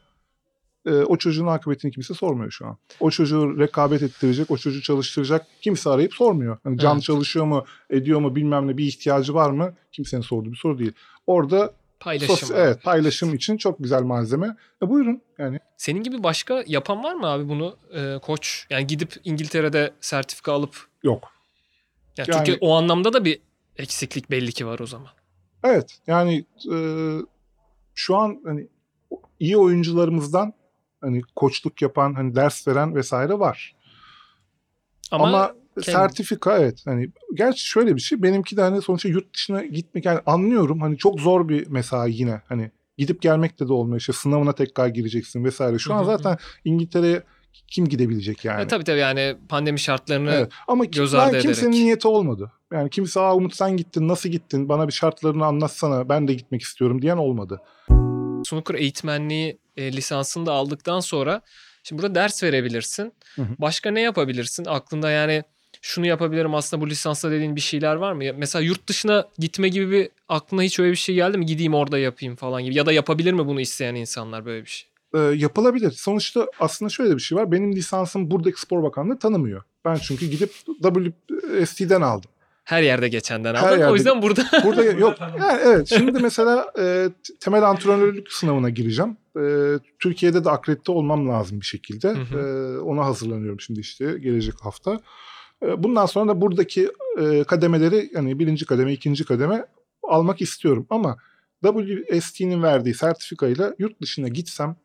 e, 0.86 0.90
o 0.90 1.16
çocuğun 1.16 1.46
akıbetini 1.46 1.92
kimse 1.92 2.14
sormuyor 2.14 2.50
şu 2.50 2.66
an. 2.66 2.76
O 3.00 3.10
çocuğu 3.10 3.58
rekabet 3.58 4.02
ettirecek, 4.02 4.50
o 4.50 4.56
çocuğu 4.56 4.82
çalıştıracak 4.82 5.46
kimse 5.60 5.90
arayıp 5.90 6.14
sormuyor. 6.14 6.58
Hani 6.64 6.78
can 6.78 6.92
Evet. 6.94 7.02
çalışıyor 7.02 7.44
mu, 7.46 7.64
ediyor 7.90 8.20
mu 8.20 8.36
bilmem 8.36 8.66
ne 8.68 8.76
bir 8.76 8.84
ihtiyacı 8.84 9.34
var 9.34 9.50
mı 9.50 9.74
kimsenin 9.92 10.22
sorduğu 10.22 10.52
bir 10.52 10.56
soru 10.56 10.78
değil. 10.78 10.92
Orada 11.26 11.72
Paylaşım. 12.00 12.34
sos- 12.36 12.54
evet 12.56 12.82
paylaşım 12.82 13.34
için 13.34 13.56
çok 13.56 13.78
güzel 13.78 14.02
malzeme. 14.02 14.56
E, 14.82 14.88
buyurun 14.88 15.22
yani. 15.38 15.58
Senin 15.76 16.02
gibi 16.02 16.22
başka 16.22 16.64
yapan 16.66 17.02
var 17.04 17.14
mı 17.14 17.26
abi 17.26 17.48
bunu 17.48 17.76
e, 17.94 18.18
koç? 18.22 18.66
Yani 18.70 18.86
gidip 18.86 19.14
İngiltere'de 19.24 19.92
sertifika 20.00 20.52
alıp 20.52 20.86
Yok. 21.02 21.28
Yani, 22.16 22.30
Yani- 22.30 22.46
çünkü 22.46 22.58
o 22.60 22.74
anlamda 22.74 23.12
da 23.12 23.24
bir 23.24 23.40
eksiklik 23.76 24.30
belli 24.30 24.52
ki 24.52 24.66
var 24.66 24.78
o 24.78 24.86
zaman. 24.86 25.08
Evet 25.64 25.98
yani 26.06 26.44
e, 26.72 26.76
şu 27.94 28.16
an 28.16 28.40
hani 28.44 28.68
iyi 29.40 29.56
oyuncularımızdan 29.56 30.52
hani 31.00 31.22
koçluk 31.36 31.82
yapan, 31.82 32.14
hani 32.14 32.34
ders 32.34 32.68
veren 32.68 32.94
vesaire 32.94 33.38
var. 33.38 33.76
Ama, 35.10 35.24
Ama, 35.28 35.54
kendi- 35.74 35.90
sertifika 35.90 36.58
evet 36.58 36.82
hani 36.84 37.10
gerçi 37.34 37.66
şöyle 37.68 37.96
bir 37.96 38.00
şey 38.00 38.22
benimki 38.22 38.56
de 38.56 38.60
hani 38.62 38.82
sonuçta 38.82 39.08
yurt 39.08 39.34
dışına 39.34 39.64
gitmek 39.64 40.04
yani 40.04 40.20
anlıyorum 40.26 40.80
hani 40.80 40.98
çok 40.98 41.20
zor 41.20 41.48
bir 41.48 41.66
mesai 41.66 42.12
yine 42.12 42.42
hani 42.48 42.70
gidip 42.98 43.22
gelmekte 43.22 43.68
de 43.68 43.72
olmuyor 43.72 44.00
işte 44.00 44.12
sınavına 44.12 44.52
tekrar 44.52 44.88
gireceksin 44.88 45.44
vesaire. 45.44 45.78
Şu 45.78 45.94
an 45.94 46.04
zaten 46.04 46.38
İngiltere'ye 46.64 47.22
kim 47.68 47.88
gidebilecek 47.88 48.44
yani? 48.44 48.62
E, 48.62 48.66
tabii 48.66 48.84
tabii 48.84 48.98
yani 48.98 49.36
pandemi 49.48 49.80
şartlarını 49.80 50.32
Evet. 50.32 50.52
Ama 50.68 50.84
göz 50.84 51.14
ardı 51.14 51.38
kimsenin 51.38 51.70
ederek. 51.70 51.84
niyeti 51.84 52.08
olmadı. 52.08 52.52
Yani 52.72 52.90
kimse 52.90 53.20
Aa 53.20 53.34
Umut 53.36 53.56
sen 53.56 53.76
gittin 53.76 54.08
nasıl 54.08 54.28
gittin 54.28 54.68
bana 54.68 54.88
bir 54.88 54.92
şartlarını 54.92 55.46
anlatsana 55.46 56.08
ben 56.08 56.28
de 56.28 56.34
gitmek 56.34 56.62
istiyorum 56.62 57.02
diyen 57.02 57.16
olmadı. 57.16 57.60
snooker 58.44 58.74
eğitmenliği 58.74 59.58
e, 59.76 59.92
lisansını 59.92 60.46
da 60.46 60.52
aldıktan 60.52 61.00
sonra 61.00 61.40
şimdi 61.82 62.02
burada 62.02 62.14
ders 62.14 62.42
verebilirsin. 62.42 63.12
Hı 63.36 63.42
hı. 63.42 63.54
Başka 63.58 63.90
ne 63.90 64.00
yapabilirsin? 64.00 64.64
Aklında 64.64 65.10
yani 65.10 65.42
şunu 65.82 66.06
yapabilirim 66.06 66.54
aslında 66.54 66.82
bu 66.82 66.90
lisansla 66.90 67.30
dediğin 67.30 67.56
bir 67.56 67.60
şeyler 67.60 67.94
var 67.94 68.12
mı? 68.12 68.24
Mesela 68.36 68.62
yurt 68.62 68.86
dışına 68.86 69.28
gitme 69.38 69.68
gibi 69.68 69.90
bir 69.90 70.08
aklına 70.28 70.62
hiç 70.62 70.78
öyle 70.78 70.90
bir 70.90 70.96
şey 70.96 71.14
geldi 71.14 71.38
mi? 71.38 71.46
Gideyim 71.46 71.74
orada 71.74 71.98
yapayım 71.98 72.36
falan 72.36 72.64
gibi. 72.64 72.74
Ya 72.74 72.86
da 72.86 72.92
yapabilir 72.92 73.32
mi 73.32 73.46
bunu 73.46 73.60
isteyen 73.60 73.94
insanlar 73.94 74.44
böyle 74.44 74.64
bir 74.64 74.70
şey? 74.70 74.91
Ee, 75.14 75.18
yapılabilir. 75.18 75.90
Sonuçta 75.90 76.46
aslında 76.60 76.88
şöyle 76.88 77.14
bir 77.16 77.20
şey 77.20 77.38
var. 77.38 77.52
Benim 77.52 77.72
lisansım 77.72 78.30
buradaki 78.30 78.60
spor 78.60 78.82
bakanlığı 78.82 79.18
tanımıyor. 79.18 79.62
Ben 79.84 79.94
çünkü 79.94 80.26
gidip 80.26 80.52
WST'den 80.82 82.00
aldım. 82.00 82.30
Her 82.64 82.82
yerde 82.82 83.08
geçenden 83.08 83.54
Her 83.54 83.62
aldın. 83.68 83.78
yerde- 83.78 83.90
O 83.92 83.94
yüzden 83.94 84.22
burada 84.22 84.44
Burada 84.64 84.84
yok. 84.84 85.16
Yani 85.38 85.60
evet. 85.64 85.88
Şimdi 85.88 86.18
mesela 86.20 86.72
e, 86.78 87.08
t- 87.26 87.34
temel 87.40 87.62
antrenörlük 87.62 88.32
sınavına 88.32 88.70
gireceğim. 88.70 89.16
E, 89.40 89.42
Türkiye'de 89.98 90.44
de 90.44 90.50
akredite 90.50 90.92
olmam 90.92 91.28
lazım 91.28 91.60
bir 91.60 91.66
şekilde. 91.66 92.08
Hı 92.08 92.22
hı. 92.22 92.38
E, 92.38 92.78
ona 92.80 93.04
hazırlanıyorum 93.04 93.60
şimdi 93.60 93.80
işte 93.80 94.04
gelecek 94.18 94.54
hafta. 94.60 95.00
E, 95.62 95.82
bundan 95.82 96.06
sonra 96.06 96.28
da 96.28 96.40
buradaki 96.40 96.90
e, 97.20 97.44
kademeleri 97.44 98.10
yani 98.14 98.38
birinci 98.38 98.66
kademe, 98.66 98.92
ikinci 98.92 99.24
kademe 99.24 99.66
almak 100.02 100.42
istiyorum. 100.42 100.86
Ama 100.90 101.16
WST'nin 101.64 102.62
verdiği 102.62 102.94
sertifikayla 102.94 103.74
yurt 103.78 104.00
dışına 104.02 104.28
gitsem 104.28 104.76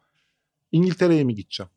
İngiltere'ye 0.71 1.23
mi 1.23 1.35
gideceğim? 1.35 1.69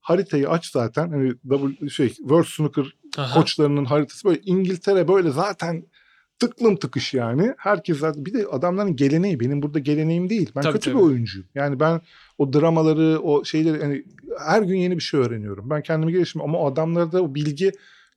Haritayı 0.00 0.50
aç 0.50 0.70
zaten. 0.70 1.08
Hani 1.10 1.34
W, 1.50 1.88
şey, 1.88 2.08
World 2.08 2.44
Snooker 2.44 2.96
Aha. 3.16 3.40
koçlarının 3.40 3.84
haritası 3.84 4.28
böyle 4.28 4.40
İngiltere 4.44 5.08
böyle 5.08 5.30
zaten 5.30 5.84
tıklım 6.38 6.76
tıkış 6.76 7.14
yani. 7.14 7.54
Herkes 7.58 7.98
zaten 7.98 8.26
bir 8.26 8.34
de 8.34 8.46
adamların 8.46 8.96
geleneği 8.96 9.40
benim 9.40 9.62
burada 9.62 9.78
geleneğim 9.78 10.30
değil. 10.30 10.52
Ben 10.56 10.62
Tabii, 10.62 10.72
kötü 10.72 10.90
tabii. 10.90 10.98
bir 10.98 11.06
oyuncuyum. 11.06 11.48
Yani 11.54 11.80
ben 11.80 12.00
o 12.38 12.52
dramaları, 12.52 13.20
o 13.20 13.44
şeyleri 13.44 13.82
yani 13.82 14.04
her 14.46 14.62
gün 14.62 14.76
yeni 14.76 14.96
bir 14.96 15.02
şey 15.02 15.20
öğreniyorum. 15.20 15.70
Ben 15.70 15.82
kendimi 15.82 16.12
gelişim 16.12 16.42
ama 16.42 16.66
adamlarda 16.66 17.22
o 17.22 17.34
bilgi 17.34 17.72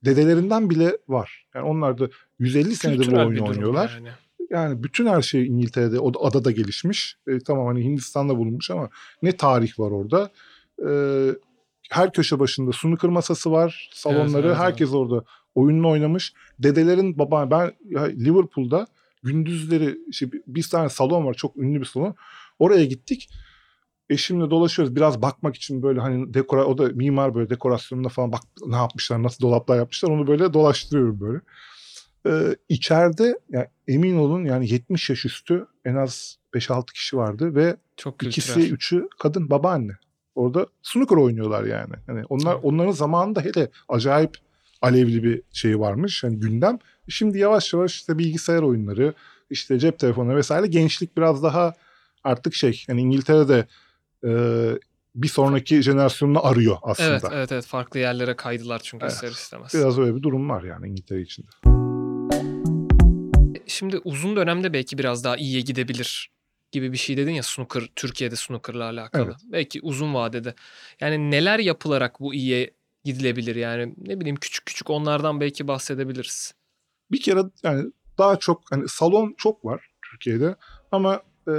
dedelerinden 0.05 0.69
bile 0.69 0.97
var. 1.07 1.45
Yani 1.55 1.65
onlar 1.65 1.97
da 1.99 2.09
150 2.39 2.75
senedir 2.75 3.11
bu 3.11 3.15
oyunu 3.15 3.45
oynuyorlar. 3.47 3.91
yani. 3.95 4.09
Yani 4.49 4.83
bütün 4.83 5.05
her 5.05 5.21
şey 5.21 5.47
İngiltere'de, 5.47 5.99
o 5.99 6.13
da- 6.13 6.19
adada 6.19 6.51
gelişmiş. 6.51 7.17
E, 7.27 7.39
tamam 7.39 7.67
hani 7.67 7.83
Hindistan'da 7.83 8.37
bulunmuş 8.37 8.71
ama 8.71 8.89
ne 9.21 9.37
tarih 9.37 9.79
var 9.79 9.91
orada. 9.91 10.31
E, 10.87 10.91
her 11.89 12.13
köşe 12.13 12.39
başında 12.39 12.71
snooker 12.71 13.09
masası 13.09 13.51
var, 13.51 13.89
salonları. 13.93 14.47
evet, 14.47 14.57
herkes 14.57 14.93
orada 14.93 15.23
oyununu 15.55 15.89
oynamış. 15.89 16.33
Dedelerin 16.59 17.17
baba 17.19 17.51
ben 17.51 17.71
Liverpool'da 18.25 18.87
gündüzleri 19.23 19.97
işte 20.07 20.31
bir, 20.47 20.63
tane 20.63 20.89
salon 20.89 21.25
var, 21.25 21.33
çok 21.33 21.57
ünlü 21.57 21.79
bir 21.79 21.85
salon. 21.85 22.15
Oraya 22.59 22.85
gittik. 22.85 23.29
Eşimle 24.09 24.49
dolaşıyoruz 24.49 24.95
biraz 24.95 25.21
bakmak 25.21 25.55
için 25.55 25.83
böyle 25.83 25.99
hani 25.99 26.33
dekora 26.33 26.65
o 26.65 26.77
da 26.77 26.87
mimar 26.87 27.35
böyle 27.35 27.49
dekorasyonunda 27.49 28.09
falan 28.09 28.31
bak 28.31 28.41
ne 28.65 28.75
yapmışlar 28.75 29.23
nasıl 29.23 29.43
dolaplar 29.43 29.77
yapmışlar 29.77 30.09
onu 30.09 30.27
böyle 30.27 30.53
dolaştırıyorum 30.53 31.19
böyle. 31.19 31.39
Ee, 32.27 32.55
içeride 32.69 33.39
yani 33.49 33.67
emin 33.87 34.17
olun 34.17 34.45
yani 34.45 34.69
70 34.71 35.09
yaş 35.09 35.25
üstü 35.25 35.65
en 35.85 35.95
az 35.95 36.37
5-6 36.53 36.85
kişi 36.93 37.17
vardı 37.17 37.55
ve 37.55 37.77
Çok 37.97 38.19
kültürel. 38.19 38.55
ikisi 38.57 38.73
üçü 38.73 39.07
kadın 39.19 39.49
babaanne. 39.49 39.91
Orada 40.35 40.67
snooker 40.83 41.15
oynuyorlar 41.17 41.63
yani. 41.63 41.93
Hani 42.07 42.23
onlar 42.29 42.53
Evet. 42.53 42.63
onların 42.65 42.91
zamanında 42.91 43.41
hele 43.41 43.69
acayip 43.89 44.37
alevli 44.81 45.23
bir 45.23 45.41
şey 45.51 45.79
varmış 45.79 46.23
hani 46.23 46.39
gündem. 46.39 46.79
Şimdi 47.07 47.37
yavaş 47.37 47.73
yavaş 47.73 47.95
işte 47.95 48.17
bilgisayar 48.17 48.61
oyunları, 48.61 49.13
işte 49.49 49.79
cep 49.79 49.99
telefonu 49.99 50.35
vesaire 50.35 50.67
gençlik 50.67 51.17
biraz 51.17 51.43
daha 51.43 51.73
artık 52.23 52.53
şey 52.53 52.83
yani 52.87 53.01
İngiltere'de 53.01 53.65
e, 54.23 54.31
bir 55.15 55.27
sonraki 55.27 55.81
jenerasyonunu 55.81 56.45
arıyor 56.45 56.77
aslında. 56.83 57.09
Evet 57.09 57.23
evet 57.31 57.51
evet 57.51 57.65
farklı 57.65 57.99
yerlere 57.99 58.35
kaydılar 58.35 58.81
çünkü 58.83 59.03
Evet. 59.05 59.13
ister 59.13 59.29
istemez. 59.31 59.71
Biraz 59.73 59.99
öyle 59.99 60.15
bir 60.15 60.23
durum 60.23 60.49
var 60.49 60.63
yani 60.63 60.87
İngiltere 60.87 61.21
içinde. 61.21 61.47
Şimdi 63.69 63.97
uzun 64.03 64.35
dönemde 64.35 64.73
belki 64.73 64.97
biraz 64.97 65.23
daha 65.23 65.37
iyiye 65.37 65.61
gidebilir 65.61 66.31
gibi 66.71 66.91
bir 66.91 66.97
şey 66.97 67.17
dedin 67.17 67.31
ya 67.31 67.43
snooker 67.43 67.89
Türkiye'de 67.95 68.35
snooker'la 68.35 68.83
alakalı. 68.83 69.23
Evet. 69.25 69.35
Belki 69.43 69.79
uzun 69.81 70.13
vadede. 70.13 70.53
Yani 70.99 71.31
neler 71.31 71.59
yapılarak 71.59 72.19
bu 72.19 72.33
iyiye 72.33 72.73
gidilebilir 73.03 73.55
yani 73.55 73.93
ne 73.97 74.19
bileyim 74.19 74.35
küçük 74.35 74.65
küçük 74.65 74.89
onlardan 74.89 75.41
belki 75.41 75.67
bahsedebiliriz. 75.67 76.53
bir 77.11 77.21
kere 77.21 77.39
yani 77.63 77.91
daha 78.17 78.35
çok 78.35 78.71
hani 78.71 78.87
salon 78.87 79.33
çok 79.37 79.65
var 79.65 79.89
Türkiye'de 80.11 80.55
ama 80.91 81.21
e, 81.47 81.53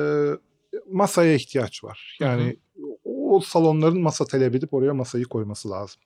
masaya 0.91 1.35
ihtiyaç 1.35 1.85
var. 1.85 2.17
Yani 2.21 2.57
o 3.05 3.41
salonların 3.41 4.01
masa 4.01 4.25
talep 4.25 4.55
edip 4.55 4.75
oraya 4.75 4.95
masayı 4.95 5.25
koyması 5.25 5.71
lazım. 5.71 6.01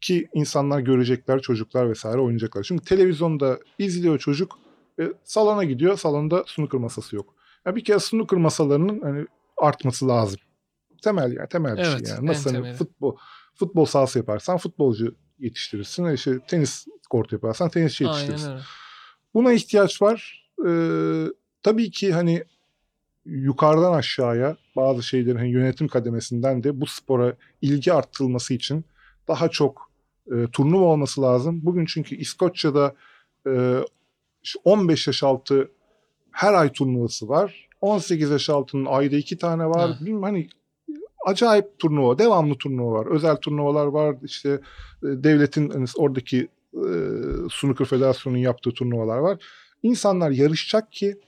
Ki 0.00 0.28
insanlar 0.34 0.80
görecekler, 0.80 1.40
çocuklar 1.40 1.90
vesaire 1.90 2.18
oynayacaklar. 2.18 2.62
Çünkü 2.62 2.84
televizyonda 2.84 3.58
izliyor 3.78 4.18
çocuk, 4.18 4.58
e, 5.00 5.12
salona 5.24 5.64
gidiyor, 5.64 5.98
salonda 5.98 6.44
snooker 6.46 6.80
masası 6.80 7.16
yok. 7.16 7.34
Ya 7.66 7.76
bir 7.76 7.84
kere 7.84 7.98
snooker 7.98 8.38
masalarının 8.38 9.00
hani 9.00 9.26
artması 9.56 10.08
lazım. 10.08 10.40
Temel 11.02 11.32
yani 11.32 11.48
temel 11.48 11.76
bir 11.76 11.82
Evet, 11.82 12.06
şey 12.06 12.16
yani. 12.16 12.26
Nasıl 12.26 12.50
hani 12.50 12.62
temeli. 12.62 12.76
futbol 12.76 13.16
futbol 13.54 13.84
sahası 13.84 14.18
yaparsan 14.18 14.56
futbolcu 14.56 15.14
yetiştirirsin. 15.38 16.06
İşte 16.06 16.38
tenis 16.48 16.86
kort 17.10 17.32
yaparsan 17.32 17.68
tenisçi 17.68 18.04
yetiştirirsin. 18.04 18.46
Aynen 18.46 18.56
öyle. 18.56 18.66
Buna 19.34 19.52
ihtiyaç 19.52 20.02
var. 20.02 20.48
Ee, 20.66 21.24
tabii 21.62 21.90
ki 21.90 22.12
hani 22.12 22.44
yukarıdan 23.24 23.92
aşağıya 23.92 24.56
bazı 24.76 25.02
şeylerin 25.02 25.36
hani 25.36 25.50
yönetim 25.50 25.88
kademesinden 25.88 26.64
de 26.64 26.80
bu 26.80 26.86
spora 26.86 27.36
ilgi 27.62 27.92
arttırılması 27.92 28.54
için 28.54 28.84
daha 29.28 29.48
çok 29.48 29.90
e, 30.32 30.46
turnuva 30.52 30.84
olması 30.84 31.22
lazım. 31.22 31.60
Bugün 31.62 31.84
çünkü 31.86 32.16
İskoçya'da 32.16 32.94
e, 33.46 33.80
15 34.64 35.06
yaş 35.06 35.22
altı 35.22 35.70
her 36.30 36.54
ay 36.54 36.72
turnuvası 36.72 37.28
var. 37.28 37.68
18 37.80 38.30
yaş 38.30 38.50
altının 38.50 38.84
ayda 38.84 39.16
iki 39.16 39.38
tane 39.38 39.66
var. 39.66 39.90
Ha. 39.90 39.98
Bilmem 40.00 40.22
hani 40.22 40.48
acayip 41.26 41.78
turnuva, 41.78 42.18
devamlı 42.18 42.54
turnuva 42.54 42.92
var. 42.92 43.06
Özel 43.06 43.36
turnuvalar 43.36 43.86
var. 43.86 44.16
İşte 44.24 44.50
e, 44.50 44.60
devletin 45.02 45.70
hani 45.70 45.86
oradaki 45.96 46.48
e, 46.74 46.88
Snooker 47.60 47.86
Federasyonu'nun 47.86 48.42
yaptığı 48.42 48.70
turnuvalar 48.70 49.18
var. 49.18 49.38
İnsanlar 49.82 50.30
yarışacak 50.30 50.92
ki 50.92 51.18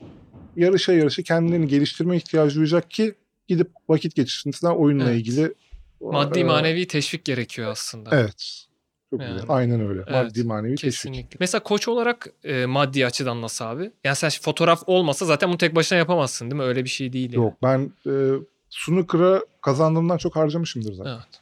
yarışa 0.56 0.92
yarışa 0.92 1.22
kendilerini 1.22 1.68
geliştirme 1.68 2.16
ihtiyacı 2.16 2.56
duyacak 2.56 2.90
ki 2.90 3.14
gidip 3.48 3.70
vakit 3.88 4.14
geçirsinler 4.14 4.72
oyunla 4.72 5.04
Evet. 5.10 5.16
ilgili. 5.20 5.54
Maddi 6.00 6.38
e, 6.38 6.44
manevi 6.44 6.86
teşvik 6.86 7.24
gerekiyor 7.24 7.70
aslında. 7.70 8.10
Evet. 8.12 8.67
Çok 9.10 9.20
Yani. 9.20 9.32
güzel. 9.32 9.46
Aynen 9.48 9.88
öyle. 9.88 10.00
Evet, 10.06 10.24
Maddi 10.24 10.44
manevi 10.44 10.74
teşvik. 10.74 10.92
Kesinlikle. 10.92 11.36
Mesela 11.40 11.62
koç 11.62 11.88
olarak 11.88 12.26
e, 12.44 12.66
maddi 12.66 13.06
açıdan 13.06 13.42
nasıl 13.42 13.64
abi? 13.64 13.90
Yani 14.04 14.16
sen 14.16 14.30
fotoğraf 14.42 14.82
olmasa 14.86 15.26
zaten 15.26 15.48
bunu 15.48 15.58
tek 15.58 15.74
başına 15.74 15.98
yapamazsın 15.98 16.50
değil 16.50 16.62
mi? 16.62 16.68
Öyle 16.68 16.84
bir 16.84 16.88
şey 16.88 17.12
değil. 17.12 17.32
yani. 17.32 17.44
Yok 17.44 17.54
ben 17.62 17.92
e, 18.06 18.12
snooker'a 18.70 19.40
kazandığımdan 19.60 20.16
çok 20.16 20.36
harcamışımdır 20.36 20.92
zaten. 20.92 21.10
Evet. 21.10 21.40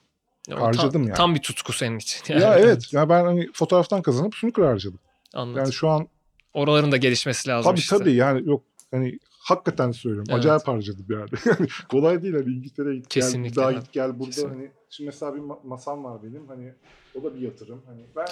Ya 0.48 0.60
Harcadım 0.60 0.92
tam, 0.92 1.02
yani. 1.02 1.14
Tam 1.14 1.34
bir 1.34 1.42
tutku 1.42 1.72
senin 1.72 1.98
için. 1.98 2.34
Ya 2.38 2.58
evet. 2.58 2.92
Ya 2.92 3.08
ben 3.08 3.24
hani 3.24 3.48
fotoğraftan 3.52 4.02
kazanıp 4.02 4.34
snooker 4.34 4.62
harcadım. 4.62 4.98
Anladım. 5.34 5.58
Yani 5.58 5.72
şu 5.72 5.88
an 5.88 6.08
Oraların 6.54 6.92
da 6.92 6.96
gelişmesi 6.96 7.48
lazım 7.48 7.70
tabii 7.70 7.78
işte. 7.80 7.98
tabii 7.98 8.12
yani 8.12 8.48
yok 8.48 8.62
hani 8.90 9.18
hakikaten 9.46 9.92
söylüyorum. 9.92 10.26
Evet. 10.30 10.38
Acayip 10.38 10.68
harcadım 10.68 11.06
yani. 11.08 11.28
Yani 11.46 11.68
kolay 11.88 12.22
değil 12.22 12.34
hani 12.34 12.52
İngiltere'ye 12.52 12.94
git 12.96 13.10
gel, 13.10 13.22
Kesinlikle 13.22 13.50
bir 13.50 13.56
daha 13.56 13.72
git 13.72 13.92
gel 13.92 14.18
burada 14.18 14.30
Kesinlikle. 14.30 14.56
hani 14.56 14.70
şimdi 14.90 15.06
mesela 15.08 15.34
bir 15.34 15.40
ma- 15.40 15.66
masam 15.66 16.04
var 16.04 16.22
benim 16.22 16.48
hani 16.48 16.72
o 17.14 17.24
da 17.24 17.34
bir 17.34 17.40
yatırım. 17.40 17.82
Hani 17.86 18.06
ben 18.16 18.26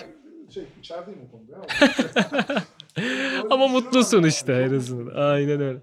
şey 0.50 0.64
içerideyim 0.80 1.20
o 1.28 1.30
konuda. 1.30 1.66
Ama 3.50 3.68
mutlusun 3.68 4.22
işte 4.22 4.52
en 4.52 4.74
azından. 4.76 5.14
Aynen 5.16 5.60
öyle. 5.60 5.78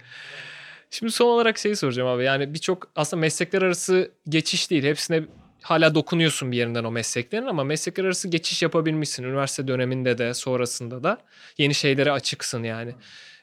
Şimdi 0.89 1.11
son 1.11 1.25
olarak 1.27 1.57
şeyi 1.57 1.75
soracağım 1.75 2.09
abi. 2.09 2.23
Yani 2.23 2.53
birçok 2.53 2.91
aslında 2.95 3.21
meslekler 3.21 3.61
arası 3.61 4.11
geçiş 4.29 4.71
değil. 4.71 4.83
Hepsine 4.83 5.23
hala 5.61 5.95
dokunuyorsun 5.95 6.51
bir 6.51 6.57
yerinden 6.57 6.83
o 6.83 6.91
mesleklerin 6.91 7.45
ama 7.45 7.63
meslekler 7.63 8.05
arası 8.05 8.27
geçiş 8.27 8.61
yapabilmişsin. 8.61 9.23
Üniversite 9.23 9.67
döneminde 9.67 10.17
de 10.17 10.33
sonrasında 10.33 11.03
da 11.03 11.17
yeni 11.57 11.73
şeylere 11.73 12.11
açıksın 12.11 12.63
yani. 12.63 12.95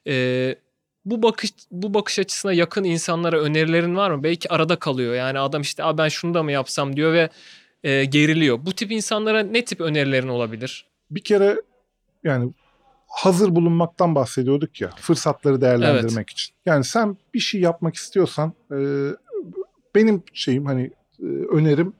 Ee, 0.06 0.56
bu 1.10 1.22
bakış 1.22 1.50
bu 1.70 1.94
bakış 1.94 2.18
açısına 2.18 2.52
yakın 2.52 2.84
insanlara 2.84 3.40
önerilerin 3.40 3.96
var 3.96 4.10
mı? 4.10 4.22
Belki 4.22 4.52
arada 4.52 4.76
kalıyor. 4.76 5.14
Yani 5.14 5.38
adam 5.38 5.62
işte 5.62 5.84
"Aa, 5.84 5.98
ben 5.98 6.08
şunu 6.08 6.34
da 6.34 6.42
mı 6.42 6.52
yapsam 6.52 6.96
diyor 6.96 7.12
ve 7.12 7.28
e, 7.84 8.04
geriliyor. 8.04 8.58
Bu 8.66 8.72
tip 8.72 8.92
insanlara 8.92 9.42
ne 9.42 9.64
tip 9.64 9.80
önerilerin 9.80 10.28
olabilir? 10.28 10.88
bir 11.10 11.20
kere 11.20 11.62
yani 12.24 12.52
hazır 13.06 13.54
bulunmaktan 13.54 14.14
bahsediyorduk 14.14 14.80
ya 14.80 14.90
fırsatları 15.00 15.60
değerlendirmek 15.60 16.30
için. 16.30 16.54
Yani 16.66 16.84
sen 16.84 17.16
bir 17.34 17.40
şey 17.40 17.60
yapmak 17.60 17.94
istiyorsan 17.94 18.52
e, 18.72 18.76
benim 19.94 20.22
şeyim 20.32 20.66
hani 20.66 20.90
e, 21.22 21.26
önerim 21.26 21.92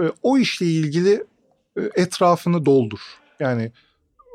e, 0.00 0.02
o 0.22 0.38
işle 0.38 0.66
ilgili 0.66 1.24
e, 1.76 1.80
etrafını 1.94 2.64
doldur. 2.66 3.00
Yani 3.40 3.72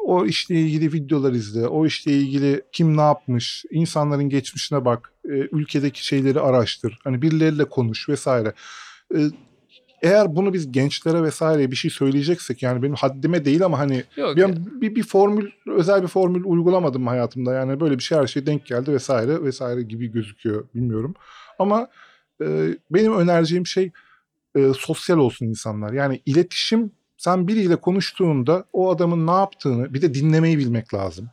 o 0.05 0.25
işle 0.25 0.55
ilgili 0.55 0.93
videolar 0.93 1.33
izle, 1.33 1.67
o 1.67 1.85
işle 1.85 2.11
ilgili 2.11 2.61
kim 2.71 2.97
ne 2.97 3.01
yapmış, 3.01 3.65
insanların 3.71 4.29
geçmişine 4.29 4.85
bak, 4.85 5.13
e, 5.25 5.29
ülkedeki 5.29 6.05
şeyleri 6.05 6.39
araştır, 6.39 6.99
hani 7.03 7.21
birileriyle 7.21 7.65
konuş 7.65 8.09
vesaire. 8.09 8.53
E, 9.15 9.19
eğer 10.01 10.35
bunu 10.35 10.53
biz 10.53 10.71
gençlere 10.71 11.23
vesaire 11.23 11.71
bir 11.71 11.75
şey 11.75 11.91
söyleyeceksek 11.91 12.63
yani 12.63 12.83
benim 12.83 12.95
haddime 12.95 13.45
değil 13.45 13.65
ama 13.65 13.79
hani 13.79 14.03
Yok. 14.17 14.37
bir, 14.37 14.81
bir, 14.81 14.95
bir 14.95 15.03
formül 15.03 15.51
özel 15.67 16.03
bir 16.03 16.07
formül 16.07 16.43
uygulamadım 16.45 17.07
hayatımda. 17.07 17.53
Yani 17.53 17.79
böyle 17.79 17.97
bir 17.97 18.03
şey 18.03 18.17
her 18.17 18.27
şey 18.27 18.45
denk 18.45 18.65
geldi 18.65 18.93
vesaire 18.93 19.43
vesaire 19.43 19.81
gibi 19.81 20.11
gözüküyor. 20.11 20.65
Bilmiyorum. 20.75 21.13
Ama 21.59 21.87
e, 22.41 22.77
benim 22.91 23.17
önereceğim 23.17 23.67
şey 23.67 23.91
e, 24.55 24.71
sosyal 24.77 25.17
olsun 25.17 25.45
insanlar. 25.45 25.93
Yani 25.93 26.21
iletişim 26.25 26.91
sen 27.25 27.47
biriyle 27.47 27.75
konuştuğunda 27.75 28.65
o 28.73 28.89
adamın 28.89 29.27
ne 29.27 29.31
yaptığını 29.31 29.93
bir 29.93 30.01
de 30.01 30.13
dinlemeyi 30.13 30.57
bilmek 30.57 30.93
lazım 30.93 31.29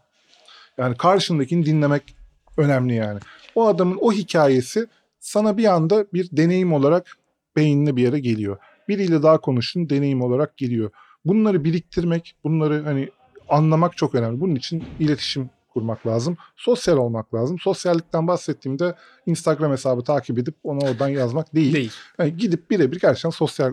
yani 0.78 0.96
karşındakini 0.96 1.66
dinlemek 1.66 2.16
önemli 2.56 2.94
yani 2.94 3.20
o 3.54 3.66
adamın 3.66 3.98
o 4.00 4.12
hikayesi 4.12 4.86
sana 5.20 5.56
bir 5.56 5.64
anda 5.64 6.06
bir 6.12 6.28
deneyim 6.32 6.72
olarak 6.72 7.16
beynine 7.56 7.96
bir 7.96 8.02
yere 8.02 8.20
geliyor 8.20 8.56
biriyle 8.88 9.22
daha 9.22 9.38
konuştun 9.38 9.88
deneyim 9.90 10.22
olarak 10.22 10.56
geliyor 10.56 10.90
bunları 11.24 11.64
biriktirmek, 11.64 12.34
bunları 12.44 12.82
hani 12.84 13.08
anlamak 13.48 13.96
çok 13.96 14.14
önemli. 14.14 14.40
Bunun 14.40 14.54
için 14.54 14.84
iletişim 15.00 15.50
kurmak 15.72 16.06
lazım. 16.06 16.36
Sosyal 16.56 16.96
olmak 16.96 17.34
lazım. 17.34 17.58
Sosyallikten 17.58 18.26
bahsettiğimde 18.26 18.94
Instagram 19.26 19.72
hesabı 19.72 20.04
takip 20.04 20.38
edip 20.38 20.54
ona 20.64 20.78
oradan 20.78 21.08
yazmak 21.08 21.54
değil. 21.54 21.74
değil. 21.74 21.92
Yani 22.18 22.36
gidip 22.36 22.70
birebir 22.70 23.00
gerçekten 23.00 23.30
sosyal 23.30 23.72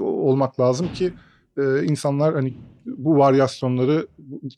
olmak 0.00 0.60
lazım 0.60 0.92
ki 0.92 1.12
e, 1.58 1.84
insanlar 1.84 2.34
hani 2.34 2.54
bu 2.86 3.16
varyasyonları 3.18 4.06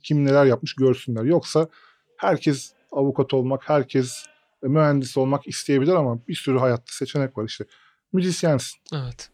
kim 0.02 0.24
neler 0.24 0.44
yapmış 0.46 0.74
görsünler. 0.74 1.24
Yoksa 1.24 1.68
herkes 2.16 2.72
avukat 2.92 3.34
olmak, 3.34 3.68
herkes 3.68 4.24
mühendis 4.62 5.16
olmak 5.16 5.46
isteyebilir 5.48 5.92
ama 5.92 6.18
bir 6.28 6.34
sürü 6.34 6.58
hayatta 6.58 6.84
seçenek 6.92 7.38
var 7.38 7.44
işte. 7.44 7.64
Müzisyensin. 8.12 8.78
Evet. 8.94 9.30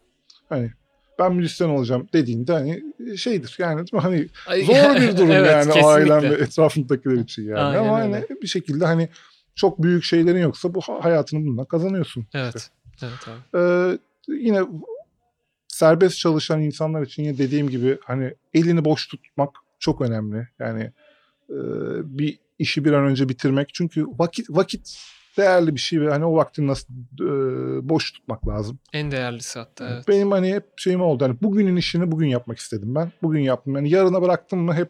Hani 0.49 0.71
ben 1.19 1.33
müzisyen 1.35 1.69
olacağım 1.69 2.07
dediğinde 2.13 2.53
hani 2.53 2.83
şeydir 3.17 3.55
yani 3.59 3.85
hani 3.97 4.27
zor 4.65 4.95
bir 4.95 5.17
durum 5.17 5.31
Evet, 5.31 5.51
yani 5.51 5.65
kesinlikle. 5.65 5.87
ailen 5.87 6.23
ve 6.23 6.35
etrafındakiler 6.35 7.15
için 7.15 7.43
yani. 7.43 7.59
Aynen 7.59 7.79
Ama 7.79 8.01
öyle. 8.01 8.13
hani 8.13 8.41
bir 8.41 8.47
şekilde 8.47 8.85
hani 8.85 9.09
çok 9.55 9.83
büyük 9.83 10.03
şeylerin 10.03 10.41
yoksa 10.41 10.73
bu 10.73 10.81
ha- 10.81 10.99
hayatını 11.03 11.45
bundan 11.45 11.65
kazanıyorsun. 11.65 12.25
Evet. 12.33 12.69
Evet 13.03 13.27
abi. 13.27 13.61
Ee, 13.63 13.97
yine 14.27 14.61
serbest 15.79 16.17
çalışan 16.17 16.61
insanlar 16.61 17.01
için 17.01 17.23
yine 17.23 17.37
dediğim 17.37 17.69
gibi 17.69 17.97
hani 18.03 18.33
elini 18.53 18.85
boş 18.85 19.07
tutmak 19.07 19.49
çok 19.79 20.01
önemli. 20.01 20.47
Yani 20.59 20.91
e, 21.49 21.57
bir 22.17 22.39
işi 22.59 22.85
bir 22.85 22.93
an 22.93 23.05
önce 23.05 23.29
bitirmek. 23.29 23.73
Çünkü 23.73 24.05
vakit 24.05 24.49
vakit 24.49 24.97
değerli 25.37 25.75
bir 25.75 25.79
şey 25.79 26.01
ve 26.01 26.09
hani 26.09 26.25
o 26.25 26.35
vaktini 26.35 26.67
nasıl 26.67 26.93
e, 27.21 27.29
boş 27.89 28.11
tutmak 28.11 28.47
lazım. 28.47 28.79
En 28.93 29.11
değerlisi 29.11 29.59
hatta 29.59 29.89
evet. 29.89 30.07
Benim 30.07 30.31
hani 30.31 30.53
hep 30.53 30.63
şeyim 30.77 31.01
oldu. 31.01 31.25
Hani 31.25 31.37
bugünün 31.41 31.75
işini 31.75 32.11
bugün 32.11 32.27
yapmak 32.27 32.57
istedim 32.57 32.95
ben. 32.95 33.11
Bugün 33.21 33.39
yaptım. 33.39 33.75
Yani 33.75 33.89
yarına 33.89 34.21
bıraktım 34.21 34.59
mı 34.59 34.73
hep 34.73 34.89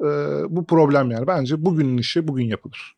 e, 0.00 0.06
bu 0.48 0.66
problem 0.66 1.10
yani. 1.10 1.26
Bence 1.26 1.64
bugünün 1.64 1.98
işi 1.98 2.28
bugün 2.28 2.44
yapılır. 2.44 2.96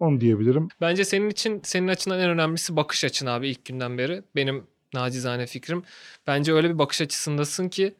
Onu 0.00 0.20
diyebilirim. 0.20 0.68
Bence 0.80 1.04
senin 1.04 1.30
için 1.30 1.60
senin 1.64 1.88
açından 1.88 2.20
en 2.20 2.30
önemlisi 2.30 2.76
bakış 2.76 3.04
açın 3.04 3.26
abi 3.26 3.48
ilk 3.48 3.64
günden 3.64 3.98
beri. 3.98 4.22
Benim 4.36 4.64
nacizane 4.94 5.46
fikrim. 5.46 5.82
Bence 6.26 6.52
öyle 6.52 6.70
bir 6.74 6.78
bakış 6.78 7.00
açısındasın 7.00 7.68
ki 7.68 7.94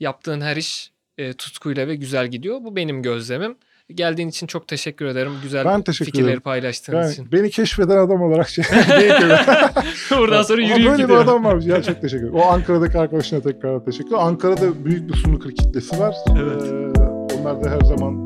yaptığın 0.00 0.40
her 0.40 0.56
iş 0.56 0.90
e, 1.18 1.32
tutkuyla 1.32 1.88
ve 1.88 1.94
güzel 1.96 2.28
gidiyor. 2.28 2.58
Bu 2.64 2.76
benim 2.76 3.02
gözlemim. 3.02 3.56
Geldiğin 3.94 4.28
için 4.28 4.46
çok 4.46 4.68
teşekkür 4.68 5.06
ederim. 5.06 5.32
Güzel 5.42 5.64
Ben 5.64 5.82
teşekkür 5.82 6.04
fikirleri 6.04 6.28
ederim. 6.28 6.40
paylaştığın 6.40 6.96
Yani 6.96 7.12
için. 7.12 7.32
beni 7.32 7.50
keşfeden 7.50 7.96
adam 7.96 8.22
olarak 8.22 8.48
şey. 8.48 8.64
Buradan 10.18 10.42
sonra 10.42 10.62
yürüyüp 10.62 10.78
böyle 10.90 11.02
gidiyor. 11.02 11.08
bir 11.08 11.14
adam 11.14 11.44
var. 11.44 11.60
Ya 11.62 11.82
çok 11.82 12.00
teşekkür 12.00 12.24
ederim. 12.24 12.34
O 12.40 12.42
Ankara'daki 12.42 12.98
arkadaşına 12.98 13.40
tekrar 13.40 13.84
teşekkür 13.84 14.06
ederim. 14.08 14.22
Ankara'da 14.22 14.84
büyük 14.84 15.08
bir 15.08 15.14
sunlu 15.14 15.38
kitlesi 15.38 15.98
var. 15.98 16.14
Evet. 16.38 16.62
Ee, 16.62 17.00
onlar 17.40 17.64
da 17.64 17.70
her 17.70 17.80
zaman 17.80 18.25